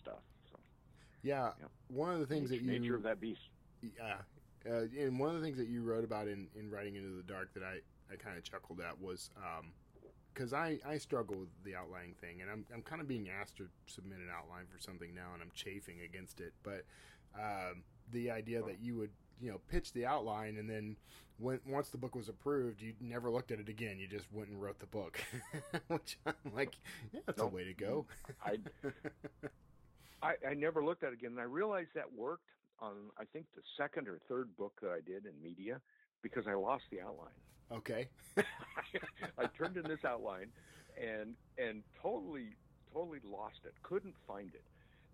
stuff. 0.00 0.22
So 0.50 0.58
Yeah. 1.22 1.52
Yeah. 1.60 1.66
One 1.88 2.12
of 2.12 2.20
the 2.20 2.26
things 2.26 2.50
that 2.50 2.60
you 2.62 2.70
nature 2.78 2.94
of 2.96 3.02
that 3.04 3.20
beast. 3.20 3.48
Yeah. 3.82 4.18
Uh, 4.64 4.86
and 4.96 5.18
one 5.18 5.28
of 5.30 5.34
the 5.34 5.42
things 5.42 5.58
that 5.58 5.66
you 5.66 5.82
wrote 5.82 6.04
about 6.04 6.28
in, 6.28 6.46
in 6.54 6.70
writing 6.70 6.94
into 6.94 7.16
the 7.16 7.24
dark 7.24 7.52
that 7.54 7.64
I, 7.64 7.80
I 8.12 8.16
kind 8.16 8.38
of 8.38 8.44
chuckled 8.44 8.80
at 8.80 9.00
was 9.00 9.30
because 10.32 10.52
I, 10.52 10.78
I 10.86 10.98
struggle 10.98 11.36
with 11.36 11.48
the 11.64 11.74
outlining 11.74 12.14
thing 12.20 12.42
and 12.42 12.48
I'm, 12.50 12.64
I'm 12.72 12.82
kind 12.82 13.00
of 13.00 13.08
being 13.08 13.28
asked 13.28 13.56
to 13.56 13.68
submit 13.86 14.18
an 14.18 14.28
outline 14.32 14.66
for 14.72 14.78
something 14.78 15.12
now 15.12 15.30
and 15.34 15.42
I'm 15.42 15.50
chafing 15.52 16.02
against 16.02 16.40
it 16.40 16.52
but 16.62 16.84
um, 17.34 17.82
the 18.12 18.30
idea 18.30 18.62
that 18.62 18.78
you 18.80 18.94
would 18.98 19.10
you 19.42 19.50
know 19.50 19.60
pitched 19.68 19.92
the 19.94 20.06
outline 20.06 20.56
and 20.56 20.70
then 20.70 20.96
when 21.38 21.58
once 21.66 21.88
the 21.88 21.98
book 21.98 22.14
was 22.14 22.28
approved 22.28 22.80
you 22.80 22.92
never 23.00 23.30
looked 23.30 23.50
at 23.50 23.58
it 23.58 23.68
again 23.68 23.98
you 23.98 24.06
just 24.06 24.24
went 24.32 24.48
and 24.48 24.62
wrote 24.62 24.78
the 24.78 24.86
book 24.86 25.20
which 25.88 26.16
I'm 26.24 26.34
like 26.54 26.76
yeah 27.12 27.20
that's 27.26 27.42
a 27.42 27.46
way 27.46 27.64
to 27.64 27.74
go 27.74 28.06
I, 28.44 28.58
I 30.22 30.34
I 30.50 30.54
never 30.54 30.84
looked 30.84 31.02
at 31.02 31.12
it 31.12 31.14
again, 31.14 31.32
and 31.32 31.40
I 31.40 31.44
realized 31.44 31.90
that 31.94 32.12
worked 32.14 32.48
on 32.80 32.94
I 33.18 33.24
think 33.24 33.46
the 33.56 33.62
second 33.76 34.08
or 34.08 34.20
third 34.28 34.56
book 34.56 34.74
that 34.82 34.90
I 34.90 35.00
did 35.04 35.26
in 35.26 35.32
media 35.42 35.80
because 36.22 36.46
I 36.46 36.54
lost 36.54 36.84
the 36.90 37.00
outline. 37.00 37.34
okay 37.72 38.08
I 39.38 39.46
turned 39.58 39.76
in 39.76 39.84
this 39.84 40.04
outline 40.04 40.48
and 40.96 41.34
and 41.58 41.82
totally 42.00 42.56
totally 42.92 43.20
lost 43.24 43.60
it. 43.64 43.74
Couldn't 43.82 44.14
find 44.26 44.52
it. 44.54 44.64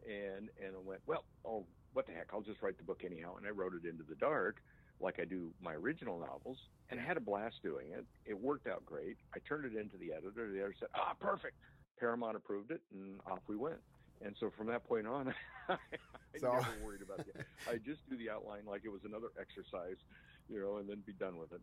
And 0.06 0.48
and 0.64 0.74
I 0.74 0.80
went, 0.84 1.00
well, 1.06 1.24
oh, 1.44 1.64
what 1.98 2.06
the 2.06 2.12
heck? 2.12 2.28
I'll 2.32 2.42
just 2.42 2.62
write 2.62 2.78
the 2.78 2.84
book 2.84 3.02
anyhow. 3.04 3.34
And 3.38 3.44
I 3.44 3.50
wrote 3.50 3.72
it 3.74 3.84
into 3.84 4.04
the 4.08 4.14
dark, 4.14 4.62
like 5.00 5.18
I 5.20 5.24
do 5.24 5.50
my 5.60 5.72
original 5.74 6.20
novels, 6.20 6.56
and 6.90 7.00
I 7.00 7.02
had 7.02 7.16
a 7.16 7.20
blast 7.20 7.56
doing 7.60 7.88
it. 7.90 8.06
It 8.24 8.38
worked 8.40 8.68
out 8.68 8.86
great. 8.86 9.16
I 9.34 9.40
turned 9.40 9.64
it 9.64 9.76
into 9.76 9.96
the 9.96 10.12
editor. 10.12 10.48
The 10.48 10.60
editor 10.60 10.74
said, 10.78 10.90
ah, 10.94 11.14
perfect. 11.18 11.56
Paramount 11.98 12.36
approved 12.36 12.70
it, 12.70 12.82
and 12.94 13.18
off 13.28 13.40
we 13.48 13.56
went. 13.56 13.80
And 14.24 14.36
so 14.38 14.48
from 14.56 14.68
that 14.68 14.84
point 14.86 15.08
on, 15.08 15.34
I 15.68 15.76
So- 16.40 16.52
never 16.52 16.68
worried 16.84 17.02
about 17.02 17.18
it. 17.26 17.34
I 17.68 17.78
just 17.78 18.08
do 18.08 18.16
the 18.16 18.30
outline 18.30 18.62
like 18.64 18.82
it 18.84 18.92
was 18.92 19.02
another 19.04 19.30
exercise, 19.40 19.96
you 20.48 20.60
know, 20.60 20.76
and 20.76 20.88
then 20.88 21.02
be 21.04 21.14
done 21.14 21.36
with 21.36 21.50
it. 21.52 21.60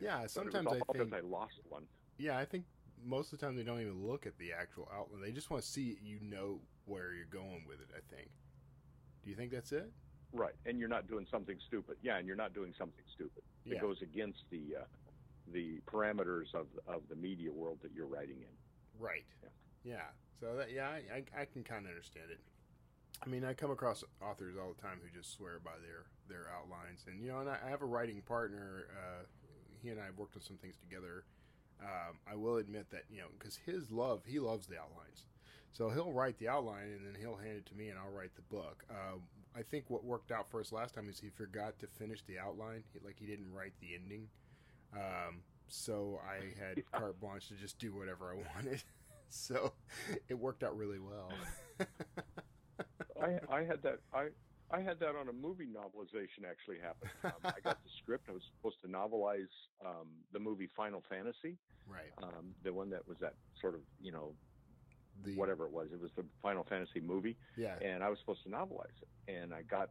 Yeah, 0.00 0.16
But 0.20 0.24
it 0.24 0.30
sometimes 0.30 0.66
all 0.66 0.72
I 0.94 0.96
think- 0.96 1.12
I 1.12 1.20
lost 1.20 1.60
one. 1.68 1.82
Yeah, 2.16 2.38
I 2.38 2.46
think 2.46 2.64
most 3.04 3.34
of 3.34 3.38
the 3.38 3.44
time 3.44 3.54
they 3.54 3.64
don't 3.64 3.82
even 3.82 4.02
look 4.02 4.24
at 4.26 4.38
the 4.38 4.54
actual 4.54 4.88
outline. 4.94 5.20
They 5.20 5.32
just 5.32 5.50
want 5.50 5.62
to 5.62 5.68
see 5.68 5.98
you 6.02 6.20
know 6.22 6.60
where 6.86 7.12
you're 7.12 7.26
going 7.26 7.64
with 7.68 7.80
it, 7.82 7.88
I 7.94 8.00
think. 8.14 8.30
Do 9.24 9.30
you 9.30 9.36
think 9.36 9.50
that's 9.50 9.72
it? 9.72 9.90
Right, 10.32 10.54
and 10.66 10.78
you're 10.78 10.88
not 10.88 11.08
doing 11.08 11.26
something 11.30 11.56
stupid. 11.66 11.96
Yeah, 12.02 12.16
and 12.16 12.26
you're 12.26 12.36
not 12.36 12.54
doing 12.54 12.74
something 12.76 13.04
stupid. 13.12 13.42
Yeah. 13.64 13.76
It 13.76 13.80
goes 13.80 14.02
against 14.02 14.40
the 14.50 14.76
uh, 14.80 14.84
the 15.52 15.80
parameters 15.86 16.54
of 16.54 16.66
of 16.86 17.02
the 17.08 17.16
media 17.16 17.52
world 17.52 17.78
that 17.82 17.92
you're 17.94 18.06
writing 18.06 18.38
in. 18.40 19.02
Right. 19.02 19.24
Yeah. 19.42 19.48
Yeah. 19.84 20.08
So 20.40 20.56
that 20.56 20.72
yeah, 20.72 20.88
I, 20.88 21.22
I, 21.40 21.44
can 21.44 21.62
kind 21.62 21.84
of 21.84 21.90
understand 21.90 22.26
it. 22.30 22.40
I 23.24 23.28
mean, 23.28 23.44
I 23.44 23.54
come 23.54 23.70
across 23.70 24.02
authors 24.20 24.56
all 24.60 24.74
the 24.74 24.82
time 24.82 24.98
who 25.02 25.08
just 25.16 25.32
swear 25.32 25.60
by 25.64 25.78
their 25.80 26.04
their 26.28 26.50
outlines, 26.52 27.04
and 27.06 27.22
you 27.22 27.28
know, 27.28 27.40
and 27.40 27.48
I, 27.48 27.58
I 27.64 27.70
have 27.70 27.82
a 27.82 27.86
writing 27.86 28.20
partner. 28.26 28.88
Uh, 28.90 29.24
he 29.82 29.90
and 29.90 30.00
I 30.00 30.06
have 30.06 30.18
worked 30.18 30.36
on 30.36 30.42
some 30.42 30.56
things 30.56 30.76
together. 30.76 31.24
Um, 31.80 32.18
I 32.30 32.34
will 32.34 32.56
admit 32.56 32.90
that 32.90 33.04
you 33.10 33.18
know, 33.18 33.28
because 33.38 33.56
his 33.64 33.90
love, 33.90 34.22
he 34.26 34.38
loves 34.38 34.66
the 34.66 34.78
outlines. 34.78 35.24
So 35.74 35.90
he'll 35.90 36.12
write 36.12 36.38
the 36.38 36.48
outline 36.48 36.84
and 36.84 37.04
then 37.04 37.20
he'll 37.20 37.36
hand 37.36 37.56
it 37.56 37.66
to 37.66 37.74
me, 37.74 37.88
and 37.88 37.98
I'll 37.98 38.12
write 38.12 38.30
the 38.36 38.42
book. 38.42 38.84
Um, 38.88 39.22
I 39.56 39.62
think 39.62 39.90
what 39.90 40.04
worked 40.04 40.30
out 40.30 40.48
for 40.48 40.60
us 40.60 40.70
last 40.70 40.94
time 40.94 41.08
is 41.08 41.18
he 41.18 41.30
forgot 41.30 41.78
to 41.80 41.88
finish 41.88 42.22
the 42.26 42.38
outline, 42.38 42.84
he, 42.92 43.00
like 43.04 43.16
he 43.18 43.26
didn't 43.26 43.52
write 43.52 43.72
the 43.80 43.88
ending. 43.94 44.28
Um, 44.94 45.42
so 45.66 46.20
I 46.24 46.54
had 46.58 46.82
carte 46.92 47.20
blanche 47.20 47.48
to 47.48 47.54
just 47.54 47.78
do 47.80 47.92
whatever 47.92 48.32
I 48.32 48.54
wanted. 48.54 48.84
so 49.28 49.72
it 50.28 50.34
worked 50.34 50.62
out 50.62 50.76
really 50.76 51.00
well. 51.00 51.32
I 53.20 53.40
I 53.50 53.64
had 53.64 53.82
that 53.82 53.98
I 54.12 54.28
I 54.70 54.80
had 54.80 55.00
that 55.00 55.16
on 55.16 55.28
a 55.28 55.32
movie 55.32 55.66
novelization 55.66 56.48
actually 56.48 56.78
happen. 56.78 57.10
Um, 57.24 57.32
I 57.44 57.60
got 57.62 57.82
the 57.82 57.90
script. 57.98 58.28
I 58.28 58.32
was 58.32 58.42
supposed 58.56 58.80
to 58.82 58.88
novelize 58.88 59.50
um, 59.84 60.06
the 60.32 60.38
movie 60.38 60.68
Final 60.76 61.02
Fantasy, 61.08 61.58
right. 61.88 62.12
um, 62.22 62.54
the 62.62 62.72
one 62.72 62.90
that 62.90 63.06
was 63.08 63.18
that 63.20 63.34
sort 63.60 63.74
of 63.74 63.80
you 64.00 64.12
know 64.12 64.34
The 65.22 65.36
whatever 65.36 65.66
it 65.66 65.72
was. 65.72 65.88
It 65.92 66.00
was 66.00 66.10
the 66.16 66.24
Final 66.42 66.64
Fantasy 66.64 67.00
movie. 67.00 67.36
Yeah. 67.56 67.76
and 67.80 68.02
I 68.02 68.08
was 68.08 68.18
supposed 68.18 68.42
to 68.44 68.48
novelize 68.48 68.96
it. 69.00 69.08
And 69.32 69.54
I 69.54 69.62
got 69.62 69.90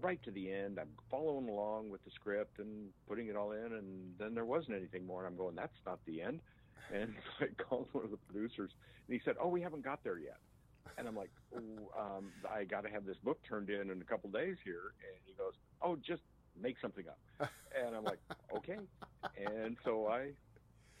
right 0.00 0.22
to 0.22 0.30
the 0.30 0.50
end. 0.50 0.78
I'm 0.78 0.96
following 1.10 1.48
along 1.48 1.90
with 1.90 2.02
the 2.04 2.10
script 2.10 2.58
and 2.58 2.92
putting 3.06 3.28
it 3.28 3.36
all 3.36 3.52
in, 3.52 3.72
and 3.72 4.18
then 4.18 4.34
there 4.34 4.44
wasn't 4.46 4.76
anything 4.76 5.06
more. 5.06 5.24
And 5.24 5.28
I'm 5.32 5.36
going, 5.36 5.54
that's 5.54 5.76
not 5.84 5.98
the 6.06 6.22
end. 6.22 6.40
And 6.92 7.14
so 7.38 7.46
I 7.46 7.62
called 7.62 7.88
one 7.92 8.04
of 8.04 8.10
the 8.10 8.16
producers, 8.16 8.72
and 9.06 9.14
he 9.14 9.20
said, 9.24 9.36
"Oh, 9.40 9.48
we 9.48 9.62
haven't 9.62 9.82
got 9.84 10.02
there 10.02 10.18
yet." 10.18 10.38
And 10.98 11.06
I'm 11.06 11.14
like, 11.16 11.30
oh, 11.54 11.92
um, 11.98 12.32
"I 12.50 12.64
got 12.64 12.82
to 12.82 12.90
have 12.90 13.06
this 13.06 13.16
book 13.18 13.38
turned 13.48 13.70
in 13.70 13.88
in 13.88 14.02
a 14.02 14.04
couple 14.04 14.28
days 14.30 14.56
here." 14.64 14.92
And 15.00 15.20
he 15.24 15.32
goes, 15.34 15.54
"Oh, 15.80 15.96
just 15.96 16.22
make 16.60 16.76
something 16.80 17.04
up." 17.08 17.18
And 17.74 17.94
I'm 17.94 18.02
like, 18.04 18.18
"Okay." 18.56 18.78
And 19.36 19.76
so 19.84 20.08
I 20.08 20.32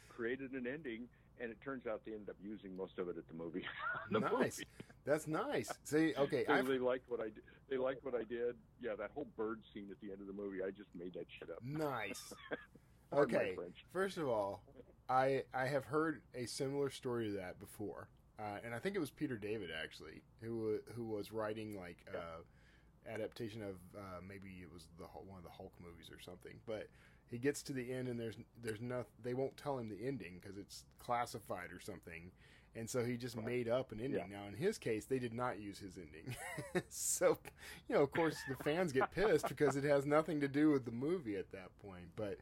created 0.08 0.52
an 0.52 0.66
ending. 0.66 1.08
And 1.40 1.50
it 1.50 1.60
turns 1.60 1.86
out 1.86 2.02
they 2.04 2.12
ended 2.12 2.30
up 2.30 2.36
using 2.42 2.76
most 2.76 2.98
of 2.98 3.08
it 3.08 3.16
at 3.18 3.26
the 3.26 3.34
movie. 3.34 3.64
the 4.10 4.20
nice. 4.20 4.30
movie. 4.32 4.66
That's 5.04 5.26
nice. 5.26 5.72
See, 5.84 6.14
okay, 6.18 6.44
So 6.46 6.62
they 6.62 6.78
liked 6.78 7.10
what 7.10 7.20
I 7.20 7.24
did. 7.24 7.42
They 7.68 7.76
liked 7.76 8.04
what 8.04 8.14
I 8.14 8.22
did. 8.24 8.54
Yeah, 8.80 8.92
that 8.98 9.10
whole 9.14 9.26
bird 9.36 9.60
scene 9.72 9.88
at 9.90 10.00
the 10.00 10.12
end 10.12 10.20
of 10.20 10.26
the 10.26 10.32
movie, 10.32 10.58
I 10.62 10.70
just 10.70 10.90
made 10.94 11.14
that 11.14 11.26
shit 11.38 11.50
up. 11.50 11.58
nice. 11.64 12.32
Okay. 13.14 13.54
First 13.92 14.16
of 14.16 14.26
all, 14.26 14.62
I 15.08 15.42
I 15.52 15.66
have 15.66 15.84
heard 15.84 16.22
a 16.34 16.46
similar 16.46 16.88
story 16.88 17.26
to 17.26 17.32
that 17.32 17.60
before, 17.60 18.08
uh, 18.38 18.58
and 18.64 18.74
I 18.74 18.78
think 18.78 18.96
it 18.96 19.00
was 19.00 19.10
Peter 19.10 19.36
David 19.36 19.68
actually 19.70 20.22
who 20.40 20.78
who 20.94 21.04
was 21.04 21.30
writing 21.30 21.76
like 21.78 21.98
uh, 22.08 22.40
adaptation 23.06 23.62
of 23.62 23.76
uh, 23.94 24.20
maybe 24.26 24.60
it 24.62 24.72
was 24.72 24.86
the 24.98 25.04
one 25.04 25.36
of 25.36 25.44
the 25.44 25.50
Hulk 25.50 25.72
movies 25.78 26.08
or 26.10 26.20
something. 26.22 26.54
But 26.66 26.88
he 27.32 27.38
gets 27.38 27.62
to 27.64 27.72
the 27.72 27.92
end 27.92 28.08
and 28.08 28.20
there's 28.20 28.36
there's 28.62 28.80
no 28.80 29.04
they 29.24 29.32
won't 29.34 29.56
tell 29.56 29.78
him 29.78 29.88
the 29.88 30.06
ending 30.06 30.38
because 30.40 30.58
it's 30.58 30.84
classified 30.98 31.72
or 31.72 31.80
something. 31.80 32.30
And 32.74 32.88
so 32.88 33.04
he 33.04 33.18
just 33.18 33.36
made 33.36 33.68
up 33.68 33.92
an 33.92 34.00
ending. 34.00 34.24
Yeah. 34.30 34.38
Now, 34.38 34.46
in 34.48 34.54
his 34.54 34.78
case, 34.78 35.04
they 35.04 35.18
did 35.18 35.34
not 35.34 35.60
use 35.60 35.78
his 35.78 35.98
ending. 35.98 36.34
so, 36.88 37.36
you 37.86 37.94
know, 37.94 38.00
of 38.02 38.12
course, 38.12 38.36
the 38.48 38.56
fans 38.64 38.92
get 38.92 39.10
pissed 39.10 39.46
because 39.46 39.76
it 39.76 39.84
has 39.84 40.06
nothing 40.06 40.40
to 40.40 40.48
do 40.48 40.70
with 40.70 40.86
the 40.86 40.90
movie 40.90 41.36
at 41.36 41.52
that 41.52 41.68
point. 41.82 42.06
But 42.16 42.38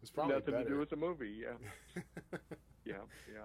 it's 0.00 0.10
probably 0.10 0.34
Nothing 0.34 0.54
better. 0.54 0.64
to 0.64 0.70
do 0.70 0.78
with 0.78 0.90
the 0.90 0.96
movie. 0.96 1.42
Yeah, 1.42 2.02
yeah, 2.84 2.94
yeah. 3.32 3.42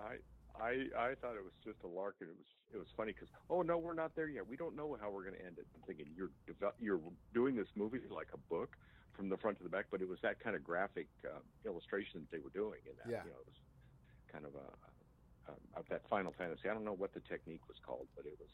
I, 0.59 0.63
I, 0.63 1.09
I 1.09 1.15
thought 1.15 1.35
it 1.35 1.43
was 1.43 1.53
just 1.63 1.81
a 1.83 1.87
lark, 1.87 2.17
and 2.21 2.29
it 2.29 2.35
was, 2.37 2.47
it 2.71 2.77
was 2.77 2.89
funny 2.95 3.13
because, 3.13 3.29
oh 3.49 3.63
no, 3.63 3.79
we're 3.79 3.95
not 3.95 4.15
there 4.15 4.29
yet. 4.29 4.47
We 4.47 4.57
don't 4.57 4.75
know 4.75 4.95
how 5.01 5.09
we're 5.09 5.23
going 5.23 5.37
to 5.37 5.45
end 5.45 5.57
it. 5.57 5.65
I'm 5.75 5.81
thinking 5.87 6.05
you're, 6.15 6.29
devel- 6.47 6.77
you're 6.79 6.99
doing 7.33 7.55
this 7.55 7.69
movie 7.75 7.99
like 8.11 8.27
a 8.33 8.37
book 8.37 8.77
from 9.17 9.29
the 9.29 9.37
front 9.37 9.57
to 9.57 9.63
the 9.63 9.69
back, 9.69 9.87
but 9.91 10.01
it 10.01 10.07
was 10.07 10.19
that 10.21 10.39
kind 10.39 10.55
of 10.55 10.63
graphic 10.63 11.07
uh, 11.25 11.39
illustration 11.65 12.21
that 12.21 12.31
they 12.31 12.39
were 12.41 12.51
doing 12.51 12.79
in 12.85 12.93
that. 12.97 13.11
Yeah. 13.11 13.23
You 13.25 13.31
know, 13.31 13.41
it 13.41 13.47
was 13.47 13.59
kind 14.31 14.45
of 14.45 14.55
a, 14.55 15.51
a, 15.51 15.79
of 15.79 15.85
that 15.89 16.07
Final 16.07 16.33
Fantasy. 16.37 16.69
I 16.69 16.73
don't 16.73 16.85
know 16.85 16.95
what 16.95 17.13
the 17.13 17.21
technique 17.21 17.67
was 17.67 17.77
called, 17.85 18.07
but 18.15 18.25
it 18.25 18.37
was, 18.39 18.49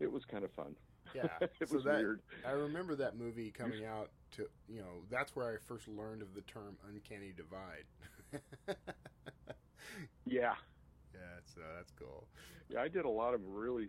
it 0.00 0.10
was 0.10 0.24
kind 0.24 0.44
of 0.44 0.50
fun. 0.52 0.74
Yeah, 1.14 1.28
it 1.60 1.68
so 1.68 1.76
was 1.76 1.84
that, 1.84 1.98
weird. 1.98 2.20
I 2.46 2.52
remember 2.52 2.96
that 2.96 3.16
movie 3.16 3.52
coming 3.52 3.84
out 3.84 4.10
to 4.32 4.48
you 4.66 4.80
know 4.80 5.04
that's 5.10 5.36
where 5.36 5.52
I 5.52 5.58
first 5.58 5.86
learned 5.86 6.22
of 6.22 6.34
the 6.34 6.40
term 6.42 6.78
uncanny 6.88 7.32
divide. 7.36 7.84
Yeah, 10.24 10.54
yeah, 11.14 11.38
so 11.44 11.60
that's 11.76 11.92
cool. 11.92 12.26
Yeah, 12.68 12.80
I 12.80 12.88
did 12.88 13.04
a 13.04 13.10
lot 13.10 13.34
of 13.34 13.40
really, 13.44 13.88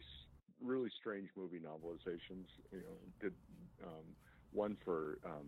really 0.62 0.90
strange 0.90 1.30
movie 1.36 1.60
novelizations. 1.60 2.48
You 2.72 2.84
know, 2.84 2.98
did 3.20 3.34
um, 3.84 4.16
one 4.52 4.78
for 4.84 5.18
um, 5.26 5.48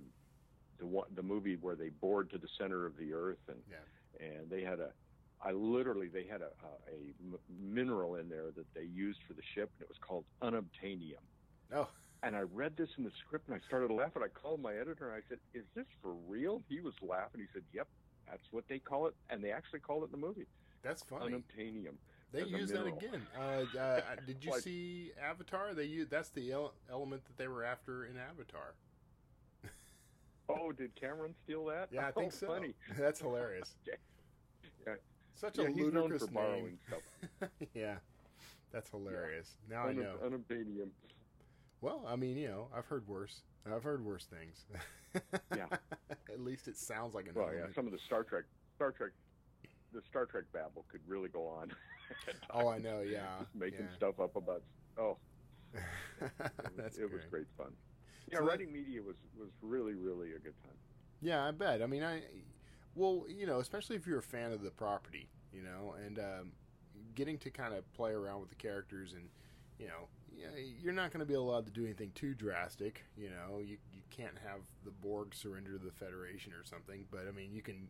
the 0.79 0.85
one, 0.85 1.07
the 1.15 1.23
movie 1.23 1.55
where 1.55 1.75
they 1.75 1.89
bored 1.89 2.29
to 2.31 2.37
the 2.37 2.47
center 2.57 2.85
of 2.85 2.97
the 2.97 3.13
earth, 3.13 3.39
and 3.47 3.57
Yeah. 3.69 4.25
and 4.27 4.49
they 4.49 4.61
had 4.63 4.79
a, 4.79 4.91
I 5.41 5.51
literally 5.51 6.07
they 6.07 6.23
had 6.25 6.41
a, 6.41 6.51
a, 6.91 7.13
mineral 7.61 8.15
in 8.15 8.29
there 8.29 8.51
that 8.55 8.65
they 8.73 8.83
used 8.83 9.19
for 9.27 9.33
the 9.33 9.41
ship, 9.55 9.69
and 9.77 9.83
it 9.83 9.89
was 9.89 9.97
called 9.99 10.25
unobtainium. 10.41 11.21
Oh, 11.73 11.87
And 12.23 12.35
I 12.35 12.41
read 12.41 12.75
this 12.77 12.89
in 12.97 13.03
the 13.03 13.11
script, 13.25 13.47
and 13.47 13.55
I 13.55 13.59
started 13.67 13.91
laughing. 13.91 14.23
I 14.23 14.27
called 14.29 14.61
my 14.61 14.73
editor, 14.75 15.09
and 15.11 15.15
I 15.15 15.21
said, 15.29 15.39
"Is 15.53 15.65
this 15.75 15.85
for 16.01 16.13
real?" 16.27 16.63
He 16.69 16.79
was 16.79 16.93
laughing. 17.01 17.41
He 17.41 17.47
said, 17.53 17.63
"Yep, 17.73 17.87
that's 18.29 18.51
what 18.51 18.67
they 18.67 18.79
call 18.79 19.07
it," 19.07 19.15
and 19.29 19.43
they 19.43 19.51
actually 19.51 19.79
called 19.81 20.03
it 20.03 20.05
in 20.07 20.11
the 20.19 20.25
movie 20.27 20.47
that's 20.83 21.03
funny. 21.03 21.33
unobtainium. 21.33 21.95
They 22.31 22.43
use 22.43 22.71
that 22.71 22.85
again. 22.85 23.25
Uh, 23.37 23.65
uh, 23.79 24.01
did 24.27 24.43
you 24.43 24.51
Like- 24.51 24.61
see 24.61 25.11
Avatar? 25.21 25.73
They 25.73 25.85
use 25.85 26.07
that's 26.09 26.29
the 26.29 26.51
ele- 26.51 26.73
element 26.89 27.23
that 27.25 27.37
they 27.37 27.47
were 27.47 27.63
after 27.63 28.05
in 28.05 28.17
Avatar. 28.17 28.73
Oh, 30.49 30.71
did 30.71 30.95
Cameron 30.95 31.33
steal 31.43 31.65
that? 31.65 31.89
Yeah, 31.91 32.07
I 32.07 32.11
think 32.11 32.31
oh, 32.33 32.37
so. 32.37 32.47
Funny. 32.47 32.73
That's 32.97 33.19
hilarious. 33.19 33.75
Yeah. 33.85 33.93
Such 35.35 35.59
Yeah, 35.59 35.65
a 35.65 35.67
he's 35.67 35.77
ludicrous 35.77 36.25
borrowing 36.27 36.63
name. 36.65 36.79
stuff. 36.87 37.49
yeah, 37.75 37.97
that's 38.71 38.89
hilarious. 38.89 39.55
Now 39.69 39.85
I 39.85 39.91
Unob- 39.91 39.97
know. 39.97 40.15
Unobtainium. 40.25 40.89
Well, 41.81 42.03
I 42.07 42.15
mean, 42.15 42.37
you 42.37 42.47
know, 42.47 42.69
I've 42.75 42.87
heard 42.87 43.07
worse. 43.07 43.41
I've 43.71 43.83
heard 43.83 44.03
worse 44.03 44.25
things. 44.25 44.65
Yeah. 45.55 45.67
At 46.09 46.39
least 46.43 46.67
it 46.67 46.75
sounds 46.75 47.13
like 47.13 47.27
an 47.27 47.33
Well, 47.35 47.53
yeah, 47.53 47.67
some 47.75 47.85
of 47.85 47.91
the 47.91 47.99
Star 47.99 48.23
Trek, 48.23 48.45
Star 48.75 48.91
Trek, 48.91 49.11
the 49.93 50.01
Star 50.09 50.25
Trek 50.25 50.45
babble 50.53 50.85
could 50.91 51.01
really 51.07 51.29
go 51.29 51.45
on. 51.47 51.71
Oh, 52.51 52.67
I 52.67 52.79
know. 52.79 53.01
Yeah, 53.01 53.25
Just 53.39 53.53
making 53.53 53.81
yeah. 53.91 53.95
stuff 53.95 54.19
up 54.19 54.35
about. 54.35 54.63
Oh, 54.97 55.17
That's 56.75 56.97
it 56.97 57.03
was 57.11 57.21
great. 57.29 57.29
great 57.31 57.47
fun. 57.57 57.73
Yeah, 58.27 58.39
So 58.39 58.43
that- 58.45 58.49
writing 58.51 58.71
media 58.71 59.01
was 59.01 59.15
was 59.37 59.49
really 59.61 59.93
really 59.93 60.33
a 60.33 60.39
good 60.39 60.57
time. 60.63 60.73
Yeah, 61.21 61.45
I 61.45 61.51
bet. 61.51 61.81
I 61.81 61.87
mean, 61.87 62.03
I 62.03 62.21
well, 62.95 63.25
you 63.29 63.45
know, 63.45 63.59
especially 63.59 63.95
if 63.95 64.07
you're 64.07 64.19
a 64.19 64.23
fan 64.23 64.51
of 64.51 64.61
the 64.61 64.71
property, 64.71 65.29
you 65.53 65.61
know, 65.61 65.95
and 66.05 66.19
um, 66.19 66.51
getting 67.15 67.37
to 67.39 67.49
kind 67.51 67.73
of 67.73 67.91
play 67.93 68.11
around 68.11 68.41
with 68.41 68.49
the 68.49 68.55
characters, 68.55 69.13
and 69.13 69.29
you 69.79 69.87
know, 69.87 70.07
yeah, 70.35 70.47
you're 70.81 70.93
not 70.93 71.11
going 71.11 71.19
to 71.19 71.25
be 71.25 71.33
allowed 71.35 71.65
to 71.67 71.71
do 71.71 71.83
anything 71.85 72.11
too 72.15 72.33
drastic. 72.33 73.03
You 73.15 73.29
know, 73.29 73.59
you 73.59 73.77
you 73.93 74.01
can't 74.09 74.37
have 74.43 74.61
the 74.83 74.91
Borg 74.91 75.33
surrender 75.33 75.77
to 75.77 75.83
the 75.83 75.91
Federation 75.91 76.53
or 76.53 76.63
something, 76.63 77.05
but 77.11 77.27
I 77.27 77.31
mean, 77.31 77.51
you 77.53 77.61
can 77.61 77.87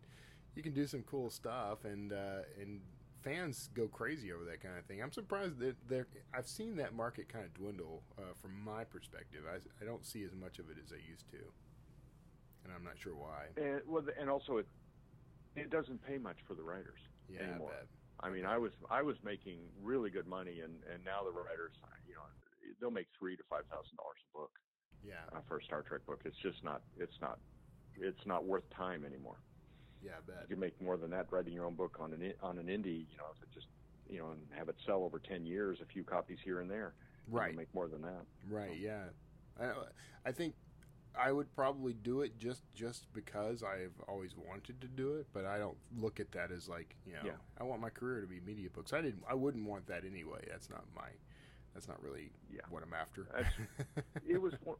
you 0.55 0.63
can 0.63 0.73
do 0.73 0.87
some 0.87 1.03
cool 1.03 1.29
stuff, 1.29 1.85
and 1.85 2.11
uh, 2.13 2.41
and 2.61 2.81
fans 3.23 3.69
go 3.73 3.87
crazy 3.87 4.31
over 4.31 4.45
that 4.45 4.61
kind 4.61 4.77
of 4.77 4.85
thing. 4.85 5.01
I'm 5.01 5.11
surprised 5.11 5.59
that 5.59 5.75
there. 5.89 6.07
I've 6.33 6.47
seen 6.47 6.75
that 6.77 6.93
market 6.93 7.27
kind 7.29 7.45
of 7.45 7.53
dwindle 7.53 8.03
uh, 8.17 8.33
from 8.41 8.59
my 8.63 8.83
perspective. 8.83 9.41
I, 9.49 9.57
I 9.81 9.85
don't 9.85 10.05
see 10.05 10.23
as 10.23 10.33
much 10.35 10.59
of 10.59 10.69
it 10.69 10.77
as 10.83 10.91
I 10.91 11.01
used 11.09 11.29
to, 11.31 11.37
and 12.63 12.73
I'm 12.75 12.83
not 12.83 12.95
sure 12.97 13.15
why. 13.15 13.47
And 13.57 13.81
well, 13.87 14.03
and 14.19 14.29
also 14.29 14.57
it 14.57 14.67
it 15.55 15.69
doesn't 15.69 16.05
pay 16.05 16.17
much 16.17 16.37
for 16.47 16.53
the 16.53 16.63
writers 16.63 16.99
Yeah, 17.27 17.43
anymore. 17.43 17.71
I 17.71 17.75
bet. 17.79 17.87
I 18.19 18.29
mean, 18.29 18.45
I 18.45 18.57
was 18.57 18.71
I 18.89 19.01
was 19.01 19.17
making 19.23 19.59
really 19.81 20.09
good 20.09 20.27
money, 20.27 20.61
and 20.61 20.73
and 20.93 21.03
now 21.05 21.23
the 21.23 21.31
writers, 21.31 21.73
you 22.07 22.15
know, 22.15 22.21
they'll 22.79 22.91
make 22.91 23.07
three 23.17 23.35
to 23.35 23.43
five 23.49 23.65
thousand 23.69 23.95
dollars 23.97 24.17
a 24.33 24.37
book 24.37 24.51
Yeah, 25.03 25.13
uh, 25.35 25.41
for 25.47 25.57
a 25.57 25.63
Star 25.63 25.81
Trek 25.81 26.05
book. 26.05 26.21
It's 26.25 26.37
just 26.37 26.63
not 26.63 26.81
it's 26.97 27.19
not 27.21 27.39
it's 27.99 28.25
not 28.25 28.45
worth 28.45 28.67
time 28.69 29.05
anymore. 29.05 29.37
Yeah, 30.03 30.11
I 30.11 30.15
You 30.31 30.33
bet. 30.39 30.49
can 30.49 30.59
make 30.59 30.81
more 30.81 30.97
than 30.97 31.09
that 31.11 31.27
writing 31.31 31.53
your 31.53 31.65
own 31.65 31.75
book 31.75 31.97
on 31.99 32.13
an 32.13 32.33
on 32.41 32.57
an 32.57 32.67
indie, 32.67 33.05
you 33.09 33.17
know, 33.17 33.25
if 33.35 33.41
it 33.43 33.49
just 33.53 33.67
you 34.09 34.19
know, 34.19 34.29
and 34.31 34.41
have 34.57 34.69
it 34.69 34.75
sell 34.85 35.03
over 35.03 35.19
ten 35.19 35.45
years, 35.45 35.79
a 35.81 35.85
few 35.85 36.03
copies 36.03 36.39
here 36.43 36.59
and 36.61 36.69
there. 36.69 36.93
You 37.29 37.37
Right. 37.37 37.49
can 37.49 37.57
make 37.57 37.73
more 37.73 37.87
than 37.89 38.01
that. 38.03 38.23
Right, 38.49 38.77
yeah. 38.79 39.03
I, 39.59 39.71
I 40.25 40.31
think 40.31 40.53
I 41.19 41.31
would 41.31 41.53
probably 41.55 41.93
do 41.93 42.21
it 42.21 42.37
just 42.37 42.61
just 42.73 43.11
because 43.13 43.63
I've 43.63 43.91
always 44.07 44.31
wanted 44.37 44.79
to 44.81 44.87
do 44.87 45.15
it, 45.15 45.27
but 45.33 45.45
I 45.45 45.57
don't 45.57 45.77
look 45.99 46.19
at 46.21 46.31
that 46.33 46.51
as 46.51 46.69
like 46.69 46.95
you 47.05 47.13
know 47.13 47.21
Yeah. 47.25 47.31
I 47.59 47.63
want 47.63 47.81
my 47.81 47.89
career 47.89 48.21
to 48.21 48.27
be 48.27 48.39
media 48.39 48.69
books. 48.69 48.93
I 48.93 49.01
didn't. 49.01 49.23
I 49.29 49.33
wouldn't 49.33 49.65
want 49.67 49.87
that 49.87 50.05
anyway. 50.05 50.45
That's 50.49 50.69
not 50.69 50.85
my. 50.95 51.09
That's 51.73 51.87
not 51.87 52.01
really 52.01 52.31
Yeah. 52.49 52.61
what 52.69 52.81
I'm 52.83 52.93
after. 52.93 53.27
It 54.27 54.41
was 54.41 54.53
one, 54.63 54.77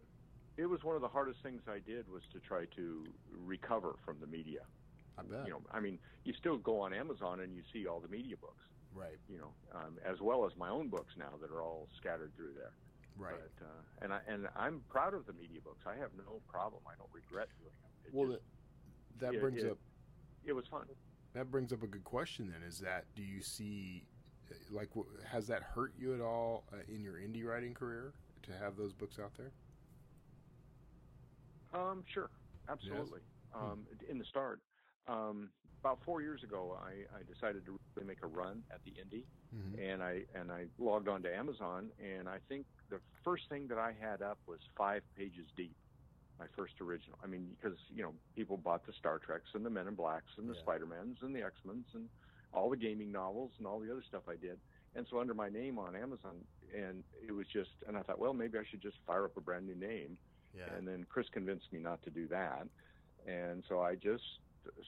it 0.57 0.65
was 0.67 0.83
one 0.83 0.95
of 0.95 1.01
the 1.01 1.07
hardest 1.07 1.41
things 1.43 1.61
I 1.67 1.79
did 1.79 2.09
was 2.11 2.23
to 2.33 2.39
try 2.39 2.65
to 2.75 3.05
recover 3.45 3.95
from 4.05 4.17
the 4.19 4.27
media. 4.27 4.61
I 5.17 5.23
bet. 5.23 5.45
You 5.47 5.53
know, 5.53 5.61
I 5.71 5.79
mean, 5.79 5.97
you 6.23 6.33
still 6.33 6.57
go 6.57 6.79
on 6.81 6.93
Amazon 6.93 7.39
and 7.41 7.55
you 7.55 7.63
see 7.73 7.87
all 7.87 7.99
the 7.99 8.07
media 8.07 8.35
books. 8.37 8.63
right, 8.93 9.17
You 9.29 9.37
know, 9.39 9.51
um, 9.73 9.97
as 10.05 10.21
well 10.21 10.45
as 10.45 10.55
my 10.57 10.69
own 10.69 10.89
books 10.89 11.13
now 11.17 11.31
that 11.41 11.51
are 11.51 11.61
all 11.61 11.87
scattered 11.97 12.31
through 12.35 12.53
there. 12.55 12.71
right. 13.17 13.35
But, 13.59 13.65
uh, 13.65 14.03
and 14.03 14.13
I 14.13 14.19
and 14.27 14.47
I'm 14.55 14.81
proud 14.89 15.13
of 15.13 15.25
the 15.25 15.33
media 15.33 15.59
books. 15.61 15.85
I 15.85 15.95
have 15.95 16.11
no 16.17 16.41
problem. 16.47 16.81
I 16.87 16.93
don't 16.97 17.09
regret 17.13 17.47
doing 17.59 17.71
them. 17.81 17.91
It 18.05 18.13
well, 18.13 18.27
just- 18.31 18.43
that, 19.19 19.31
that 19.31 19.33
it- 19.35 19.41
brings 19.41 19.63
it- 19.63 19.71
up 19.71 19.77
it 20.45 20.53
was 20.53 20.65
fun. 20.67 20.85
that 21.33 21.49
brings 21.51 21.73
up 21.73 21.83
a 21.83 21.87
good 21.87 22.03
question. 22.03 22.49
Then 22.51 22.63
is 22.63 22.79
that 22.79 23.05
do 23.15 23.21
you 23.23 23.41
see 23.41 24.05
like 24.71 24.89
has 25.25 25.47
that 25.47 25.61
hurt 25.63 25.93
you 25.97 26.13
at 26.13 26.21
all 26.21 26.63
uh, 26.71 26.77
in 26.87 27.03
your 27.03 27.15
indie 27.15 27.43
writing 27.43 27.73
career 27.73 28.13
to 28.43 28.53
have 28.53 28.77
those 28.77 28.93
books 28.93 29.19
out 29.19 29.33
there? 29.35 29.51
Um, 31.73 32.03
sure, 32.13 32.29
absolutely. 32.69 33.19
Um, 33.53 33.85
in 34.07 34.17
the 34.17 34.25
start, 34.25 34.61
um, 35.07 35.49
about 35.81 35.99
four 36.03 36.21
years 36.21 36.43
ago, 36.43 36.77
I, 36.81 37.05
I 37.17 37.23
decided 37.23 37.65
to 37.65 37.77
really 37.95 38.07
make 38.07 38.23
a 38.23 38.27
run 38.27 38.63
at 38.71 38.81
the 38.83 38.91
indie, 38.91 39.23
Mhm. 39.53 39.79
and 39.79 40.03
I 40.03 40.25
and 40.33 40.51
I 40.51 40.67
logged 40.77 41.07
on 41.07 41.21
to 41.23 41.33
Amazon, 41.33 41.91
and 41.99 42.27
I 42.27 42.39
think 42.49 42.65
the 42.89 42.99
first 43.23 43.47
thing 43.49 43.67
that 43.67 43.77
I 43.77 43.93
had 43.93 44.21
up 44.21 44.39
was 44.47 44.59
five 44.75 45.03
pages 45.15 45.47
deep. 45.55 45.75
My 46.39 46.47
first 46.55 46.79
original. 46.81 47.17
I 47.23 47.27
mean, 47.27 47.55
because 47.55 47.79
you 47.89 48.03
know 48.03 48.13
people 48.35 48.57
bought 48.57 48.85
the 48.85 48.93
Star 48.93 49.17
Treks 49.19 49.49
and 49.53 49.65
the 49.65 49.69
Men 49.69 49.87
in 49.87 49.95
Blacks 49.95 50.37
and 50.37 50.49
the 50.49 50.53
Yeah. 50.53 50.61
Spider 50.61 50.85
Mans 50.85 51.17
and 51.21 51.33
the 51.35 51.41
X 51.41 51.55
Men's 51.65 51.87
and 51.93 52.09
all 52.53 52.69
the 52.69 52.77
gaming 52.77 53.11
novels 53.11 53.51
and 53.57 53.65
all 53.65 53.79
the 53.79 53.91
other 53.91 54.03
stuff 54.03 54.27
I 54.27 54.35
did. 54.35 54.59
And 54.95 55.07
so 55.07 55.19
under 55.19 55.33
my 55.33 55.49
name 55.49 55.77
on 55.79 55.95
Amazon, 55.95 56.45
and 56.73 57.03
it 57.21 57.31
was 57.31 57.47
just, 57.47 57.71
and 57.87 57.97
I 57.97 58.03
thought, 58.03 58.19
well, 58.19 58.33
maybe 58.33 58.57
I 58.57 58.63
should 58.65 58.81
just 58.81 58.97
fire 59.05 59.25
up 59.25 59.35
a 59.37 59.41
brand 59.41 59.65
new 59.65 59.75
name. 59.75 60.17
Yeah. 60.53 60.73
And 60.73 60.87
then 60.87 61.05
Chris 61.05 61.27
convinced 61.29 61.71
me 61.71 61.79
not 61.79 62.01
to 62.03 62.09
do 62.09 62.27
that. 62.27 62.67
And 63.25 63.63
so 63.65 63.81
I 63.81 63.95
just 63.95 64.23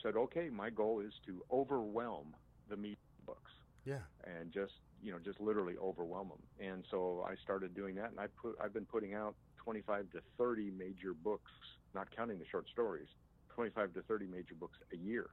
said, 0.03 0.15
okay, 0.15 0.49
my 0.49 0.69
goal 0.69 0.99
is 0.99 1.13
to 1.25 1.41
overwhelm 1.51 2.36
the 2.69 2.75
media 2.77 2.97
books 3.25 3.51
yeah. 3.86 3.99
and 4.23 4.51
just, 4.51 4.73
you 5.01 5.11
know, 5.11 5.19
just 5.19 5.39
literally 5.39 5.75
overwhelm 5.82 6.30
them. 6.30 6.67
And 6.67 6.84
so 6.89 7.25
I 7.27 7.36
started 7.43 7.73
doing 7.75 7.95
that 7.95 8.11
and 8.11 8.19
I 8.19 8.27
put, 8.41 8.55
I've 8.61 8.73
been 8.73 8.86
putting 8.86 9.13
out 9.13 9.36
25 9.57 10.11
to 10.11 10.21
30 10.38 10.71
major 10.77 11.13
books, 11.13 11.51
not 11.93 12.07
counting 12.15 12.39
the 12.39 12.45
short 12.45 12.67
stories, 12.69 13.07
25 13.55 13.93
to 13.95 14.01
30 14.03 14.27
major 14.27 14.55
books 14.55 14.77
a 14.93 14.97
year 14.97 15.30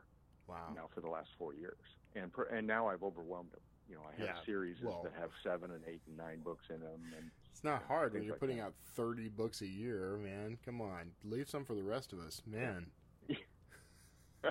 Wow. 0.49 0.72
now 0.74 0.88
for 0.94 1.01
the 1.01 1.09
last 1.09 1.28
four 1.38 1.55
years. 1.55 1.78
And 2.14 2.32
per, 2.32 2.44
and 2.44 2.66
now 2.66 2.86
I've 2.88 3.03
overwhelmed 3.03 3.51
them. 3.53 3.61
You 3.88 3.97
know, 3.97 4.03
I 4.07 4.12
have 4.20 4.36
Yeah, 4.36 4.44
series 4.44 4.76
well- 4.82 5.03
that 5.05 5.12
have 5.20 5.30
seven 5.42 5.70
and 5.72 5.82
eight 5.86 6.03
and 6.07 6.16
nine 6.16 6.40
books 6.40 6.64
in 6.70 6.80
them. 6.80 7.01
And 7.16 7.30
It's 7.51 7.64
not 7.64 7.82
hard 7.84 8.12
when 8.14 8.22
you're 8.22 8.32
like 8.34 8.40
putting 8.40 8.59
that. 8.59 8.64
out 8.66 8.74
30 8.94 9.28
books 9.28 9.61
a 9.62 9.66
year, 9.66 10.16
man. 10.16 10.59
Come 10.64 10.80
on. 10.80 11.12
Leave 11.24 11.49
some 11.49 11.64
for 11.64 11.74
the 11.74 11.82
rest 11.84 12.12
of 12.12 12.18
us, 12.20 12.42
man. 12.47 12.86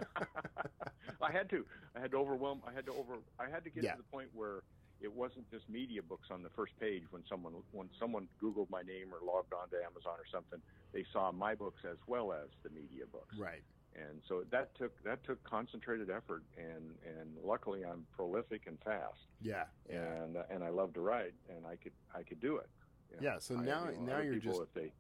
I 1.21 1.31
had 1.31 1.49
to. 1.49 1.65
I 1.95 1.99
had 1.99 2.11
to 2.11 2.17
overwhelm. 2.17 2.61
I 2.67 2.73
had 2.73 2.85
to 2.87 2.91
over. 2.93 3.15
I 3.39 3.49
had 3.49 3.63
to 3.63 3.69
get 3.69 3.83
Yeah. 3.83 3.91
to 3.93 3.97
the 3.97 4.03
point 4.03 4.29
where 4.33 4.63
it 5.01 5.11
wasn't 5.13 5.49
just 5.51 5.67
media 5.69 6.01
books 6.01 6.27
on 6.31 6.41
the 6.43 6.49
first 6.49 6.77
page. 6.79 7.03
When 7.11 7.23
someone 7.29 7.53
when 7.71 7.89
someone 7.99 8.27
Googled 8.41 8.69
my 8.69 8.81
name 8.81 9.07
or 9.13 9.19
logged 9.25 9.53
on 9.53 9.69
to 9.69 9.77
Amazon 9.83 10.13
or 10.17 10.25
something, 10.31 10.59
they 10.93 11.03
saw 11.11 11.31
my 11.31 11.55
books 11.55 11.81
as 11.89 11.97
well 12.07 12.31
as 12.33 12.49
the 12.63 12.69
media 12.69 13.05
books. 13.11 13.35
Right. 13.37 13.63
And 13.95 14.21
so 14.27 14.43
that 14.51 14.75
took 14.75 14.91
that 15.03 15.23
took 15.23 15.41
concentrated 15.43 16.09
effort. 16.09 16.43
And 16.57 16.95
and 17.05 17.29
luckily 17.43 17.83
I'm 17.85 18.05
prolific 18.15 18.63
and 18.67 18.77
fast. 18.83 19.19
Yeah. 19.41 19.65
And 19.89 20.37
uh, 20.37 20.43
and 20.49 20.63
I 20.63 20.69
love 20.69 20.93
to 20.93 21.01
write, 21.01 21.33
and 21.49 21.65
I 21.65 21.75
could 21.77 21.93
I 22.13 22.23
could 22.23 22.39
do 22.41 22.57
it. 22.57 22.67
You 23.11 23.17
know, 23.17 23.31
Yeah, 23.33 23.39
so 23.39 23.55
I- 23.57 23.61
now- 23.63 23.89
you 23.89 23.97
know, 23.99 24.13
now 24.15 24.19
you're 24.21 24.35
just- 24.35 24.59
if 24.61 24.73
they 24.73 24.91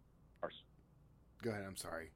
are 0.43 0.51
Go 1.41 1.49
ahead. 1.51 1.65
I'm 1.65 1.75
sorry. 1.75 2.11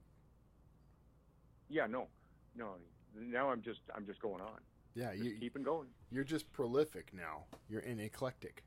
yeah 1.69 1.85
no 1.87 2.07
no 2.55 2.75
now 3.19 3.49
I'm 3.49 3.61
just 3.61 3.81
I'm 3.95 4.05
just 4.05 4.21
going 4.21 4.41
on. 4.41 4.59
Yeah, 4.95 5.11
Just 5.11 5.23
you, 5.23 5.37
keeping 5.39 5.63
going. 5.63 5.87
you're 6.11 6.23
just 6.23 6.51
prolific 6.51 7.11
now. 7.13 7.43
You're 7.69 7.81
in 7.81 7.99
eclectic. 7.99 8.63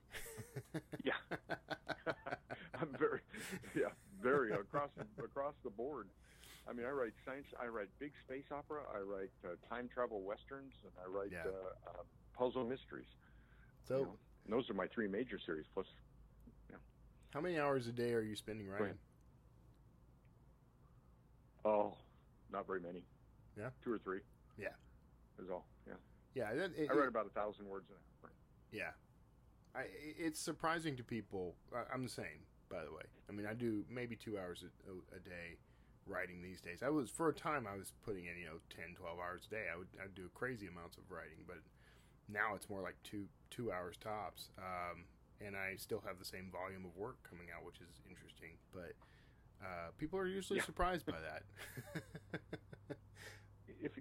Yeah, 1.04 1.14
I'm 2.80 2.94
very, 2.98 3.20
yeah, 3.74 3.88
very 4.22 4.52
across 4.52 4.90
across 5.18 5.54
the 5.64 5.70
board. 5.70 6.08
I 6.68 6.72
mean, 6.72 6.86
I 6.86 6.90
write 6.90 7.12
science, 7.24 7.46
I 7.60 7.66
write 7.66 7.88
big 7.98 8.12
space 8.24 8.44
opera, 8.52 8.82
I 8.94 9.00
write 9.00 9.30
uh, 9.44 9.56
time 9.68 9.88
travel 9.92 10.20
westerns, 10.22 10.72
and 10.84 10.92
I 11.04 11.08
write 11.08 11.32
Yeah. 11.32 11.50
uh, 11.50 11.90
uh, 11.90 12.02
puzzle 12.38 12.64
mysteries. 12.64 13.08
So, 13.88 13.98
you 13.98 14.02
know. 14.04 14.56
Those 14.56 14.70
are 14.70 14.74
my 14.74 14.86
three 14.88 15.08
major 15.08 15.38
series. 15.44 15.66
Plus, 15.74 15.86
yeah. 16.70 16.76
how 17.34 17.40
many 17.40 17.58
hours 17.58 17.86
a 17.88 17.92
day 17.92 18.12
are 18.12 18.22
you 18.22 18.36
spending 18.36 18.68
writing? 18.68 18.98
oh, 21.64 21.94
not 22.52 22.66
very 22.66 22.80
many. 22.80 23.02
Yeah? 23.58 23.70
two 23.82 23.92
or 23.92 23.98
three 23.98 24.20
Yeah. 24.58 24.68
is 25.42 25.50
all. 25.50 25.66
Yeah, 25.86 25.94
Yeah. 26.34 26.54
That, 26.54 26.70
it, 26.76 26.88
I 26.90 26.94
write 26.94 27.08
about 27.08 27.26
a 27.26 27.30
thousand 27.30 27.68
words 27.68 27.90
an 27.90 27.96
hour. 28.24 28.30
Yeah. 28.72 28.90
I, 29.74 29.84
it's 30.18 30.38
surprising 30.40 30.96
to 30.96 31.02
people. 31.04 31.54
I'm 31.92 32.02
the 32.02 32.08
same, 32.08 32.44
by 32.68 32.84
the 32.84 32.92
way. 32.92 33.02
I 33.28 33.32
mean, 33.32 33.46
I 33.46 33.54
do 33.54 33.84
maybe 33.90 34.16
two 34.16 34.38
hours 34.38 34.64
a, 34.64 34.90
a, 34.90 35.16
a 35.16 35.20
day 35.20 35.56
writing 36.06 36.42
these 36.42 36.60
days. 36.60 36.82
I 36.82 36.88
was 36.90 37.08
for 37.10 37.28
a 37.28 37.32
time 37.34 37.66
I 37.66 37.76
was 37.76 37.92
putting 38.04 38.26
in 38.26 38.36
you 38.38 38.46
know 38.46 38.58
10, 38.74 38.96
12 38.96 39.18
hours 39.18 39.42
a 39.46 39.50
day. 39.50 39.64
I 39.72 39.78
would 39.78 39.88
I'd 40.02 40.14
do 40.14 40.28
crazy 40.34 40.66
amounts 40.66 40.96
of 40.98 41.04
writing, 41.10 41.44
but 41.46 41.58
now 42.28 42.54
it's 42.54 42.68
more 42.68 42.82
like 42.82 42.96
two 43.02 43.26
two 43.50 43.72
hours 43.72 43.96
tops. 43.96 44.50
Um, 44.58 45.04
and 45.40 45.56
I 45.56 45.74
still 45.76 46.02
have 46.06 46.18
the 46.18 46.24
same 46.24 46.50
volume 46.52 46.84
of 46.84 46.94
work 46.96 47.16
coming 47.28 47.46
out, 47.56 47.64
which 47.64 47.80
is 47.80 48.00
interesting. 48.08 48.50
But 48.72 48.92
uh, 49.62 49.90
people 49.98 50.18
are 50.18 50.26
usually 50.26 50.58
Yeah. 50.58 50.64
surprised 50.64 51.06
by 51.06 51.18
that. 51.20 51.42
if 53.82 53.92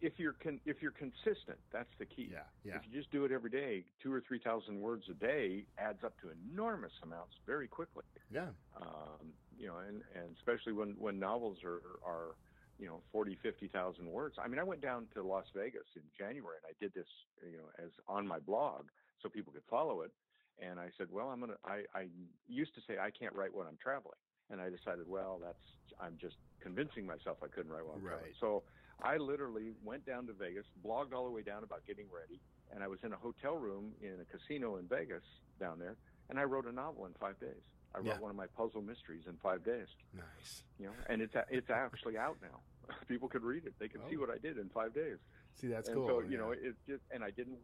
if 0.00 0.18
you're 0.18 0.32
con- 0.32 0.60
if 0.64 0.80
you're 0.80 0.92
consistent, 0.92 1.58
that's 1.72 1.90
the 1.98 2.06
key. 2.06 2.28
Yeah, 2.32 2.38
yeah. 2.64 2.76
If 2.76 2.86
you 2.86 2.92
just 2.98 3.10
do 3.10 3.24
it 3.24 3.32
every 3.32 3.50
day, 3.50 3.84
two 4.02 4.12
or 4.12 4.22
three 4.26 4.38
thousand 4.40 4.80
words 4.80 5.04
a 5.10 5.14
day 5.14 5.66
adds 5.78 6.02
up 6.04 6.18
to 6.20 6.30
enormous 6.30 6.92
amounts 7.02 7.34
very 7.46 7.68
quickly. 7.68 8.04
yeah, 8.30 8.48
Um, 8.76 9.34
you 9.58 9.66
know, 9.66 9.78
and, 9.78 10.02
and 10.14 10.36
especially 10.36 10.72
when 10.72 10.96
when 10.98 11.18
novels 11.18 11.58
are 11.64 11.82
are 12.04 12.36
you 12.78 12.86
know 12.86 13.02
forty 13.12 13.36
fifty 13.42 13.68
thousand 13.68 14.06
words. 14.10 14.36
I 14.42 14.48
mean, 14.48 14.58
I 14.58 14.64
went 14.64 14.80
down 14.80 15.08
to 15.14 15.22
Las 15.22 15.46
Vegas 15.54 15.86
in 15.96 16.02
January 16.16 16.56
and 16.62 16.66
I 16.70 16.74
did 16.80 16.94
this 16.94 17.08
you 17.42 17.58
know 17.58 17.68
as 17.84 17.90
on 18.08 18.26
my 18.26 18.38
blog 18.38 18.88
so 19.22 19.28
people 19.28 19.52
could 19.52 19.64
follow 19.68 20.02
it. 20.02 20.12
And 20.58 20.78
I 20.78 20.90
said, 20.98 21.08
well, 21.10 21.28
I'm 21.28 21.40
gonna. 21.40 21.58
I 21.64 21.84
I 21.94 22.08
used 22.46 22.74
to 22.74 22.80
say 22.86 22.98
I 22.98 23.10
can't 23.10 23.34
write 23.34 23.54
when 23.54 23.66
I'm 23.66 23.78
traveling. 23.82 24.18
And 24.50 24.60
I 24.60 24.68
decided, 24.68 25.06
well, 25.06 25.38
that's 25.38 25.62
I'm 26.00 26.16
just 26.20 26.36
convincing 26.60 27.06
myself 27.06 27.38
I 27.42 27.48
couldn't 27.48 27.70
write 27.70 27.84
while 27.84 27.94
I'm 27.96 28.02
traveling. 28.02 28.24
Right. 28.24 28.34
So 28.40 28.64
I 29.02 29.16
literally 29.16 29.72
went 29.84 30.04
down 30.06 30.26
to 30.26 30.32
Vegas, 30.32 30.66
blogged 30.84 31.12
all 31.12 31.24
the 31.24 31.30
way 31.30 31.42
down 31.42 31.62
about 31.64 31.86
getting 31.86 32.06
ready, 32.12 32.40
and 32.72 32.82
I 32.82 32.88
was 32.88 32.98
in 33.04 33.12
a 33.12 33.16
hotel 33.16 33.56
room 33.56 33.92
in 34.02 34.16
a 34.20 34.24
casino 34.36 34.76
in 34.76 34.86
Vegas 34.88 35.22
down 35.58 35.78
there, 35.78 35.96
and 36.28 36.38
I 36.38 36.44
wrote 36.44 36.66
a 36.66 36.72
novel 36.72 37.06
in 37.06 37.12
five 37.20 37.38
days. 37.40 37.62
I 37.94 37.98
wrote 37.98 38.06
Yeah. 38.06 38.18
one 38.20 38.30
of 38.30 38.36
my 38.36 38.46
puzzle 38.56 38.82
mysteries 38.82 39.26
in 39.26 39.36
five 39.38 39.64
days. 39.64 39.88
nice. 40.14 40.62
You 40.78 40.86
know, 40.86 40.92
and 41.08 41.20
it's 41.22 41.34
it's 41.50 41.70
actually 41.70 42.16
out 42.16 42.36
now. 42.40 42.60
People 43.08 43.28
could 43.28 43.42
read 43.42 43.66
it. 43.66 43.74
They 43.78 43.88
can 43.88 44.00
see 44.08 44.16
Oh. 44.16 44.20
what 44.20 44.30
I 44.30 44.38
did 44.38 44.58
in 44.58 44.68
five 44.70 44.94
days. 44.94 45.18
See, 45.56 45.66
that's 45.66 45.88
and 45.88 45.96
cool. 45.96 46.06
so 46.08 46.20
you 46.20 46.30
yeah. 46.32 46.38
know, 46.38 46.50
it 46.52 46.74
just 46.86 47.02
and 47.10 47.24
I 47.24 47.30
didn't. 47.30 47.58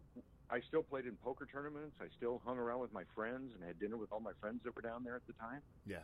I 0.50 0.60
still 0.60 0.82
played 0.82 1.06
in 1.06 1.16
poker 1.16 1.46
tournaments. 1.50 1.96
I 2.00 2.06
still 2.16 2.40
hung 2.44 2.58
around 2.58 2.80
with 2.80 2.92
my 2.92 3.04
friends 3.14 3.52
and 3.54 3.62
had 3.64 3.78
dinner 3.78 3.96
with 3.96 4.12
all 4.12 4.20
my 4.20 4.32
friends 4.40 4.62
that 4.64 4.74
were 4.76 4.82
down 4.82 5.02
there 5.04 5.16
at 5.16 5.26
the 5.26 5.32
time. 5.34 5.62
yeah, 5.86 5.98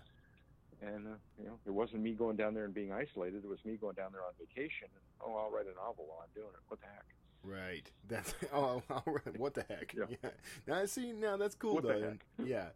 And 0.85 1.07
uh, 1.07 1.11
you 1.39 1.47
know, 1.47 1.59
it 1.65 1.71
wasn't 1.71 2.03
me 2.03 2.13
going 2.13 2.37
down 2.37 2.55
there 2.55 2.65
and 2.65 2.75
being 2.75 2.93
isolated. 2.93 3.45
It 3.45 3.49
was 3.49 3.65
me 3.65 3.77
going 3.77 3.95
down 3.95 4.11
there 4.13 4.23
on 4.23 4.33
vacation. 4.39 4.89
And, 4.93 5.03
oh, 5.21 5.37
I'll 5.37 5.51
write 5.51 5.67
a 5.67 5.75
novel 5.77 6.07
while 6.09 6.19
I'm 6.23 6.33
doing 6.35 6.53
it. 6.53 6.61
What 6.69 6.81
the 6.81 6.87
heck? 6.87 7.05
right. 7.45 7.91
That's 8.09 8.35
oh, 8.53 8.83
right. 9.07 9.39
what 9.39 9.55
the 9.55 9.65
heck? 9.69 9.95
Yeah. 9.95 10.31
Now 10.67 10.81
I 10.81 10.87
see, 10.87 11.13
now 11.13 11.37
that's 11.37 11.55
cool 11.57 11.75
What 11.75 11.83
the 11.85 11.89
though. 11.89 12.01
heck? 12.11 12.25
And- 12.39 12.47
yeah, 12.47 12.67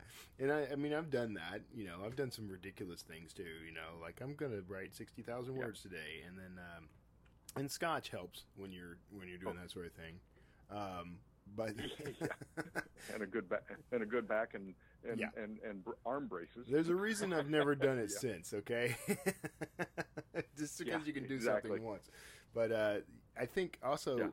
and 0.41 0.51
I, 0.51 0.67
I 0.73 0.77
mean, 0.77 0.93
I've 0.95 1.11
done 1.11 1.35
that. 1.35 1.61
You 1.75 1.85
know, 1.87 1.99
I've 2.05 2.17
done 2.17 2.31
some 2.33 2.49
ridiculous 2.49 3.03
things 3.03 3.33
too. 3.33 3.43
You 3.43 3.73
know, 3.75 4.01
like 4.01 4.21
I'm 4.23 4.35
gonna 4.35 4.63
write 4.69 4.95
sixty 4.95 5.23
thousand 5.23 5.55
Yeah. 5.57 5.65
words 5.67 5.83
today, 5.83 6.23
and 6.27 6.37
then 6.39 6.59
um, 6.77 6.89
and 7.57 7.71
Scotch 7.71 8.09
helps 8.09 8.45
when 8.57 8.73
you're 8.73 8.99
when 9.17 9.29
you're 9.29 9.39
doing 9.39 9.57
Oh. 9.59 9.63
that 9.63 9.71
sort 9.71 9.87
of 9.87 9.93
thing. 9.93 10.15
Um, 10.71 11.19
but 11.55 11.71
And 13.15 13.23
a 13.23 13.27
good 13.27 13.49
back 13.49 13.63
and 13.93 14.03
a 14.03 14.07
good 14.07 14.27
back 14.27 14.55
and 14.55 14.75
and 15.09 15.19
Yeah. 15.21 15.29
and, 15.37 15.59
and 15.61 15.85
br- 15.85 15.93
arm 16.05 16.27
braces. 16.29 16.67
There's 16.69 16.89
a 16.89 16.95
reason 16.95 17.33
I've 17.33 17.51
never 17.51 17.75
done 17.89 17.99
it 17.99 18.11
Yeah. 18.13 18.19
since, 18.19 18.55
okay? 18.55 18.97
Just 20.57 20.79
because 20.79 20.87
Yeah, 20.87 20.99
you 21.05 21.13
can 21.13 21.27
do 21.27 21.35
exactly. 21.35 21.71
something 21.71 21.87
once. 21.87 22.11
But 22.55 22.73
uh, 22.73 22.97
I 23.39 23.47
think 23.47 23.79
also 23.83 24.33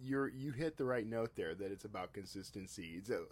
you're 0.00 0.28
you 0.28 0.52
hit 0.52 0.76
the 0.76 0.84
right 0.84 1.06
note 1.06 1.32
there 1.34 1.54
that 1.54 1.72
it's 1.72 1.84
about 1.84 2.12
consistency. 2.12 3.00
So 3.02 3.26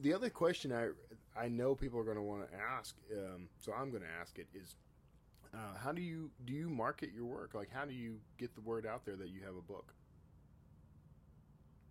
the 0.00 0.12
other 0.12 0.28
question 0.30 0.72
I 0.72 0.88
I 1.34 1.48
know 1.48 1.74
people 1.74 1.98
are 1.98 2.04
going 2.04 2.16
to 2.18 2.22
want 2.22 2.50
to 2.50 2.56
ask, 2.58 2.94
um, 3.16 3.48
so 3.60 3.72
I'm 3.72 3.90
going 3.90 4.02
to 4.02 4.10
ask 4.20 4.38
it 4.38 4.48
is. 4.54 4.76
Uh, 5.54 5.76
how 5.82 5.92
do 5.92 6.00
you 6.00 6.30
do 6.46 6.52
you 6.54 6.70
market 6.70 7.10
your 7.14 7.26
work? 7.26 7.52
Like, 7.54 7.70
how 7.70 7.84
do 7.84 7.92
you 7.92 8.20
get 8.38 8.54
the 8.54 8.62
word 8.62 8.86
out 8.86 9.04
there 9.04 9.16
that 9.16 9.28
you 9.28 9.40
have 9.44 9.54
a 9.56 9.60
book? 9.62 9.92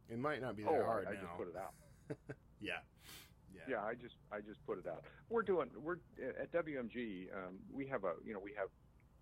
It 0.10 0.18
might 0.20 0.42
not 0.42 0.56
be 0.58 0.64
that 0.64 0.70
oh, 0.72 0.84
hard 0.84 1.06
I, 1.08 1.12
I 1.12 1.14
now. 1.14 1.22
just 1.22 1.34
put 1.38 1.48
it 1.48 1.56
out. 1.56 1.74
Yeah, 2.64 2.74
yeah, 3.68 3.76
Yeah, 3.76 3.84
I 3.84 3.94
just 3.96 4.16
I 4.32 4.40
just 4.40 4.66
put 4.66 4.78
it 4.80 4.88
out. 4.88 5.04
We're 5.30 5.42
doing 5.44 5.70
we're 5.84 5.98
at 6.40 6.52
WMG. 6.52 7.28
Um, 7.36 7.60
we 7.72 7.88
have 7.88 8.04
a 8.04 8.14
you 8.26 8.34
know 8.34 8.40
we 8.44 8.54
have 8.58 8.70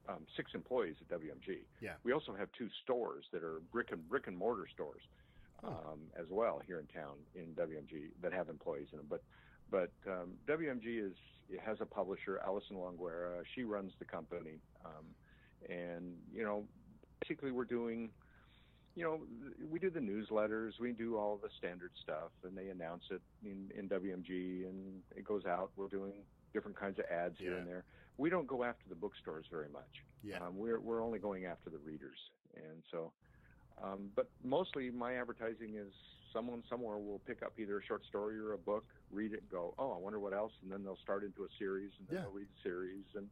um, 0.07 0.25
six 0.35 0.51
employees 0.55 0.95
at 1.01 1.19
WMG. 1.19 1.59
Yeah. 1.81 1.93
We 2.03 2.13
also 2.13 2.33
have 2.33 2.49
two 2.57 2.67
stores 2.83 3.25
that 3.31 3.43
are 3.43 3.61
brick 3.71 3.91
and 3.91 4.07
brick 4.09 4.27
and 4.27 4.37
mortar 4.37 4.67
stores 4.73 5.01
Oh. 5.61 5.67
um, 5.91 5.99
as 6.17 6.25
well 6.29 6.61
here 6.65 6.79
in 6.79 6.85
town 6.87 7.17
in 7.35 7.47
WMG 7.53 8.11
that 8.21 8.31
have 8.31 8.47
employees 8.47 8.87
in 8.93 8.97
them. 8.99 9.07
But 9.09 9.23
but 9.69 9.91
um, 10.07 10.33
WMG 10.47 11.05
is 11.05 11.13
it 11.49 11.59
has 11.65 11.77
a 11.81 11.85
publisher, 11.85 12.39
Allyson 12.45 12.77
Longueira. 12.77 13.41
She 13.55 13.63
runs 13.63 13.91
the 13.99 14.05
company, 14.05 14.61
um, 14.85 15.05
and 15.69 16.15
you 16.33 16.43
know 16.43 16.63
basically 17.21 17.51
we're 17.51 17.65
doing 17.65 18.09
you 18.99 19.05
know, 19.05 19.25
we 19.65 19.79
do 19.79 19.89
the 19.89 20.01
newsletters, 20.01 20.77
we 20.77 20.91
do 20.91 21.15
all 21.15 21.37
the 21.37 21.49
standard 21.57 21.93
stuff, 22.03 22.33
and 22.43 22.57
they 22.57 22.67
announce 22.67 23.03
it 23.09 23.21
in, 23.41 23.71
in 23.73 23.87
WMG, 23.87 24.67
and 24.67 25.01
it 25.15 25.23
goes 25.23 25.45
out. 25.45 25.71
We're 25.77 25.87
doing 25.87 26.27
different 26.53 26.77
kinds 26.77 26.99
of 26.99 27.05
ads 27.05 27.37
here 27.37 27.57
and 27.57 27.65
there. 27.65 27.85
We 28.17 28.29
don't 28.29 28.45
go 28.45 28.65
after 28.65 28.89
the 28.89 28.95
bookstores 28.95 29.45
very 29.49 29.69
much. 29.69 29.87
Yeah. 30.21 30.45
um, 30.45 30.57
we're 30.57 30.81
we're 30.81 31.01
only 31.01 31.17
going 31.17 31.45
after 31.45 31.69
the 31.69 31.77
readers, 31.77 32.19
and 32.53 32.83
so. 32.91 33.13
Um, 33.81 34.11
but 34.13 34.29
mostly, 34.43 34.89
my 34.89 35.15
advertising 35.15 35.77
is 35.77 35.93
someone 36.33 36.65
somewhere 36.69 36.97
will 36.97 37.19
pick 37.19 37.41
up 37.41 37.57
either 37.57 37.79
a 37.79 37.83
short 37.85 38.03
story 38.03 38.37
or 38.37 38.51
a 38.51 38.57
book, 38.57 38.83
read 39.09 39.31
it, 39.31 39.39
and 39.43 39.49
go, 39.49 39.73
"Oh, 39.77 39.93
I 39.93 39.97
wonder 39.97 40.19
what 40.19 40.33
else," 40.33 40.51
and 40.61 40.69
then 40.69 40.83
they'll 40.83 40.97
start 40.97 41.23
into 41.23 41.45
a 41.45 41.47
series, 41.57 41.93
and 41.99 42.05
then 42.09 42.15
Yeah. 42.17 42.21
they'll 42.23 42.31
read 42.33 42.49
a 42.49 42.61
series, 42.61 43.05
and 43.15 43.29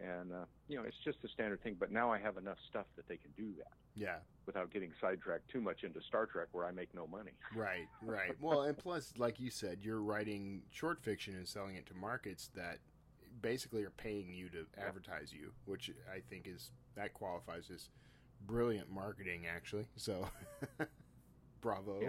and 0.00 0.32
uh, 0.32 0.44
you 0.68 0.76
know, 0.76 0.84
it's 0.84 0.96
just 1.04 1.18
a 1.24 1.28
standard 1.28 1.62
thing. 1.62 1.76
But 1.78 1.90
now 1.90 2.12
I 2.12 2.18
have 2.18 2.36
enough 2.36 2.58
stuff 2.68 2.86
that 2.96 3.08
they 3.08 3.16
can 3.16 3.30
do 3.36 3.52
that 3.58 3.72
yeah. 3.94 4.16
without 4.44 4.72
getting 4.72 4.92
sidetracked 5.00 5.48
too 5.50 5.60
much 5.60 5.82
into 5.82 6.00
Star 6.08 6.26
Trek, 6.26 6.48
where 6.52 6.66
I 6.66 6.70
make 6.70 6.94
no 6.94 7.06
money. 7.06 7.32
Right, 7.54 7.86
right. 8.02 8.32
Well, 8.40 8.62
and 8.62 8.76
plus, 8.76 9.12
like 9.16 9.40
you 9.40 9.50
said, 9.50 9.78
you're 9.80 10.02
writing 10.02 10.62
short 10.70 11.02
fiction 11.02 11.34
and 11.34 11.48
selling 11.48 11.76
it 11.76 11.86
to 11.86 11.94
markets 11.94 12.50
that 12.54 12.78
basically 13.40 13.82
are 13.82 13.90
paying 13.90 14.32
you 14.32 14.48
to 14.50 14.66
advertise 14.78 15.32
you, 15.32 15.52
which 15.64 15.90
I 16.12 16.20
think 16.30 16.46
is 16.46 16.70
that 16.94 17.14
qualifies 17.14 17.70
as 17.72 17.88
brilliant 18.46 18.90
marketing, 18.90 19.44
actually. 19.46 19.86
So, 19.96 20.28
bravo. 21.60 22.00
Yeah. 22.02 22.08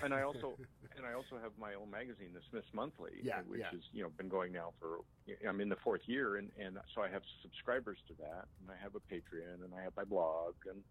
And 0.00 0.14
I 0.14 0.22
also 0.22 0.60
and 0.94 1.06
I 1.06 1.12
also 1.14 1.38
have 1.38 1.58
my 1.58 1.74
own 1.74 1.90
magazine, 1.90 2.32
the 2.32 2.42
Smith's 2.50 2.72
Monthly, 2.72 3.22
Yeah, 3.22 3.38
uh, 3.38 3.42
which 3.44 3.62
yeah. 3.62 3.72
has 3.72 3.84
you 3.92 4.02
know 4.02 4.10
been 4.10 4.28
going 4.28 4.52
now 4.52 4.72
for 4.78 5.00
I'm 5.46 5.60
in 5.60 5.68
the 5.68 5.76
fourth 5.82 6.02
year, 6.06 6.36
and 6.36 6.52
and 6.56 6.78
so 6.94 7.02
I 7.02 7.10
have 7.10 7.22
subscribers 7.42 8.02
to 8.08 8.14
that, 8.16 8.48
and 8.58 8.70
I 8.70 8.76
have 8.76 8.94
a 8.94 9.00
Patreon, 9.00 9.64
and 9.64 9.74
I 9.74 9.82
have 9.82 9.96
my 9.96 10.04
blog, 10.04 10.56
and 10.66 10.84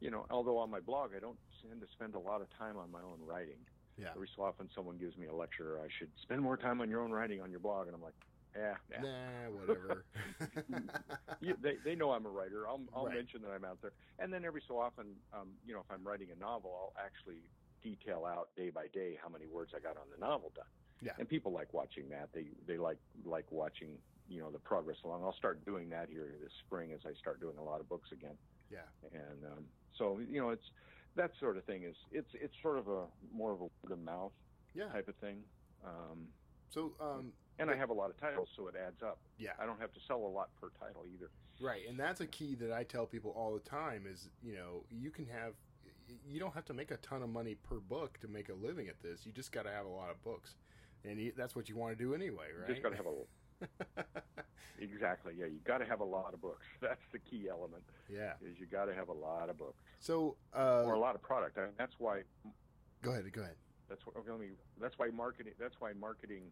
you 0.00 0.10
know 0.10 0.26
although 0.30 0.58
on 0.58 0.70
my 0.70 0.80
blog 0.80 1.14
I 1.14 1.20
don't 1.20 1.40
tend 1.60 1.80
to 1.82 1.88
spend 1.88 2.14
a 2.14 2.20
lot 2.20 2.42
of 2.42 2.50
time 2.50 2.76
on 2.76 2.90
my 2.90 3.02
own 3.02 3.22
writing. 3.22 3.66
Yeah. 3.96 4.16
Every 4.16 4.30
so 4.34 4.42
often 4.42 4.70
someone 4.74 4.98
gives 4.98 5.16
me 5.18 5.26
a 5.26 5.34
lecture, 5.34 5.80
I 5.82 5.88
should 5.90 6.14
spend 6.18 6.42
more 6.42 6.56
time 6.56 6.80
on 6.80 6.90
your 6.90 7.02
own 7.02 7.12
writing 7.12 7.40
on 7.40 7.50
your 7.50 7.60
blog, 7.60 7.86
and 7.88 7.94
I'm 7.94 8.02
like, 8.02 8.16
yeah, 8.54 8.78
yeah. 8.88 9.04
Nah, 9.04 9.50
whatever. 9.50 10.06
you, 11.40 11.56
they 11.58 11.78
they 11.78 11.94
know 11.94 12.12
I'm 12.12 12.26
a 12.26 12.30
writer. 12.30 12.68
I'll 12.68 12.86
I'll 12.94 13.06
Right. 13.06 13.08
mention 13.08 13.42
that 13.42 13.50
I'm 13.50 13.64
out 13.64 13.80
there, 13.82 13.92
and 14.18 14.32
then 14.32 14.44
every 14.44 14.62
so 14.66 14.78
often, 14.80 15.22
um, 15.32 15.60
you 15.62 15.74
know, 15.74 15.80
if 15.80 15.90
I'm 15.90 16.06
writing 16.06 16.30
a 16.30 16.36
novel, 16.36 16.74
I'll 16.96 17.02
actually 17.02 17.52
detail 17.90 18.24
out 18.26 18.48
day 18.56 18.70
by 18.70 18.86
day 18.92 19.18
how 19.22 19.28
many 19.28 19.46
words 19.46 19.72
I 19.76 19.80
got 19.80 19.96
on 19.96 20.06
the 20.14 20.18
novel 20.24 20.52
done. 20.54 20.64
Yeah. 21.00 21.12
And 21.18 21.28
people 21.28 21.52
like 21.52 21.72
watching 21.72 22.08
that. 22.10 22.30
They 22.32 22.46
they 22.66 22.78
like 22.78 22.98
like 23.24 23.46
watching 23.50 23.90
you 24.28 24.40
know 24.40 24.50
the 24.50 24.58
progress 24.58 24.96
along. 25.04 25.22
I'll 25.24 25.34
start 25.44 25.64
doing 25.64 25.88
that 25.90 26.08
here 26.08 26.26
this 26.42 26.52
spring 26.66 26.92
as 26.92 27.00
I 27.06 27.12
start 27.14 27.40
doing 27.40 27.58
a 27.58 27.62
lot 27.62 27.80
of 27.80 27.88
books 27.88 28.10
again. 28.12 28.36
yeah. 28.70 28.88
And 29.12 29.44
um, 29.52 29.64
so 29.98 30.18
you 30.30 30.40
know, 30.40 30.50
it's 30.50 30.68
that 31.14 31.30
sort 31.38 31.56
of 31.56 31.64
thing 31.64 31.84
is 31.84 31.96
it's 32.10 32.30
it's 32.34 32.54
sort 32.62 32.78
of 32.78 32.88
a 32.88 33.02
more 33.32 33.52
of 33.52 33.60
a 33.60 33.68
word 33.82 33.92
of 33.92 34.00
mouth 34.00 34.32
Yeah. 34.74 34.88
type 34.88 35.08
of 35.08 35.16
thing. 35.16 35.38
Um, 35.84 36.26
So, 36.70 36.92
um, 37.00 37.32
and 37.60 37.70
I 37.70 37.76
have 37.76 37.90
a 37.90 37.94
lot 38.02 38.10
of 38.10 38.16
titles, 38.18 38.48
so 38.56 38.66
it 38.66 38.74
adds 38.76 39.00
up. 39.02 39.18
Yeah. 39.38 39.52
I 39.60 39.64
don't 39.66 39.80
have 39.80 39.92
to 39.92 40.00
sell 40.08 40.18
a 40.18 40.32
lot 40.38 40.48
per 40.60 40.68
title 40.80 41.04
either. 41.14 41.30
Right, 41.60 41.82
and 41.88 41.96
that's 41.98 42.20
a 42.20 42.26
key 42.26 42.54
that 42.56 42.70
I 42.72 42.82
tell 42.84 43.06
people 43.06 43.30
all 43.30 43.54
the 43.54 43.60
time 43.60 44.04
is, 44.12 44.28
you 44.42 44.54
know, 44.56 44.84
you 44.90 45.10
can 45.10 45.26
have 45.26 45.54
you 46.28 46.40
don't 46.40 46.54
have 46.54 46.64
to 46.66 46.74
make 46.74 46.90
a 46.90 46.96
ton 46.98 47.22
of 47.22 47.28
money 47.28 47.54
per 47.54 47.78
book 47.78 48.18
to 48.20 48.28
make 48.28 48.48
a 48.48 48.54
living 48.54 48.88
at 48.88 49.02
this. 49.02 49.24
You 49.24 49.32
just 49.32 49.52
got 49.52 49.64
to 49.64 49.70
have 49.70 49.86
a 49.86 49.90
lot 49.90 50.10
of 50.10 50.22
books. 50.22 50.56
And 51.04 51.20
you, 51.20 51.32
that's 51.36 51.54
what 51.54 51.68
you 51.68 51.76
want 51.76 51.96
to 51.96 52.04
do 52.04 52.14
anyway, 52.14 52.46
right? 52.58 52.68
Just 52.68 52.82
got 52.82 52.90
to 52.90 52.96
have 52.96 53.06
a 53.06 53.12
exactly. 54.80 55.34
Yeah, 55.38 55.46
you 55.46 55.60
got 55.64 55.78
to 55.78 55.86
have 55.86 56.00
a 56.00 56.04
lot 56.04 56.34
of 56.34 56.40
books. 56.40 56.66
That's 56.80 57.00
the 57.12 57.18
key 57.18 57.48
element. 57.50 57.82
Yeah. 58.12 58.32
Is 58.42 58.58
you 58.58 58.66
got 58.66 58.86
to 58.86 58.94
have 58.94 59.08
a 59.08 59.12
lot 59.12 59.48
of 59.48 59.58
books 59.58 59.82
So, 60.00 60.36
or 60.52 60.92
a 60.92 60.96
uh, 60.96 60.98
lot 60.98 61.14
of 61.14 61.22
product. 61.22 61.58
I 61.58 61.62
mean, 61.62 61.70
that's 61.78 61.94
why. 61.98 62.22
go 63.02 63.12
ahead, 63.12 63.30
go 63.32 63.42
ahead. 63.42 63.56
That's 63.88 64.04
what. 64.04 64.16
I 64.16 64.36
mean, 64.36 64.52
that's 64.80 64.98
why 64.98 65.08
marketing. 65.08 65.54
That's 65.58 65.76
why 65.78 65.92
marketing 65.98 66.42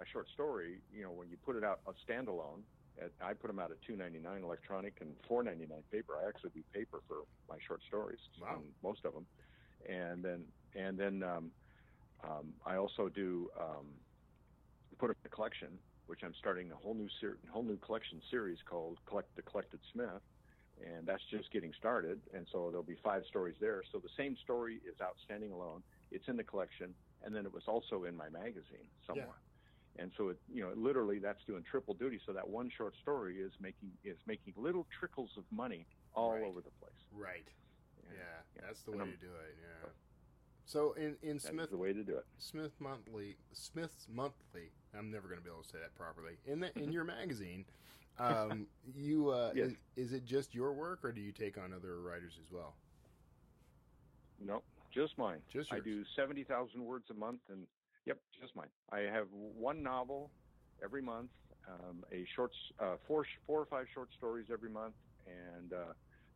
a 0.00 0.04
short 0.06 0.28
story. 0.30 0.80
You 0.92 1.04
know, 1.04 1.10
when 1.10 1.28
you 1.30 1.36
put 1.36 1.56
it 1.56 1.64
out 1.64 1.80
a 1.86 1.92
standalone. 1.92 2.62
At, 3.00 3.14
I 3.20 3.34
put 3.34 3.48
them 3.48 3.58
out 3.58 3.72
at 3.72 3.80
two 3.82 3.96
ninety 3.96 4.18
nine 4.18 4.42
electronic 4.42 5.00
and 5.00 5.18
four 5.26 5.42
ninety 5.42 5.66
nine 5.66 5.84
paper. 5.84 6.16
I 6.18 6.28
actually 6.28 6.50
do 6.50 6.64
paper 6.64 7.02
for 7.06 7.24
my 7.48 7.58
short 7.66 7.82
stories, 7.84 8.20
Wow. 8.40 8.56
um, 8.56 8.76
most 8.82 9.04
of 9.04 9.14
them, 9.14 9.28
and 9.88 10.24
then 10.24 10.52
and 10.74 10.98
then 10.98 11.22
um, 11.22 11.54
um, 12.22 12.60
I 12.64 12.76
also 12.76 13.08
do 13.08 13.50
um, 13.58 14.04
put 14.98 15.08
them 15.08 15.16
in 15.24 15.32
a 15.32 15.34
collection 15.34 15.84
which 16.06 16.22
I'm 16.24 16.34
starting 16.34 16.72
a 16.72 16.76
whole 16.76 16.94
new 16.94 17.08
ser- 17.20 17.40
whole 17.50 17.62
new 17.62 17.78
collection 17.78 18.20
series 18.30 18.60
called 18.62 18.98
Collect 19.06 19.34
the 19.36 19.42
Collected 19.42 19.80
Smith, 19.92 20.22
and 20.76 21.06
that's 21.06 21.24
just 21.30 21.50
getting 21.52 21.72
started. 21.72 22.28
And 22.34 22.46
so 22.52 22.70
there'll 22.70 22.82
be 22.82 22.96
five 23.02 23.24
stories 23.26 23.56
there. 23.60 23.82
So 23.90 24.00
the 24.00 24.10
same 24.16 24.36
story 24.36 24.78
is 24.84 25.00
outstanding 25.00 25.52
alone. 25.52 25.84
It's 26.10 26.28
in 26.28 26.36
the 26.36 26.44
collection, 26.44 26.96
and 27.20 27.34
then 27.34 27.46
it 27.46 27.52
was 27.52 27.64
also 27.68 28.04
in 28.04 28.16
my 28.16 28.28
magazine 28.28 28.90
somewhere. 29.06 29.42
And 29.98 30.10
so 30.16 30.28
it, 30.30 30.38
you 30.52 30.62
know, 30.62 30.72
literally 30.74 31.18
that's 31.18 31.44
doing 31.44 31.62
triple 31.62 31.94
duty. 31.94 32.18
So 32.24 32.32
that 32.32 32.48
one 32.48 32.70
short 32.70 32.94
story 33.02 33.38
is 33.40 33.52
making 33.60 33.90
is 34.04 34.16
making 34.26 34.54
little 34.56 34.86
trickles 34.98 35.30
of 35.36 35.44
money 35.50 35.86
all 36.14 36.32
Right. 36.32 36.42
over 36.44 36.60
the 36.60 36.70
place. 36.80 36.92
Right. 37.12 37.46
Yeah, 38.10 38.18
yeah. 38.56 38.62
that's 38.66 38.82
the 38.82 38.92
And 38.92 39.00
way 39.02 39.06
I'm- 39.08 39.18
to 39.18 39.26
do 39.26 39.32
it. 39.32 39.56
Yeah. 39.60 39.88
So 40.64 40.92
in 40.94 41.16
in 41.22 41.38
Smith 41.38 41.70
the 41.70 41.76
way 41.76 41.92
to 41.92 42.02
do 42.04 42.16
it. 42.16 42.26
Smith 42.38 42.72
Monthly 42.80 43.36
Smith's 43.52 44.06
Monthly, 44.08 44.70
I'm 44.94 45.10
never 45.10 45.28
going 45.28 45.38
to 45.40 45.44
be 45.44 45.50
able 45.50 45.62
to 45.62 45.68
say 45.68 45.78
that 45.78 45.94
properly. 45.94 46.38
In 46.46 46.60
the 46.60 46.76
in 46.78 46.90
your 46.92 47.04
magazine, 47.04 47.64
um, 48.18 48.66
you 48.94 49.28
uh, 49.30 49.52
Yes. 49.54 49.72
is, 49.72 49.76
is 49.96 50.12
it 50.14 50.24
just 50.24 50.54
your 50.54 50.72
work, 50.72 51.00
or 51.04 51.12
do 51.12 51.20
you 51.20 51.32
take 51.32 51.58
on 51.58 51.72
other 51.74 52.00
writers 52.00 52.38
as 52.42 52.50
well? 52.50 52.74
No, 54.40 54.62
just 54.90 55.18
mine. 55.18 55.40
Just 55.52 55.72
I 55.72 55.76
yours. 55.76 55.84
do 55.84 56.04
seventy 56.16 56.44
thousand 56.44 56.82
words 56.84 57.10
a 57.10 57.14
month, 57.14 57.40
and 57.50 57.66
yep, 58.06 58.20
just 58.40 58.54
mine. 58.56 58.70
I 58.90 59.00
have 59.00 59.28
one 59.30 59.82
novel 59.82 60.32
every 60.82 61.02
month, 61.02 61.30
um, 61.68 62.04
a 62.12 62.24
short, 62.34 62.52
uh, 62.78 62.96
four, 63.06 63.24
four 63.46 63.60
or 63.60 63.66
five 63.66 63.86
short 63.92 64.10
stories 64.16 64.48
every 64.52 64.70
month, 64.70 64.96
and 65.26 65.72
uh, 65.72 65.92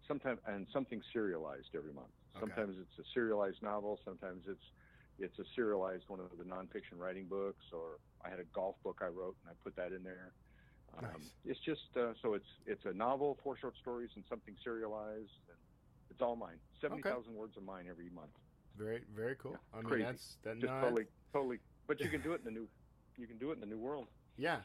sometimes 0.07 0.41
and 0.47 0.67
something 0.73 1.03
serialized 1.13 1.75
every 1.75 1.93
month. 1.93 2.13
Okay. 2.37 2.53
Sometimes 2.57 2.77
it's 2.79 2.99
a 2.99 3.05
serialized 3.15 3.63
novel. 3.63 3.99
Sometimes 4.05 4.45
it's 4.49 4.65
it's 5.19 5.39
a 5.39 5.45
serialized 5.55 6.05
one 6.09 6.21
of 6.21 6.31
the 6.37 6.45
nonfiction 6.45 6.99
writing 6.99 7.29
books, 7.29 7.65
or 7.73 7.99
I 8.25 8.31
had 8.31 8.41
a 8.41 8.45
golf 8.45 8.77
book 8.83 8.99
I 9.03 9.07
wrote 9.07 9.37
and 9.43 9.51
I 9.51 9.55
put 9.63 9.75
that 9.77 9.93
in 9.93 10.03
there. 10.03 10.35
Um, 10.93 11.03
Nice. 11.03 11.35
It's 11.45 11.61
just 11.65 11.97
uh, 11.97 12.15
so 12.23 12.35
it's 12.35 12.47
it's 12.67 12.85
a 12.85 12.93
novel, 12.93 13.39
four 13.43 13.57
short 13.57 13.77
stories, 13.77 14.11
and 14.17 14.25
something 14.29 14.57
serialized. 14.63 15.31
And 15.49 15.59
it's 16.11 16.21
all 16.23 16.37
mine. 16.37 16.61
Seventy 16.81 17.03
thousand 17.03 17.35
words 17.35 17.57
of 17.57 17.63
mine 17.65 17.87
every 17.89 18.11
month. 18.11 18.35
Very 18.79 19.03
very 19.15 19.37
cool. 19.37 19.53
Yeah, 19.53 19.59
I 19.75 19.77
mean 19.77 19.87
crazy. 19.87 20.05
that's 20.05 20.37
that 20.43 20.59
no, 20.59 20.81
totally, 20.81 21.07
totally. 21.33 21.59
But 21.87 22.01
you 22.01 22.09
can 22.09 22.21
do 22.21 22.33
it 22.33 22.41
in 22.41 22.45
the 22.45 22.51
new. 22.61 22.69
You 23.17 23.27
can 23.27 23.39
do 23.39 23.51
it 23.51 23.55
in 23.55 23.61
the 23.61 23.67
new 23.67 23.79
world. 23.79 24.09
Yeah, 24.37 24.59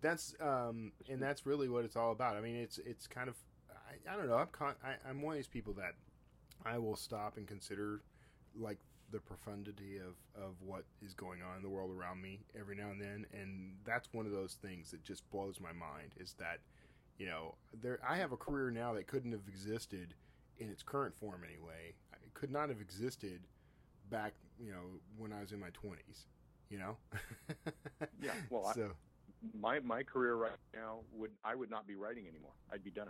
that's 0.00 0.34
um, 0.40 0.92
and 1.08 1.22
that's 1.22 1.46
really 1.46 1.68
what 1.68 1.84
it's 1.84 1.96
all 1.96 2.12
about. 2.12 2.36
I 2.36 2.40
mean, 2.40 2.56
it's 2.56 2.78
it's 2.78 3.06
kind 3.06 3.28
of 3.28 3.36
I, 3.70 4.12
I 4.12 4.16
don't 4.16 4.28
know. 4.28 4.36
I'm 4.36 4.48
con- 4.48 4.74
I, 4.84 5.08
I'm 5.08 5.22
one 5.22 5.34
of 5.34 5.38
these 5.38 5.48
people 5.48 5.74
that 5.74 5.94
I 6.64 6.78
will 6.78 6.96
stop 6.96 7.36
and 7.36 7.46
consider 7.46 8.02
like 8.58 8.78
the 9.10 9.20
profundity 9.20 9.98
of 9.98 10.16
of 10.42 10.54
what 10.60 10.84
is 11.04 11.14
going 11.14 11.40
on 11.42 11.56
in 11.56 11.62
the 11.62 11.68
world 11.68 11.90
around 11.96 12.20
me 12.20 12.40
every 12.58 12.74
now 12.74 12.90
and 12.90 13.00
then, 13.00 13.26
and 13.32 13.74
that's 13.84 14.08
one 14.12 14.26
of 14.26 14.32
those 14.32 14.54
things 14.60 14.90
that 14.90 15.04
just 15.04 15.28
blows 15.30 15.60
my 15.60 15.72
mind. 15.72 16.12
Is 16.18 16.34
that 16.38 16.58
you 17.18 17.26
know 17.26 17.54
there 17.80 18.00
I 18.06 18.16
have 18.16 18.32
a 18.32 18.36
career 18.36 18.70
now 18.70 18.94
that 18.94 19.06
couldn't 19.06 19.32
have 19.32 19.46
existed 19.48 20.14
in 20.58 20.68
its 20.68 20.82
current 20.82 21.14
form 21.14 21.42
anyway. 21.44 21.94
Could 22.34 22.50
not 22.50 22.68
have 22.68 22.80
existed 22.80 23.40
back 24.10 24.32
you 24.60 24.70
know 24.72 24.84
when 25.16 25.32
I 25.32 25.40
was 25.40 25.52
in 25.52 25.60
my 25.60 25.70
twenties. 25.70 26.26
You 26.70 26.78
know. 26.78 26.96
Yeah, 28.20 28.32
well, 28.50 28.66
I- 28.66 28.72
My 29.54 29.80
my 29.80 30.02
career 30.04 30.34
right 30.36 30.52
now 30.74 31.00
would 31.12 31.32
I 31.44 31.54
would 31.54 31.70
not 31.70 31.86
be 31.86 31.94
writing 31.96 32.26
anymore. 32.28 32.52
I'd 32.72 32.84
be 32.84 32.90
done. 32.90 33.08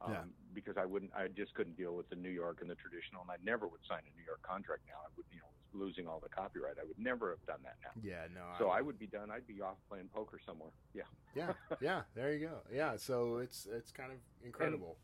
Um, 0.00 0.12
Yeah. 0.12 0.22
Because 0.54 0.76
I 0.76 0.84
wouldn't. 0.84 1.12
I 1.14 1.28
just 1.28 1.54
couldn't 1.54 1.76
deal 1.76 1.94
with 1.96 2.08
the 2.08 2.16
New 2.16 2.30
York 2.30 2.60
and 2.60 2.70
the 2.70 2.76
traditional, 2.76 3.22
and 3.22 3.30
I 3.30 3.36
never 3.42 3.66
would 3.66 3.80
sign 3.88 4.00
a 4.10 4.16
New 4.16 4.24
York 4.24 4.40
contract 4.42 4.82
now. 4.86 4.98
I 5.04 5.08
would, 5.16 5.26
you 5.32 5.38
know, 5.40 5.50
losing 5.84 6.06
all 6.06 6.20
the 6.20 6.28
copyright. 6.28 6.76
I 6.80 6.84
would 6.84 6.98
never 6.98 7.30
have 7.30 7.44
done 7.46 7.60
that 7.64 7.76
now. 7.82 7.90
yeah, 8.02 8.26
no. 8.34 8.42
So 8.58 8.68
I 8.70 8.80
would 8.80 8.98
be 8.98 9.06
done. 9.06 9.30
I'd 9.30 9.46
be 9.46 9.60
off 9.60 9.76
playing 9.88 10.08
poker 10.14 10.38
somewhere. 10.46 10.70
Yeah. 10.94 11.02
yeah, 11.34 11.52
yeah. 11.80 12.02
There 12.14 12.32
you 12.32 12.46
go. 12.46 12.60
Yeah, 12.72 12.96
so 12.96 13.38
it's 13.38 13.66
it's 13.66 13.90
kind 13.90 14.12
of 14.12 14.18
incredible. 14.44 14.96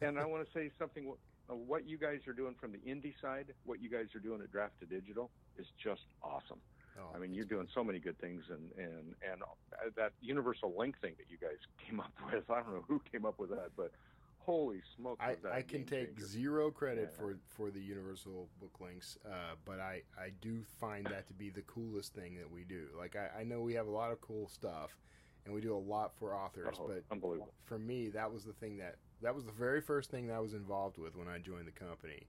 and 0.00 0.18
I 0.18 0.24
want 0.26 0.46
to 0.46 0.52
say 0.52 0.70
something. 0.78 1.12
What- 1.50 1.54
uh, 1.54 1.56
What 1.70 1.88
you 1.88 1.98
guys 1.98 2.26
are 2.26 2.32
doing 2.32 2.54
from 2.54 2.72
the 2.72 2.78
indie 2.78 3.18
side, 3.20 3.54
what 3.64 3.80
you 3.80 3.88
guys 3.88 4.14
are 4.14 4.20
doing 4.20 4.40
at 4.42 4.50
Draft 4.50 4.78
to 4.80 4.86
Digital, 4.86 5.30
is 5.56 5.66
just 5.82 6.06
awesome. 6.22 6.60
Oh, 6.98 7.10
I 7.14 7.18
mean, 7.18 7.32
you're 7.32 7.44
doing 7.44 7.68
so 7.72 7.84
many 7.84 7.98
good 7.98 8.18
things, 8.18 8.44
and 8.50 8.72
and 8.72 9.14
and 9.22 9.42
uh, 9.42 9.90
that 9.96 10.12
universal 10.20 10.74
link 10.76 10.98
thing 11.00 11.14
that 11.18 11.30
you 11.30 11.38
guys 11.38 11.58
came 11.86 12.00
up 12.00 12.12
with. 12.32 12.50
I 12.50 12.62
don't 12.62 12.74
know 12.74 12.84
who 12.88 13.00
came 13.00 13.24
up 13.24 13.38
with 13.38 13.50
that, 13.50 13.70
but 13.76 13.92
holy 14.38 14.82
smokes! 14.96 15.20
I, 15.22 15.36
I 15.50 15.62
can 15.62 15.84
take 15.84 16.16
changer. 16.16 16.26
zero 16.26 16.70
credit 16.70 17.10
Yeah. 17.12 17.18
for 17.18 17.38
for 17.46 17.70
the 17.70 17.80
universal 17.80 18.48
book 18.60 18.80
links, 18.80 19.16
uh, 19.24 19.54
but 19.64 19.78
I 19.80 20.02
I 20.18 20.30
do 20.40 20.62
find 20.64 21.06
that 21.06 21.26
to 21.28 21.32
be 21.32 21.48
the 21.48 21.62
coolest 21.62 22.12
thing 22.14 22.36
that 22.36 22.50
we 22.50 22.64
do. 22.64 22.88
Like 22.98 23.14
I, 23.16 23.40
I 23.40 23.44
know 23.44 23.60
we 23.60 23.74
have 23.74 23.86
a 23.86 23.92
lot 23.92 24.10
of 24.10 24.20
cool 24.20 24.48
stuff, 24.48 24.98
and 25.44 25.54
we 25.54 25.60
do 25.60 25.74
a 25.74 25.78
lot 25.78 26.12
for 26.18 26.34
authors, 26.34 26.76
Oh, 26.80 26.88
but 26.88 27.04
unbelievable. 27.10 27.54
for 27.62 27.78
me, 27.78 28.08
that 28.10 28.30
was 28.30 28.44
the 28.44 28.52
thing 28.54 28.78
that 28.78 28.96
that 29.22 29.34
was 29.34 29.44
the 29.44 29.52
very 29.52 29.80
first 29.80 30.10
thing 30.10 30.26
that 30.28 30.34
I 30.34 30.40
was 30.40 30.54
involved 30.54 30.98
with 30.98 31.16
when 31.16 31.28
I 31.28 31.38
joined 31.38 31.66
the 31.66 31.72
company, 31.72 32.26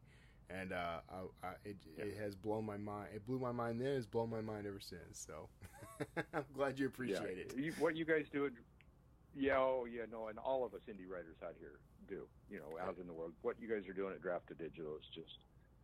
and 0.50 0.74
uh, 0.74 1.00
I, 1.10 1.48
I, 1.48 1.52
it, 1.64 1.78
it 1.98 2.18
has 2.18 2.36
blown 2.36 2.66
my 2.66 2.78
mind. 2.78 3.10
It 3.16 3.26
blew 3.26 3.40
my 3.40 3.52
mind 3.52 3.80
then. 3.82 3.90
It's 3.96 4.06
blown 4.06 4.30
my 4.30 4.42
mind 4.42 4.68
ever 4.68 4.80
since. 4.80 5.26
So 5.26 5.48
I'm 6.34 6.46
glad 6.54 6.80
you 6.80 6.88
appreciate 6.88 7.38
yeah. 7.38 7.44
it. 7.44 7.58
You, 7.58 7.74
what 7.80 7.96
you 7.96 8.06
guys 8.06 8.26
do, 8.32 8.46
at- 8.48 8.52
yeah, 9.36 9.58
oh 9.58 9.86
yeah, 9.90 10.04
no, 10.12 10.28
and 10.28 10.38
all 10.38 10.66
of 10.66 10.74
us 10.74 10.82
indie 10.90 11.10
writers 11.10 11.38
out 11.44 11.56
here 11.60 11.80
do. 12.08 12.28
You 12.50 12.58
know, 12.60 12.78
out 12.86 12.98
in 13.00 13.08
the 13.08 13.14
world, 13.14 13.32
what 13.42 13.56
you 13.60 13.70
guys 13.70 13.88
are 13.88 13.94
doing 13.94 14.14
at 14.14 14.22
Draft 14.22 14.48
to 14.50 14.54
Digital 14.56 14.96
is 14.98 15.06
just, 15.16 15.38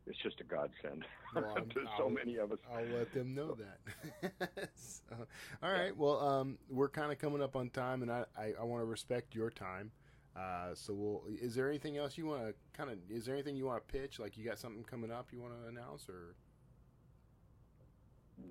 it's 0.05 0.17
just 0.17 0.41
a 0.41 0.43
godsend. 0.43 1.05
Well, 1.35 1.53
I'm- 1.55 1.69
so 1.73 2.03
I'll- 2.03 2.09
many 2.09 2.37
of 2.37 2.51
us. 2.51 2.59
I'll 2.73 2.85
let 2.85 3.13
them 3.13 3.35
know 3.35 3.55
that. 3.55 4.69
so, 4.75 5.15
all 5.61 5.71
right. 5.71 5.95
Well, 5.95 6.19
um, 6.19 6.57
we're 6.69 6.89
kind 6.89 7.11
of 7.11 7.19
coming 7.19 7.41
up 7.41 7.55
on 7.55 7.69
time, 7.69 8.01
and 8.01 8.11
I, 8.11 8.25
I, 8.37 8.53
I 8.59 8.63
want 8.63 8.81
to 8.81 8.85
respect 8.85 9.35
your 9.35 9.49
time. 9.49 9.91
Uh, 10.37 10.75
so, 10.75 10.93
we'll, 10.93 11.23
is 11.41 11.55
there 11.55 11.67
anything 11.67 11.97
else 11.97 12.17
you 12.17 12.27
want 12.27 12.43
to 12.47 12.53
kind 12.73 12.91
of? 12.91 12.97
Is 13.09 13.25
there 13.25 13.33
anything 13.33 13.55
you 13.55 13.65
want 13.65 13.85
to 13.87 13.91
pitch? 13.91 14.19
Like, 14.19 14.37
you 14.37 14.45
got 14.45 14.59
something 14.59 14.83
coming 14.83 15.11
up 15.11 15.29
you 15.31 15.41
want 15.41 15.53
to 15.63 15.67
announce, 15.67 16.07
or 16.09 16.35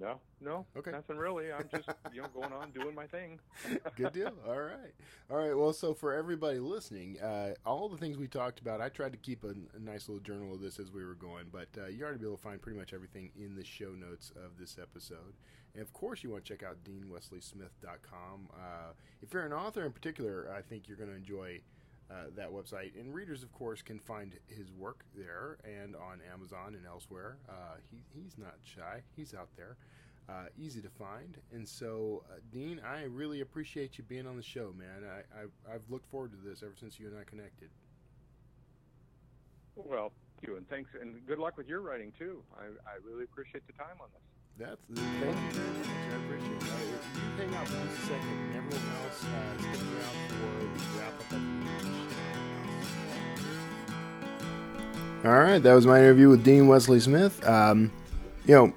No, 0.00 0.18
no, 0.40 0.66
Okay. 0.76 0.90
nothing 0.90 1.16
really. 1.16 1.52
I'm 1.52 1.68
just, 1.70 1.88
you 2.12 2.22
know, 2.22 2.28
going 2.34 2.52
on 2.52 2.72
doing 2.72 2.92
my 2.94 3.06
thing. 3.06 3.38
good 3.96 4.12
deal? 4.12 4.32
all 4.46 4.60
right, 4.60 4.92
all 5.30 5.36
right. 5.36 5.56
Well, 5.56 5.72
so 5.72 5.94
for 5.94 6.12
everybody 6.12 6.58
listening, 6.58 7.20
uh, 7.20 7.54
all 7.64 7.88
the 7.88 7.96
things 7.96 8.18
we 8.18 8.26
talked 8.26 8.58
about, 8.60 8.80
I 8.80 8.88
tried 8.88 9.12
to 9.12 9.18
keep 9.18 9.44
a, 9.44 9.54
a 9.76 9.78
nice 9.78 10.08
little 10.08 10.22
journal 10.24 10.54
of 10.54 10.60
this 10.60 10.80
as 10.80 10.90
we 10.90 11.04
were 11.04 11.14
going, 11.14 11.46
but 11.52 11.68
uh, 11.78 11.86
you 11.86 12.02
already 12.02 12.18
be 12.18 12.26
able 12.26 12.36
to 12.36 12.42
find 12.42 12.60
pretty 12.60 12.78
much 12.78 12.92
everything 12.92 13.30
in 13.38 13.54
the 13.54 13.64
show 13.64 13.90
notes 13.92 14.32
of 14.44 14.58
this 14.58 14.76
episode. 14.82 15.34
And 15.74 15.82
of 15.82 15.92
course, 15.92 16.24
you 16.24 16.30
want 16.30 16.44
to 16.44 16.52
check 16.52 16.64
out 16.64 16.78
deanwesleysmith.com. 16.84 18.48
Uh, 18.52 18.92
if 19.22 19.32
you're 19.32 19.44
an 19.46 19.52
author 19.52 19.84
in 19.86 19.92
particular, 19.92 20.52
I 20.56 20.62
think 20.62 20.88
you're 20.88 20.96
going 20.96 21.10
to 21.10 21.16
enjoy 21.16 21.60
uh, 22.10 22.14
that 22.36 22.50
website. 22.50 22.98
And 22.98 23.12
readers, 23.12 23.42
of 23.42 23.52
course, 23.52 23.82
can 23.82 23.98
find 23.98 24.34
his 24.46 24.70
work 24.72 25.04
there 25.14 25.58
and 25.64 25.96
on 25.96 26.20
Amazon 26.32 26.74
and 26.74 26.86
elsewhere. 26.86 27.38
Uh, 27.48 27.76
he, 27.90 27.98
he's 28.14 28.36
not 28.38 28.54
shy, 28.62 29.02
he's 29.16 29.34
out 29.34 29.48
there. 29.56 29.76
Uh, 30.28 30.46
easy 30.58 30.80
to 30.80 30.88
find. 30.88 31.38
And 31.52 31.66
so, 31.68 32.24
uh, 32.28 32.38
Dean, 32.50 32.80
I 32.84 33.04
really 33.04 33.42
appreciate 33.42 33.96
you 33.96 34.02
being 34.02 34.26
on 34.26 34.36
the 34.36 34.42
show, 34.42 34.74
man. 34.76 35.08
I, 35.08 35.18
I, 35.18 35.74
I've 35.74 35.88
looked 35.88 36.10
forward 36.10 36.32
to 36.32 36.48
this 36.48 36.64
ever 36.64 36.74
since 36.78 36.98
you 36.98 37.06
and 37.06 37.16
I 37.16 37.22
connected. 37.22 37.70
Well, 39.76 40.10
thank 40.36 40.48
you, 40.48 40.56
and 40.56 40.68
thanks, 40.68 40.90
and 41.00 41.24
good 41.26 41.38
luck 41.38 41.56
with 41.56 41.68
your 41.68 41.80
writing 41.80 42.12
too. 42.18 42.42
I, 42.58 42.64
I 42.64 42.96
really 43.04 43.22
appreciate 43.22 43.66
the 43.68 43.74
time 43.74 44.00
on 44.00 44.08
this. 44.12 44.22
That's 44.58 44.80
thank 45.20 45.54
you 45.54 46.05
you 46.34 46.96
hang 47.36 47.54
out 47.54 47.68
for 47.68 47.86
just 47.86 47.98
a 47.98 48.06
second, 48.06 48.28
and 48.28 48.56
everyone 48.56 48.88
else 49.04 49.24
around 49.24 49.58
for 50.28 50.52
the 50.74 50.82
wrap 50.98 51.14
up 51.20 51.32
All 55.24 55.38
right, 55.38 55.62
that 55.62 55.74
was 55.74 55.86
my 55.86 55.98
interview 55.98 56.28
with 56.28 56.44
Dean 56.44 56.68
Wesley 56.68 57.00
Smith. 57.00 57.46
Um, 57.46 57.92
you 58.44 58.54
know, 58.54 58.74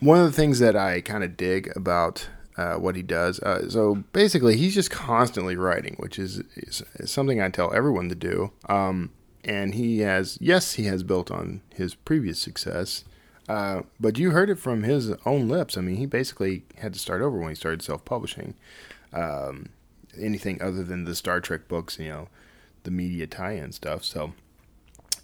one 0.00 0.18
of 0.18 0.26
the 0.26 0.32
things 0.32 0.58
that 0.58 0.76
I 0.76 1.00
kind 1.00 1.24
of 1.24 1.36
dig 1.36 1.74
about 1.76 2.28
uh, 2.56 2.74
what 2.74 2.96
he 2.96 3.02
does. 3.02 3.40
Uh, 3.40 3.68
so 3.70 4.04
basically, 4.12 4.56
he's 4.56 4.74
just 4.74 4.90
constantly 4.90 5.56
writing, 5.56 5.94
which 5.98 6.18
is, 6.18 6.42
is, 6.56 6.82
is 6.96 7.10
something 7.10 7.40
I 7.40 7.48
tell 7.50 7.72
everyone 7.72 8.08
to 8.08 8.14
do. 8.14 8.52
Um, 8.68 9.10
and 9.44 9.74
he 9.74 10.00
has, 10.00 10.36
yes, 10.40 10.74
he 10.74 10.84
has 10.84 11.02
built 11.02 11.30
on 11.30 11.62
his 11.72 11.94
previous 11.94 12.38
success. 12.38 13.04
Uh, 13.48 13.82
but 13.98 14.18
you 14.18 14.30
heard 14.30 14.50
it 14.50 14.58
from 14.58 14.82
his 14.82 15.10
own 15.24 15.48
lips. 15.48 15.78
I 15.78 15.80
mean, 15.80 15.96
he 15.96 16.06
basically 16.06 16.64
had 16.76 16.92
to 16.92 16.98
start 16.98 17.22
over 17.22 17.38
when 17.38 17.48
he 17.48 17.54
started 17.54 17.82
self-publishing. 17.82 18.54
Um, 19.12 19.70
anything 20.18 20.60
other 20.60 20.84
than 20.84 21.04
the 21.04 21.14
Star 21.14 21.40
Trek 21.40 21.66
books, 21.66 21.98
you 21.98 22.08
know, 22.08 22.28
the 22.82 22.90
media 22.90 23.26
tie-in 23.26 23.72
stuff. 23.72 24.04
So, 24.04 24.34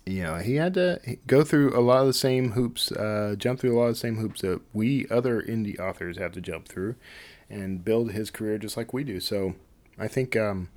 you 0.07 0.23
know, 0.23 0.37
he 0.37 0.55
had 0.55 0.75
to 0.75 1.01
go 1.27 1.45
through 1.45 1.79
a 1.79 1.81
lot 1.81 2.01
of 2.01 2.07
the 2.07 2.15
same 2.15 2.53
hoops, 2.53 2.91
uh, 2.93 3.35
jump 3.37 3.61
through 3.61 3.77
a 3.77 3.79
lot 3.79 3.87
of 3.87 3.95
the 3.95 4.01
same 4.01 4.17
hoops 4.17 4.41
that 4.41 4.61
we 4.73 5.07
other 5.11 5.43
indie 5.43 5.79
authors 5.79 6.17
have 6.17 6.33
to 6.33 6.41
jump 6.41 6.67
through, 6.67 6.95
and 7.51 7.85
build 7.85 8.13
his 8.13 8.31
career 8.31 8.57
just 8.57 8.77
like 8.77 8.93
we 8.93 9.05
do. 9.05 9.21
So, 9.21 9.55
I 9.99 10.09
think, 10.09 10.35
um, 10.35 10.69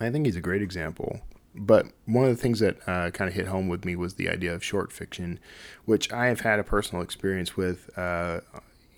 I 0.00 0.10
think 0.10 0.24
he's 0.26 0.36
a 0.36 0.40
great 0.40 0.62
example 0.62 1.20
but 1.54 1.86
one 2.06 2.24
of 2.24 2.30
the 2.30 2.40
things 2.40 2.60
that 2.60 2.76
uh, 2.86 3.10
kind 3.10 3.28
of 3.28 3.34
hit 3.34 3.46
home 3.46 3.68
with 3.68 3.84
me 3.84 3.96
was 3.96 4.14
the 4.14 4.28
idea 4.28 4.54
of 4.54 4.64
short 4.64 4.92
fiction, 4.92 5.38
which 5.84 6.12
I 6.12 6.26
have 6.26 6.40
had 6.40 6.58
a 6.58 6.64
personal 6.64 7.02
experience 7.02 7.56
with. 7.56 7.90
Uh, 7.96 8.40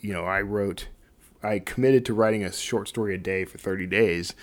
you 0.00 0.12
know, 0.12 0.24
I 0.24 0.42
wrote 0.42 0.88
I 1.44 1.59
committed 1.59 2.05
to 2.07 2.14
writing 2.14 2.42
a 2.42 2.52
short 2.52 2.88
story 2.88 3.14
a 3.14 3.18
day 3.18 3.44
for 3.44 3.59
30 3.59 3.86
days 3.86 4.34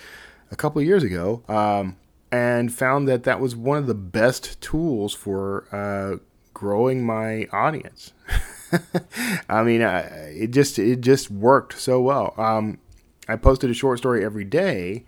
a 0.50 0.56
couple 0.56 0.80
of 0.80 0.86
years 0.86 1.02
ago, 1.02 1.42
um, 1.48 1.96
and 2.30 2.72
found 2.72 3.08
that 3.08 3.24
that 3.24 3.40
was 3.40 3.56
one 3.56 3.78
of 3.78 3.86
the 3.86 3.94
best 3.94 4.60
tools 4.60 5.12
for 5.12 5.66
uh, 5.72 6.18
growing 6.54 7.04
my 7.04 7.46
audience. 7.52 8.12
I 9.48 9.62
mean, 9.62 9.80
it 9.82 10.50
just 10.52 10.78
it 10.78 11.00
just 11.00 11.30
worked 11.30 11.78
so 11.78 12.00
well. 12.00 12.34
Um, 12.36 12.78
I 13.28 13.36
posted 13.36 13.70
a 13.70 13.74
short 13.74 13.98
story 13.98 14.24
every 14.24 14.44
day, 14.44 15.04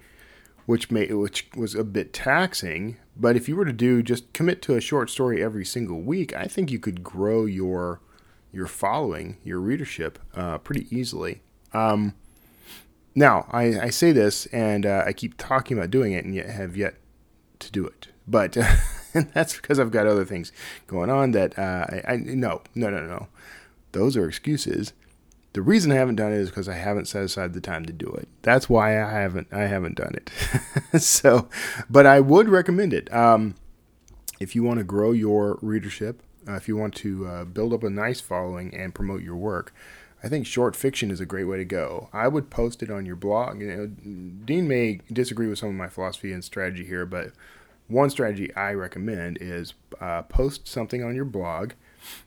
which 0.66 0.90
made 0.90 1.12
which 1.12 1.48
was 1.56 1.74
a 1.74 1.84
bit 1.84 2.12
taxing. 2.12 2.96
But 3.16 3.36
if 3.36 3.48
you 3.48 3.56
were 3.56 3.64
to 3.64 3.72
do 3.72 4.02
just 4.02 4.32
commit 4.32 4.62
to 4.62 4.74
a 4.74 4.80
short 4.80 5.10
story 5.10 5.42
every 5.42 5.64
single 5.64 6.00
week, 6.00 6.34
I 6.34 6.46
think 6.46 6.70
you 6.70 6.78
could 6.78 7.02
grow 7.02 7.44
your 7.44 8.00
your 8.52 8.66
following, 8.66 9.38
your 9.42 9.58
readership, 9.58 10.18
uh, 10.34 10.58
pretty 10.58 10.86
easily. 10.96 11.42
Um, 11.72 12.14
now, 13.14 13.46
I, 13.50 13.80
I, 13.80 13.90
say 13.90 14.12
this, 14.12 14.46
and 14.46 14.86
uh, 14.86 15.02
I 15.06 15.12
keep 15.12 15.36
talking 15.36 15.76
about 15.76 15.90
doing 15.90 16.12
it, 16.12 16.24
and 16.24 16.34
yet 16.34 16.48
have 16.50 16.76
yet 16.76 16.94
to 17.58 17.70
do 17.72 17.84
it. 17.84 18.08
But 18.26 18.56
that's 19.12 19.56
because 19.56 19.78
I've 19.78 19.90
got 19.90 20.06
other 20.06 20.24
things 20.24 20.52
going 20.86 21.10
on 21.10 21.32
that 21.32 21.58
uh, 21.58 21.86
I, 21.88 22.12
I 22.12 22.16
no 22.16 22.62
no 22.74 22.90
no 22.90 23.06
no. 23.06 23.28
Those 23.92 24.16
are 24.16 24.28
excuses. 24.28 24.92
The 25.54 25.62
reason 25.62 25.92
I 25.92 25.94
haven't 25.94 26.16
done 26.16 26.32
it 26.32 26.38
is 26.38 26.50
because 26.50 26.68
I 26.68 26.74
haven't 26.74 27.06
set 27.06 27.22
aside 27.22 27.54
the 27.54 27.60
time 27.60 27.86
to 27.86 27.92
do 27.92 28.08
it. 28.08 28.28
That's 28.42 28.68
why 28.68 29.00
I 29.00 29.10
haven't 29.10 29.46
I 29.52 29.62
haven't 29.62 29.96
done 29.96 30.14
it. 30.14 31.00
so, 31.00 31.48
but 31.88 32.06
I 32.06 32.18
would 32.20 32.48
recommend 32.48 32.92
it. 32.92 33.12
Um, 33.14 33.54
if 34.40 34.56
you 34.56 34.64
want 34.64 34.78
to 34.78 34.84
grow 34.84 35.12
your 35.12 35.58
readership, 35.62 36.22
uh, 36.48 36.54
if 36.54 36.66
you 36.66 36.76
want 36.76 36.94
to 36.96 37.26
uh, 37.26 37.44
build 37.44 37.72
up 37.72 37.84
a 37.84 37.90
nice 37.90 38.20
following 38.20 38.74
and 38.74 38.94
promote 38.94 39.22
your 39.22 39.36
work, 39.36 39.72
I 40.24 40.28
think 40.28 40.44
short 40.44 40.74
fiction 40.74 41.12
is 41.12 41.20
a 41.20 41.26
great 41.26 41.44
way 41.44 41.58
to 41.58 41.64
go. 41.64 42.08
I 42.12 42.26
would 42.26 42.50
post 42.50 42.82
it 42.82 42.90
on 42.90 43.06
your 43.06 43.14
blog. 43.14 43.60
You 43.60 43.66
know, 43.68 43.86
Dean 44.44 44.66
may 44.66 45.00
disagree 45.12 45.46
with 45.46 45.60
some 45.60 45.68
of 45.68 45.76
my 45.76 45.88
philosophy 45.88 46.32
and 46.32 46.42
strategy 46.42 46.84
here, 46.84 47.06
but 47.06 47.30
one 47.86 48.10
strategy 48.10 48.52
I 48.56 48.72
recommend 48.72 49.38
is 49.40 49.74
uh, 50.00 50.22
post 50.22 50.66
something 50.66 51.04
on 51.04 51.14
your 51.14 51.26
blog 51.26 51.72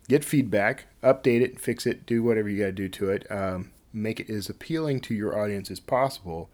get 0.08 0.24
feedback, 0.24 0.86
update 1.04 1.42
it, 1.42 1.60
fix 1.60 1.86
it, 1.86 2.06
do 2.06 2.24
whatever 2.24 2.50
you 2.50 2.60
got 2.60 2.68
to 2.68 2.72
do 2.72 2.90
to 2.90 3.10
it, 3.10 3.30
um, 3.32 3.72
make 3.94 4.20
it 4.20 4.30
as 4.30 4.50
appealing 4.50 5.00
to 5.02 5.14
your 5.14 5.40
audience 5.40 5.72
as 5.72 5.80
possible. 5.80 6.50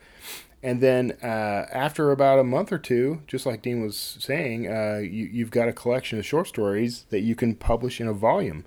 And 0.62 0.80
then 0.80 1.18
uh, 1.22 1.66
after 1.74 2.12
about 2.12 2.40
a 2.40 2.44
month 2.44 2.72
or 2.72 2.78
two, 2.78 3.22
just 3.28 3.46
like 3.46 3.62
Dean 3.62 3.82
was 3.82 4.18
saying, 4.20 4.68
uh, 4.68 5.00
you, 5.04 5.44
have 5.44 5.52
got 5.52 5.68
a 5.68 5.74
collection 5.74 6.18
of 6.18 6.26
short 6.26 6.48
stories 6.48 7.06
that 7.10 7.20
you 7.20 7.36
can 7.36 7.56
publish 7.56 8.00
in 8.00 8.08
a 8.08 8.14
volume. 8.14 8.66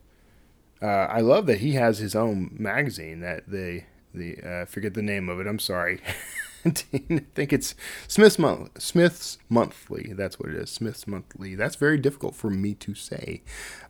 Uh, 0.83 0.87
I 0.87 1.21
love 1.21 1.47
that 1.47 1.61
he 1.61 1.73
has 1.73 1.99
his 1.99 2.15
own 2.15 2.55
magazine 2.59 3.21
that 3.21 3.45
they 3.49 3.87
the 4.13 4.39
uh, 4.43 4.65
forget 4.67 4.95
the 4.95 5.03
name 5.03 5.29
of 5.31 5.41
it. 5.41 5.47
I'm 5.47 5.59
sorry. 5.59 6.01
I 6.93 7.23
think 7.35 7.53
it's 7.53 7.75
Smith's 8.09 8.39
Month, 8.39 8.81
Smith's 8.81 9.39
Monthly. 9.49 10.13
That's 10.13 10.39
what 10.39 10.49
it 10.49 10.57
is. 10.57 10.71
Smith's 10.71 11.07
Monthly. 11.07 11.55
That's 11.55 11.77
very 11.77 11.99
difficult 11.99 12.35
for 12.35 12.51
me 12.51 12.75
to 12.75 12.95
say, 12.95 13.43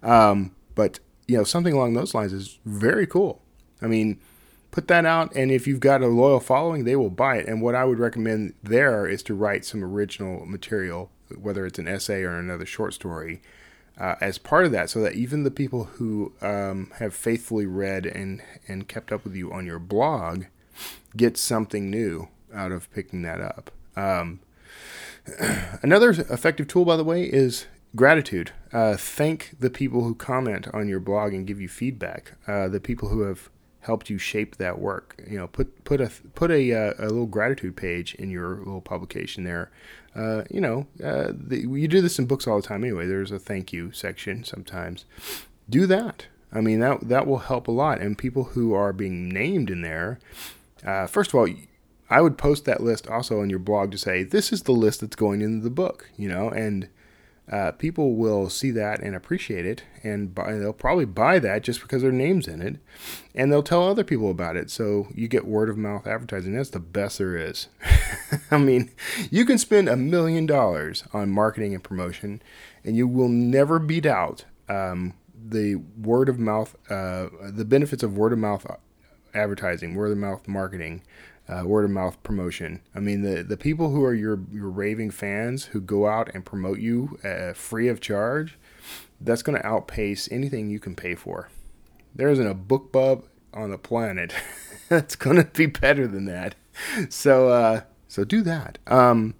um, 0.03 0.55
but 0.75 1.01
you 1.27 1.37
know 1.37 1.45
something 1.45 1.73
along 1.73 1.95
those 1.95 2.15
lines 2.15 2.33
is 2.33 2.59
very 2.65 3.07
cool. 3.07 3.41
I 3.81 3.87
mean, 3.87 4.21
put 4.71 4.89
that 4.89 5.07
out, 5.07 5.35
and 5.35 5.51
if 5.51 5.67
you've 5.67 5.81
got 5.81 6.03
a 6.03 6.07
loyal 6.07 6.41
following, 6.41 6.85
they 6.85 6.97
will 6.97 7.11
buy 7.11 7.37
it. 7.37 7.47
And 7.47 7.63
what 7.63 7.75
I 7.75 7.85
would 7.85 7.99
recommend 7.99 8.55
there 8.63 9.07
is 9.07 9.23
to 9.25 9.35
write 9.35 9.65
some 9.65 9.83
original 9.83 10.45
material, 10.45 11.11
whether 11.39 11.65
it's 11.65 11.79
an 11.79 11.89
essay 11.89 12.23
or 12.23 12.39
another 12.39 12.67
short 12.67 12.95
story. 12.95 13.41
Uh, 13.99 14.15
as 14.21 14.37
part 14.37 14.67
of 14.67 14.73
that, 14.73 14.91
so 14.91 15.01
that 15.01 15.15
even 15.15 15.43
the 15.43 15.51
people 15.51 15.85
who 15.85 16.31
um, 16.43 16.93
have 16.99 17.15
faithfully 17.15 17.65
read 17.65 18.05
and, 18.05 18.43
and 18.69 18.89
kept 18.89 19.11
up 19.11 19.25
with 19.25 19.35
you 19.35 19.51
on 19.51 19.65
your 19.65 19.79
blog 19.79 20.45
get 21.17 21.39
something 21.39 21.89
new 21.89 22.29
out 22.57 22.73
of 22.73 22.91
picking 22.91 23.23
that 23.23 23.41
up. 23.41 23.71
Um, 23.97 24.41
another 25.83 26.11
effective 26.11 26.67
tool, 26.67 26.85
by 26.85 26.97
the 26.97 27.05
way, 27.05 27.25
is 27.25 27.67
gratitude. 27.95 28.53
Uh, 28.73 28.97
thank 28.97 29.55
the 29.59 29.71
people 29.71 30.05
who 30.05 30.15
comment 30.15 30.69
on 30.73 30.89
your 30.89 31.01
blog 31.01 31.33
and 31.33 31.47
give 31.47 31.61
you 31.61 31.69
feedback. 31.69 32.33
Uh, 32.47 32.69
the 32.69 32.81
people 32.81 33.09
who 33.09 33.23
have 33.23 33.51
helped 33.81 34.11
you 34.11 34.19
shape 34.19 34.57
that 34.57 34.79
work. 34.79 35.23
You 35.29 35.39
know, 35.39 35.47
put 35.47 35.85
put 35.85 36.01
a 36.01 36.11
put 36.35 36.51
a, 36.51 36.73
uh, 36.73 36.95
a 36.99 37.07
little 37.07 37.27
gratitude 37.27 37.77
page 37.77 38.15
in 38.17 38.31
your 38.31 38.59
little 38.59 38.81
publication 38.81 39.45
there. 39.45 39.71
Uh, 40.15 40.43
you 40.51 40.61
know, 40.61 40.87
uh, 41.03 41.33
the, 41.33 41.61
you 41.61 41.89
do 41.89 42.01
this 42.01 42.19
in 42.19 42.27
books 42.27 42.47
all 42.47 42.61
the 42.61 42.67
time 42.67 42.83
anyway. 42.85 43.07
There's 43.07 43.31
a 43.31 43.39
thank 43.39 43.73
you 43.73 43.93
section 43.93 44.45
sometimes. 44.45 45.05
Do 45.69 45.87
that. 45.87 46.27
I 46.53 46.61
mean 46.61 46.81
that 46.81 47.09
that 47.09 47.27
will 47.27 47.39
help 47.39 47.69
a 47.69 47.73
lot. 47.73 48.01
And 48.01 48.19
people 48.19 48.45
who 48.45 48.75
are 48.75 48.93
being 48.93 49.29
named 49.29 49.71
in 49.71 49.83
there, 49.83 50.19
uh, 50.85 51.07
first 51.07 51.31
of 51.31 51.37
all, 51.37 51.49
I 52.09 52.21
would 52.21 52.39
post 52.39 52.65
that 52.65 52.83
list 52.83 53.09
also 53.09 53.41
on 53.41 53.51
your 53.51 53.59
blog 53.59 53.91
to 53.93 53.99
say 53.99 54.23
this 54.23 54.53
is 54.53 54.63
the 54.63 54.73
list 54.73 55.01
that's 55.01 55.17
going 55.17 55.43
into 55.43 55.63
the 55.63 55.71
book, 55.71 56.11
you 56.17 56.29
know, 56.29 56.49
and 56.49 56.89
uh, 57.51 57.71
people 57.73 58.17
will 58.17 58.51
see 58.51 58.73
that 58.73 59.01
and 59.01 59.15
appreciate 59.15 59.65
it, 59.65 59.85
and 60.03 60.35
buy, 60.35 60.55
they'll 60.55 60.73
probably 60.73 61.05
buy 61.05 61.39
that 61.39 61.63
just 61.63 61.81
because 61.81 62.03
their 62.03 62.11
name's 62.11 62.49
in 62.49 62.61
it, 62.61 62.79
and 63.37 63.53
they'll 63.53 63.63
tell 63.63 63.87
other 63.87 64.03
people 64.03 64.31
about 64.31 64.57
it. 64.57 64.69
So 64.69 65.07
you 65.15 65.29
get 65.29 65.47
word 65.47 65.69
of 65.71 65.79
mouth 65.79 66.09
advertising. 66.09 66.57
That's 66.57 66.71
the 66.71 66.81
best 66.81 67.19
there 67.19 67.37
is. 67.37 67.69
I 68.51 68.59
mean, 68.59 68.91
you 69.31 69.45
can 69.45 69.59
spend 69.59 69.89
a 69.89 69.97
million 69.97 70.47
dollars 70.47 71.05
on 71.13 71.31
marketing 71.31 71.73
and 71.73 71.85
promotion, 71.85 72.43
and 72.83 72.97
you 72.97 73.07
will 73.07 73.29
never 73.29 73.79
beat 73.79 74.07
out 74.07 74.45
um, 74.69 75.15
the 75.33 75.77
word 75.77 76.29
of 76.29 76.41
mouth, 76.41 76.75
uh, 76.91 77.29
the 77.43 77.65
benefits 77.65 78.03
of 78.03 78.17
word 78.17 78.33
of 78.33 78.41
mouth 78.41 78.67
advertising, 79.35 79.95
word 79.95 80.11
of 80.11 80.19
mouth 80.19 80.49
marketing 80.49 81.03
uh, 81.49 81.63
word 81.65 81.85
of 81.85 81.91
mouth 81.91 82.23
promotion. 82.23 82.81
I 82.95 83.01
mean, 83.01 83.23
the, 83.23 83.43
the 83.43 83.57
people 83.57 83.91
who 83.91 84.05
are 84.05 84.15
your, 84.15 84.41
your 84.53 84.69
raving 84.69 85.11
fans 85.11 85.67
who 85.67 85.81
go 85.81 86.07
out 86.07 86.31
and 86.35 86.45
promote 86.45 86.79
you 86.79 87.19
uh, 87.25 87.53
free 87.53 87.89
of 87.89 88.01
charge, 88.01 88.59
that's 89.21 89.43
going 89.43 89.59
to 89.59 89.67
outpace 89.67 90.29
anything 90.31 90.71
you 90.71 90.81
can 90.81 90.95
pay 90.95 91.15
for. 91.15 91.49
There 92.15 92.29
isn't 92.29 92.47
a 92.47 92.55
BookBub 92.55 93.25
on 93.55 93.71
the 93.71 93.79
planet 93.79 94.35
that's 94.89 95.17
going 95.17 95.37
to 95.37 95.45
be 95.45 95.67
better 95.67 96.07
than 96.07 96.27
that. 96.27 96.55
So, 97.09 97.49
uh, 97.49 97.81
so 98.09 98.25
do 98.25 98.43
that. 98.43 98.79
Um, 98.87 99.35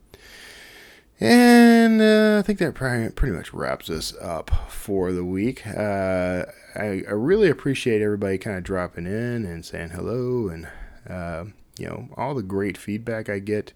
and 1.19 2.03
uh, 2.03 2.39
I 2.39 2.43
think 2.43 2.59
that 2.59 2.75
pretty 2.75 3.35
much 3.35 3.53
wraps 3.55 3.89
us 3.89 4.15
up 4.21 4.51
for 4.69 5.13
the 5.13 5.25
week. 5.25 5.67
Uh, 5.67 6.45
I, 6.75 7.03
I, 7.09 7.13
really 7.13 7.49
appreciate 7.49 8.03
everybody 8.03 8.37
kind 8.37 8.59
of 8.59 8.65
dropping 8.65 9.07
in 9.07 9.47
and 9.47 9.65
saying 9.65 9.91
hello 9.91 10.49
and 10.49 10.69
uh, 11.09 11.45
you 11.79 11.87
know 11.87 12.09
all 12.17 12.35
the 12.35 12.43
great 12.43 12.77
feedback 12.77 13.29
I 13.29 13.39
get 13.39 13.73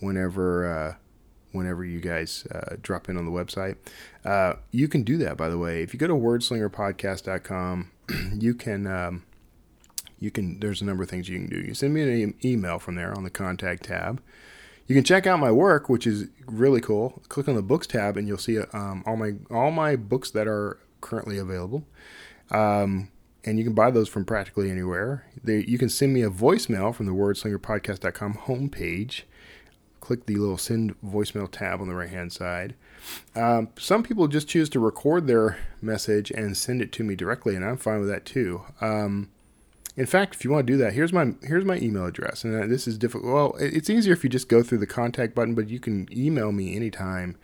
whenever 0.00 0.66
uh, 0.66 0.94
whenever 1.52 1.84
you 1.84 2.00
guys 2.00 2.46
uh, 2.52 2.76
drop 2.82 3.08
in 3.08 3.16
on 3.16 3.24
the 3.24 3.30
website. 3.30 3.76
Uh, 4.24 4.54
you 4.70 4.88
can 4.88 5.02
do 5.02 5.16
that, 5.18 5.36
by 5.36 5.48
the 5.48 5.58
way. 5.58 5.82
If 5.82 5.92
you 5.92 6.00
go 6.00 6.06
to 6.06 6.14
wordslingerpodcast.com, 6.14 7.90
you 8.38 8.54
can 8.54 8.86
um, 8.86 9.24
you 10.18 10.30
can. 10.30 10.60
There's 10.60 10.82
a 10.82 10.84
number 10.84 11.02
of 11.02 11.10
things 11.10 11.28
you 11.28 11.38
can 11.38 11.48
do. 11.48 11.60
You 11.60 11.74
send 11.74 11.94
me 11.94 12.02
an 12.02 12.34
e- 12.42 12.52
email 12.52 12.78
from 12.78 12.96
there 12.96 13.14
on 13.16 13.24
the 13.24 13.30
contact 13.30 13.84
tab. 13.84 14.22
You 14.86 14.94
can 14.96 15.04
check 15.04 15.26
out 15.26 15.38
my 15.38 15.52
work, 15.52 15.88
which 15.88 16.06
is 16.06 16.28
really 16.46 16.80
cool. 16.80 17.22
Click 17.28 17.48
on 17.48 17.54
the 17.54 17.62
books 17.62 17.86
tab, 17.86 18.16
and 18.16 18.26
you'll 18.26 18.38
see 18.38 18.58
um, 18.58 19.04
all 19.06 19.16
my 19.16 19.34
all 19.50 19.70
my 19.70 19.96
books 19.96 20.30
that 20.30 20.46
are 20.46 20.78
currently 21.00 21.38
available. 21.38 21.84
Um, 22.50 23.10
and 23.44 23.58
you 23.58 23.64
can 23.64 23.74
buy 23.74 23.90
those 23.90 24.08
from 24.08 24.24
practically 24.24 24.70
anywhere. 24.70 25.26
They, 25.42 25.64
you 25.64 25.78
can 25.78 25.88
send 25.88 26.12
me 26.14 26.22
a 26.22 26.30
voicemail 26.30 26.94
from 26.94 27.06
the 27.06 27.12
wordslingerpodcast.com 27.12 28.34
homepage. 28.46 29.22
Click 30.00 30.26
the 30.26 30.36
little 30.36 30.58
send 30.58 31.00
voicemail 31.00 31.50
tab 31.50 31.80
on 31.80 31.88
the 31.88 31.94
right 31.94 32.10
hand 32.10 32.32
side. 32.32 32.74
Um, 33.34 33.68
some 33.78 34.02
people 34.02 34.28
just 34.28 34.48
choose 34.48 34.68
to 34.70 34.80
record 34.80 35.26
their 35.26 35.58
message 35.80 36.30
and 36.30 36.56
send 36.56 36.82
it 36.82 36.92
to 36.92 37.04
me 37.04 37.14
directly, 37.14 37.54
and 37.54 37.64
I'm 37.64 37.76
fine 37.76 38.00
with 38.00 38.08
that 38.08 38.24
too. 38.24 38.62
Um, 38.80 39.30
in 39.96 40.06
fact, 40.06 40.34
if 40.34 40.44
you 40.44 40.50
want 40.50 40.66
to 40.66 40.72
do 40.72 40.78
that, 40.78 40.94
here's 40.94 41.12
my 41.12 41.34
here's 41.42 41.64
my 41.64 41.76
email 41.76 42.06
address, 42.06 42.44
and 42.44 42.62
uh, 42.62 42.66
this 42.66 42.88
is 42.88 42.96
difficult. 42.96 43.32
Well, 43.32 43.54
it's 43.58 43.90
easier 43.90 44.12
if 44.12 44.24
you 44.24 44.30
just 44.30 44.48
go 44.48 44.62
through 44.62 44.78
the 44.78 44.86
contact 44.86 45.34
button, 45.34 45.54
but 45.54 45.68
you 45.68 45.78
can 45.78 46.08
email 46.16 46.50
me 46.50 46.74
anytime 46.74 47.36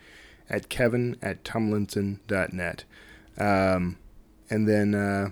at 0.49 0.69
kevin 0.69 1.17
at 1.21 1.45
tumlinson.net. 1.45 2.85
Um, 3.37 3.99
and 4.51 4.69
then 4.69 4.95
uh, 4.95 5.31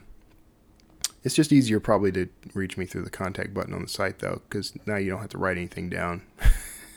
it's 1.27 1.35
just 1.35 1.53
easier 1.53 1.81
probably 1.81 2.13
to 2.13 2.29
reach 2.55 2.79
me 2.79 2.87
through 2.87 3.03
the 3.03 3.11
contact 3.11 3.53
button 3.53 3.75
on 3.75 3.83
the 3.83 3.89
site 3.89 4.21
though, 4.21 4.43
because 4.49 4.73
now 4.87 4.95
you 4.95 5.11
don't 5.11 5.21
have 5.21 5.31
to 5.31 5.39
write 5.39 5.57
anything 5.57 5.91
down. 5.91 6.23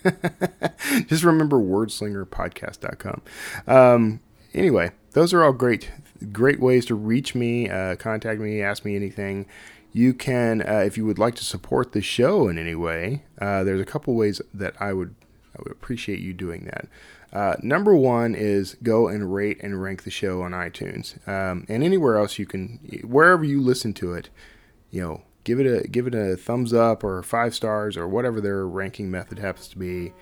just 1.07 1.23
remember 1.23 1.57
wordslingerpodcast.com. 1.57 3.23
Um, 3.65 4.19
anyway, 4.53 4.91
those 5.13 5.33
are 5.33 5.43
all 5.43 5.51
great, 5.51 5.89
great 6.31 6.59
ways 6.59 6.85
to 6.85 6.95
reach 6.95 7.33
me, 7.33 7.71
uh, 7.71 7.95
contact 7.95 8.39
me, 8.39 8.61
ask 8.61 8.85
me 8.85 8.95
anything. 8.95 9.47
You 9.93 10.13
can, 10.13 10.61
uh, 10.61 10.83
if 10.85 10.95
you 10.95 11.07
would 11.07 11.17
like 11.17 11.33
to 11.33 11.43
support 11.43 11.93
the 11.93 12.01
show 12.03 12.47
in 12.47 12.59
any 12.59 12.75
way, 12.75 13.23
uh, 13.41 13.63
there's 13.63 13.81
a 13.81 13.85
couple 13.85 14.13
ways 14.13 14.43
that 14.53 14.75
I 14.79 14.93
would 14.93 15.15
I 15.55 15.63
would 15.63 15.71
appreciate 15.71 16.19
you 16.19 16.33
doing 16.33 16.65
that. 16.65 16.87
Uh, 17.31 17.55
number 17.61 17.95
one 17.95 18.33
is 18.33 18.75
go 18.81 19.07
and 19.07 19.33
rate 19.33 19.59
and 19.61 19.81
rank 19.81 20.03
the 20.03 20.09
show 20.09 20.41
on 20.41 20.51
iTunes 20.51 21.27
um, 21.27 21.65
and 21.69 21.83
anywhere 21.83 22.17
else 22.17 22.39
you 22.39 22.45
can, 22.45 22.79
wherever 23.03 23.43
you 23.43 23.61
listen 23.61 23.93
to 23.93 24.13
it. 24.13 24.29
You 24.89 25.01
know, 25.03 25.21
give 25.43 25.59
it 25.59 25.65
a 25.65 25.87
give 25.87 26.07
it 26.07 26.15
a 26.15 26.35
thumbs 26.35 26.73
up 26.73 27.03
or 27.03 27.21
five 27.23 27.55
stars 27.55 27.97
or 27.97 28.07
whatever 28.07 28.41
their 28.41 28.67
ranking 28.67 29.09
method 29.11 29.39
happens 29.39 29.67
to 29.69 29.77
be. 29.77 30.13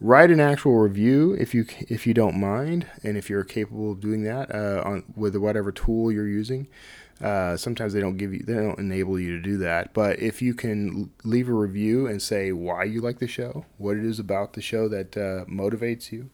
Write 0.00 0.30
an 0.30 0.40
actual 0.40 0.76
review 0.78 1.34
if 1.34 1.54
you 1.54 1.66
if 1.88 2.06
you 2.06 2.14
don't 2.14 2.38
mind, 2.38 2.86
and 3.02 3.16
if 3.16 3.30
you're 3.30 3.44
capable 3.44 3.92
of 3.92 4.00
doing 4.00 4.22
that 4.24 4.54
uh, 4.54 4.82
on 4.84 5.04
with 5.16 5.36
whatever 5.36 5.72
tool 5.72 6.10
you're 6.10 6.28
using. 6.28 6.68
Uh, 7.22 7.56
sometimes 7.56 7.94
they 7.94 8.00
don't 8.00 8.18
give 8.18 8.34
you 8.34 8.40
they 8.40 8.52
don't 8.52 8.78
enable 8.78 9.18
you 9.18 9.34
to 9.34 9.42
do 9.42 9.56
that 9.56 9.94
but 9.94 10.18
if 10.18 10.42
you 10.42 10.52
can 10.52 11.10
leave 11.24 11.48
a 11.48 11.52
review 11.54 12.06
and 12.06 12.20
say 12.20 12.52
why 12.52 12.84
you 12.84 13.00
like 13.00 13.20
the 13.20 13.26
show 13.26 13.64
what 13.78 13.96
it 13.96 14.04
is 14.04 14.18
about 14.18 14.52
the 14.52 14.60
show 14.60 14.86
that 14.86 15.16
uh, 15.16 15.42
motivates 15.46 16.12
you 16.12 16.28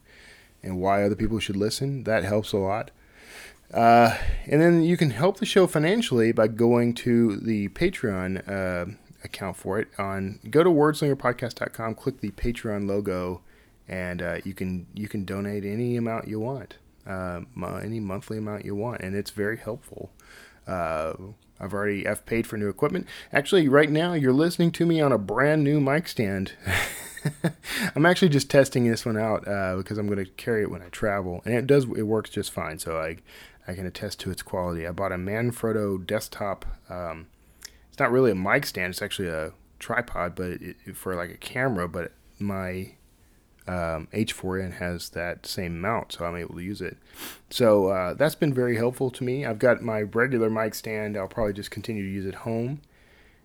and 0.63 0.79
why 0.79 1.03
other 1.03 1.15
people 1.15 1.39
should 1.39 1.57
listen 1.57 2.05
that 2.05 2.25
helps 2.25 2.53
a 2.53 2.57
lot 2.57 2.91
uh, 3.75 4.19
and 4.47 4.61
then 4.61 4.83
you 4.83 4.97
can 4.97 5.11
help 5.11 5.39
the 5.39 5.47
show 5.47 5.67
financially 5.67 6.33
by 6.33 6.47
going 6.47 6.95
to 6.95 7.37
the 7.37 7.69
patreon 7.69 8.47
uh, 8.49 8.87
account 9.25 9.57
for 9.57 9.79
it 9.79 9.89
on 9.99 10.39
go 10.51 10.63
to 10.63 10.71
wordslingerpodcast.com 10.71 11.95
click 11.95 12.21
the 12.21 12.31
patreon 12.33 12.87
logo 12.87 13.41
and 13.89 14.23
uh, 14.23 14.39
you 14.45 14.55
can 14.55 14.87
you 14.95 15.09
can 15.09 15.25
donate 15.25 15.65
any 15.65 15.97
amount 15.97 16.29
you 16.29 16.39
want 16.39 16.77
uh, 17.07 17.41
any 17.83 17.99
monthly 17.99 18.39
amount 18.39 18.65
you 18.65 18.75
want 18.75 19.01
and 19.01 19.17
it's 19.17 19.31
very 19.31 19.57
helpful 19.57 20.11
uh, 20.67 21.15
I've 21.63 21.73
already 21.73 22.07
I've 22.07 22.27
paid 22.27 22.47
for 22.47 22.57
new 22.57 22.69
equipment. 22.69 23.07
Actually, 23.33 23.69
right 23.69 23.91
now 23.91 24.15
you're 24.15 24.33
listening 24.33 24.73
to 24.73 24.85
me 24.85 25.01
on 25.01 25.13
a 25.13 25.19
brand 25.19 25.63
new 25.63 25.81
mic 25.81 26.09
stand. 26.09 26.53
I'm 27.95 28.07
actually 28.07 28.29
just 28.29 28.51
testing 28.51 28.89
this 28.89 29.05
one 29.07 29.17
out 29.17 29.47
uh, 29.47 29.77
because 29.77 29.99
I'm 29.99 30.07
going 30.07 30.25
to 30.25 30.31
carry 30.33 30.63
it 30.63 30.71
when 30.71 30.83
I 30.83 30.89
travel, 30.89 31.43
and 31.45 31.55
it 31.55 31.67
does 31.67 31.85
it 31.85 32.03
works 32.03 32.31
just 32.31 32.51
fine. 32.51 32.79
So 32.79 32.99
I 32.99 33.19
I 33.67 33.75
can 33.75 33.87
attest 33.87 34.21
to 34.21 34.31
its 34.31 34.43
quality. 34.43 34.87
I 34.87 34.93
bought 34.93 35.13
a 35.13 35.17
Manfrotto 35.17 36.07
desktop. 36.07 36.65
Um, 36.89 37.27
it's 37.89 37.99
not 37.99 38.11
really 38.11 38.31
a 38.31 38.35
mic 38.35 38.67
stand; 38.67 38.91
it's 38.91 39.03
actually 39.03 39.29
a 39.29 39.53
tripod, 39.79 40.35
but 40.35 40.63
it, 40.63 40.77
for 40.95 41.15
like 41.15 41.31
a 41.31 41.37
camera. 41.37 41.89
But 41.89 42.13
my 42.39 42.95
um, 43.67 44.09
H4n 44.13 44.75
has 44.75 45.11
that 45.11 45.47
same 45.47 45.81
mount, 45.81 46.13
so 46.13 46.25
I'm 46.25 46.37
able 46.37 46.57
to 46.57 46.63
use 46.63 46.81
it. 46.81 46.97
So 47.51 47.89
uh, 47.89 48.15
that's 48.15 48.35
been 48.35 48.53
very 48.53 48.77
helpful 48.77 49.11
to 49.11 49.25
me. 49.25 49.47
I've 49.47 49.59
got 49.59 49.83
my 49.83 50.03
regular 50.03 50.51
mic 50.51 50.75
stand. 50.75 51.17
I'll 51.17 51.29
probably 51.29 51.53
just 51.53 51.71
continue 51.71 52.03
to 52.03 52.11
use 52.11 52.25
it 52.25 52.31
at 52.31 52.35
home, 52.37 52.81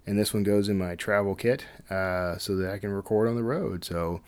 and 0.08 0.18
this 0.18 0.34
one 0.34 0.43
goes 0.43 0.70
in 0.70 0.78
my 0.78 0.95
travel 0.95 1.36
kit 1.36 1.66
uh, 1.89 2.38
so 2.38 2.55
that 2.55 2.72
I 2.72 2.80
can 2.80 2.91
record 2.91 3.28
on 3.28 3.36
the 3.36 3.43
road. 3.43 3.84
So 3.84 4.22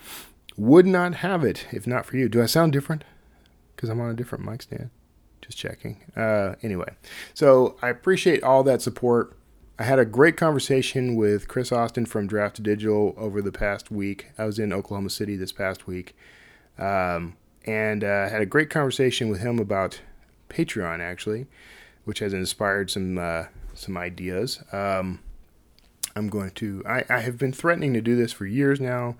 would 0.57 0.85
not 0.85 1.15
have 1.15 1.43
it 1.45 1.65
if 1.71 1.87
not 1.87 2.05
for 2.05 2.17
you. 2.17 2.27
Do 2.27 2.43
I 2.43 2.45
sound 2.45 2.73
different? 2.73 3.05
Because 3.75 3.89
I'm 3.89 4.01
on 4.01 4.09
a 4.09 4.13
different 4.13 4.43
mic 4.43 4.61
stand. 4.61 4.89
Just 5.41 5.57
checking. 5.57 6.03
Uh, 6.17 6.55
anyway, 6.61 6.93
so 7.33 7.77
I 7.81 7.89
appreciate 7.89 8.43
all 8.43 8.61
that 8.63 8.81
support. 8.81 9.37
I 9.79 9.83
had 9.83 9.97
a 9.97 10.05
great 10.05 10.35
conversation 10.35 11.15
with 11.15 11.47
Chris 11.47 11.71
Austin 11.71 12.05
from 12.05 12.27
Draft 12.27 12.61
Digital 12.61 13.15
over 13.17 13.41
the 13.41 13.53
past 13.53 13.89
week. 13.89 14.27
I 14.37 14.43
was 14.43 14.59
in 14.59 14.73
Oklahoma 14.73 15.09
City 15.09 15.37
this 15.37 15.53
past 15.53 15.87
week, 15.87 16.17
um, 16.77 17.37
and 17.65 18.03
uh, 18.03 18.27
had 18.27 18.41
a 18.41 18.45
great 18.45 18.69
conversation 18.69 19.29
with 19.29 19.39
him 19.39 19.57
about 19.57 20.01
Patreon, 20.49 20.99
actually, 20.99 21.47
which 22.03 22.19
has 22.19 22.33
inspired 22.33 22.91
some 22.91 23.17
uh, 23.17 23.45
some 23.73 23.97
ideas. 23.97 24.61
Um, 24.73 25.21
I'm 26.15 26.29
going 26.29 26.51
to. 26.51 26.83
I, 26.85 27.03
I 27.09 27.19
have 27.19 27.37
been 27.37 27.53
threatening 27.53 27.93
to 27.93 28.01
do 28.01 28.15
this 28.15 28.31
for 28.31 28.45
years 28.45 28.79
now. 28.79 29.15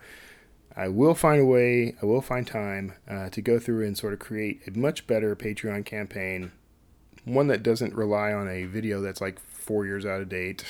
I 0.76 0.88
will 0.88 1.16
find 1.16 1.42
a 1.42 1.46
way. 1.46 1.96
I 2.02 2.06
will 2.06 2.22
find 2.22 2.48
time 2.48 2.94
uh, 3.10 3.30
to 3.30 3.42
go 3.42 3.60
through 3.60 3.86
and 3.86 3.98
sort 3.98 4.14
of 4.14 4.20
create 4.20 4.62
a 4.68 4.78
much 4.78 5.08
better 5.08 5.36
Patreon 5.36 5.86
campaign, 5.86 6.52
one 7.26 7.48
that 7.48 7.64
doesn't 7.64 7.94
rely 7.94 8.32
on 8.32 8.48
a 8.48 8.66
video 8.66 9.02
that's 9.02 9.22
like 9.22 9.40
four 9.40 9.86
years 9.86 10.06
out 10.06 10.22
of 10.22 10.30
date. 10.30 10.64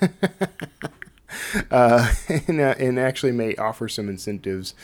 uh, 1.70 2.12
and, 2.48 2.60
uh, 2.60 2.74
and, 2.78 2.98
actually 2.98 3.32
may 3.32 3.54
offer 3.56 3.88
some 3.88 4.08
incentives 4.08 4.74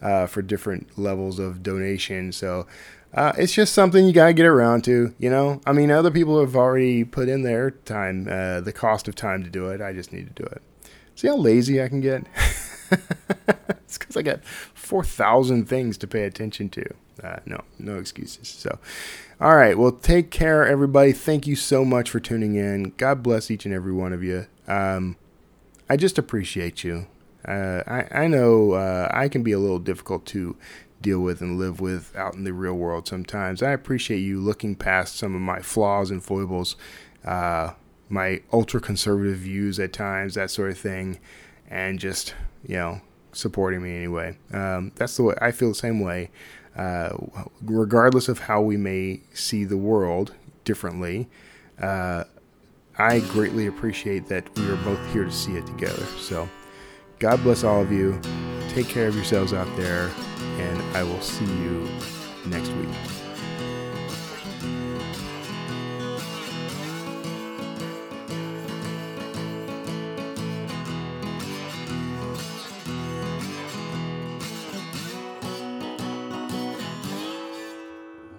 uh, 0.00 0.26
for 0.26 0.42
different 0.42 0.98
levels 0.98 1.38
of 1.38 1.62
donation. 1.62 2.32
So 2.32 2.66
uh, 3.14 3.32
it's 3.36 3.52
just 3.52 3.74
something 3.74 4.06
you 4.06 4.12
got 4.12 4.26
to 4.26 4.32
get 4.32 4.46
around 4.46 4.84
to, 4.84 5.14
you 5.18 5.28
know? 5.28 5.60
I 5.66 5.72
mean, 5.72 5.90
other 5.90 6.10
people 6.10 6.40
have 6.40 6.56
already 6.56 7.04
put 7.04 7.28
in 7.28 7.42
their 7.42 7.70
time, 7.70 8.26
uh, 8.30 8.60
the 8.60 8.72
cost 8.72 9.06
of 9.08 9.14
time 9.14 9.44
to 9.44 9.50
do 9.50 9.68
it. 9.68 9.80
I 9.80 9.92
just 9.92 10.12
need 10.12 10.34
to 10.34 10.42
do 10.42 10.48
it. 10.48 10.62
See 11.14 11.28
how 11.28 11.36
lazy 11.36 11.82
I 11.82 11.88
can 11.88 12.00
get? 12.00 12.24
it's 12.90 13.98
because 13.98 14.16
I 14.16 14.22
got 14.22 14.44
4,000 14.44 15.68
things 15.68 15.98
to 15.98 16.06
pay 16.06 16.24
attention 16.24 16.70
to. 16.70 16.84
Uh, 17.22 17.36
no, 17.44 17.62
no 17.78 17.98
excuses. 17.98 18.48
So, 18.48 18.78
all 19.40 19.56
right. 19.56 19.76
Well, 19.76 19.92
take 19.92 20.30
care, 20.30 20.66
everybody. 20.66 21.12
Thank 21.12 21.46
you 21.46 21.54
so 21.54 21.84
much 21.84 22.08
for 22.08 22.18
tuning 22.18 22.54
in. 22.54 22.94
God 22.96 23.22
bless 23.22 23.50
each 23.50 23.66
and 23.66 23.74
every 23.74 23.92
one 23.92 24.14
of 24.14 24.22
you. 24.22 24.46
Um, 24.66 25.16
I 25.88 25.96
just 25.96 26.16
appreciate 26.16 26.82
you. 26.82 27.06
Uh, 27.46 27.82
I, 27.86 28.22
I 28.22 28.26
know 28.28 28.72
uh, 28.72 29.08
I 29.12 29.28
can 29.28 29.42
be 29.42 29.52
a 29.52 29.58
little 29.58 29.80
difficult 29.80 30.24
to 30.26 30.56
deal 31.02 31.20
with 31.20 31.40
and 31.40 31.58
live 31.58 31.80
with 31.80 32.14
out 32.16 32.34
in 32.34 32.44
the 32.44 32.52
real 32.52 32.74
world 32.74 33.06
sometimes. 33.06 33.62
I 33.62 33.72
appreciate 33.72 34.20
you 34.20 34.40
looking 34.40 34.74
past 34.74 35.16
some 35.16 35.34
of 35.34 35.40
my 35.40 35.60
flaws 35.60 36.10
and 36.10 36.22
foibles, 36.22 36.76
uh, 37.24 37.72
my 38.08 38.42
ultra 38.52 38.80
conservative 38.80 39.38
views 39.38 39.78
at 39.78 39.92
times, 39.92 40.34
that 40.34 40.50
sort 40.50 40.70
of 40.70 40.78
thing, 40.78 41.18
and 41.68 41.98
just, 41.98 42.34
you 42.66 42.76
know, 42.76 43.00
supporting 43.32 43.82
me 43.82 43.96
anyway. 43.96 44.38
Um, 44.52 44.92
that's 44.94 45.16
the 45.16 45.24
way 45.24 45.34
I 45.40 45.50
feel 45.50 45.68
the 45.68 45.74
same 45.74 46.00
way 46.00 46.30
uh, 46.76 47.16
regardless 47.62 48.28
of 48.28 48.38
how 48.40 48.60
we 48.60 48.76
may 48.76 49.20
see 49.34 49.64
the 49.64 49.76
world 49.76 50.34
differently, 50.64 51.28
uh, 51.80 52.24
I 52.98 53.20
greatly 53.20 53.66
appreciate 53.66 54.28
that 54.28 54.54
we 54.56 54.68
are 54.68 54.76
both 54.76 55.12
here 55.12 55.24
to 55.24 55.32
see 55.32 55.56
it 55.56 55.66
together. 55.66 56.04
So, 56.18 56.48
God 57.22 57.40
bless 57.44 57.62
all 57.62 57.80
of 57.80 57.92
you. 57.92 58.20
Take 58.70 58.88
care 58.88 59.06
of 59.06 59.14
yourselves 59.14 59.52
out 59.52 59.68
there, 59.76 60.10
and 60.58 60.82
I 60.96 61.04
will 61.04 61.20
see 61.20 61.44
you 61.44 61.88
next 62.46 62.70
week. 62.70 62.88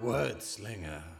Wordslinger. 0.02 1.13